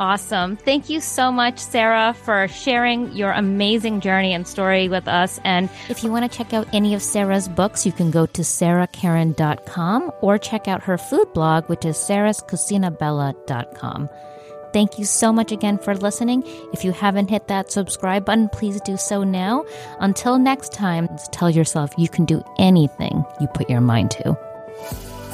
Awesome. 0.00 0.56
Thank 0.56 0.88
you 0.88 1.00
so 1.00 1.32
much, 1.32 1.58
Sarah, 1.58 2.14
for 2.14 2.46
sharing 2.48 3.12
your 3.12 3.32
amazing 3.32 4.00
journey 4.00 4.32
and 4.32 4.46
story 4.46 4.88
with 4.88 5.08
us. 5.08 5.40
And 5.44 5.68
if 5.88 6.04
you 6.04 6.12
want 6.12 6.30
to 6.30 6.36
check 6.36 6.52
out 6.52 6.68
any 6.72 6.94
of 6.94 7.02
Sarah's 7.02 7.48
books, 7.48 7.84
you 7.84 7.90
can 7.92 8.12
go 8.12 8.26
to 8.26 8.42
sarahcaron.com 8.42 10.12
or 10.20 10.38
check 10.38 10.68
out 10.68 10.84
her 10.84 10.98
food 10.98 11.32
blog, 11.34 11.68
which 11.68 11.84
is 11.84 11.96
sarahscucinabella.com. 11.96 14.08
Thank 14.72 14.98
you 14.98 15.04
so 15.04 15.32
much 15.32 15.50
again 15.50 15.78
for 15.78 15.96
listening. 15.96 16.44
If 16.72 16.84
you 16.84 16.92
haven't 16.92 17.30
hit 17.30 17.48
that 17.48 17.72
subscribe 17.72 18.24
button, 18.24 18.48
please 18.50 18.80
do 18.82 18.96
so 18.96 19.24
now. 19.24 19.64
Until 19.98 20.38
next 20.38 20.72
time, 20.72 21.08
tell 21.32 21.50
yourself 21.50 21.90
you 21.98 22.08
can 22.08 22.24
do 22.24 22.44
anything 22.58 23.24
you 23.40 23.48
put 23.48 23.68
your 23.70 23.80
mind 23.80 24.12
to. 24.12 24.38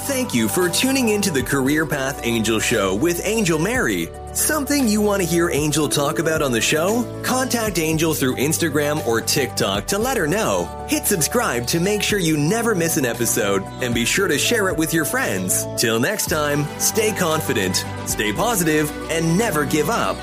Thank 0.04 0.34
you 0.34 0.48
for 0.48 0.68
tuning 0.68 1.08
into 1.08 1.30
the 1.30 1.42
Career 1.42 1.86
Path 1.86 2.20
Angel 2.24 2.60
Show 2.60 2.94
with 2.94 3.24
Angel 3.24 3.58
Mary. 3.58 4.10
Something 4.34 4.86
you 4.86 5.00
want 5.00 5.22
to 5.22 5.26
hear 5.26 5.48
Angel 5.48 5.88
talk 5.88 6.18
about 6.18 6.42
on 6.42 6.52
the 6.52 6.60
show? 6.60 7.22
Contact 7.22 7.78
Angel 7.78 8.12
through 8.12 8.36
Instagram 8.36 9.04
or 9.06 9.22
TikTok 9.22 9.86
to 9.86 9.98
let 9.98 10.18
her 10.18 10.26
know. 10.26 10.86
Hit 10.90 11.06
subscribe 11.06 11.66
to 11.68 11.80
make 11.80 12.02
sure 12.02 12.18
you 12.18 12.36
never 12.36 12.74
miss 12.74 12.98
an 12.98 13.06
episode 13.06 13.62
and 13.82 13.94
be 13.94 14.04
sure 14.04 14.28
to 14.28 14.36
share 14.36 14.68
it 14.68 14.76
with 14.76 14.92
your 14.92 15.06
friends. 15.06 15.64
Till 15.78 15.98
next 15.98 16.26
time, 16.26 16.66
stay 16.78 17.12
confident, 17.12 17.82
stay 18.04 18.30
positive, 18.30 18.92
and 19.10 19.38
never 19.38 19.64
give 19.64 19.88
up. 19.88 20.18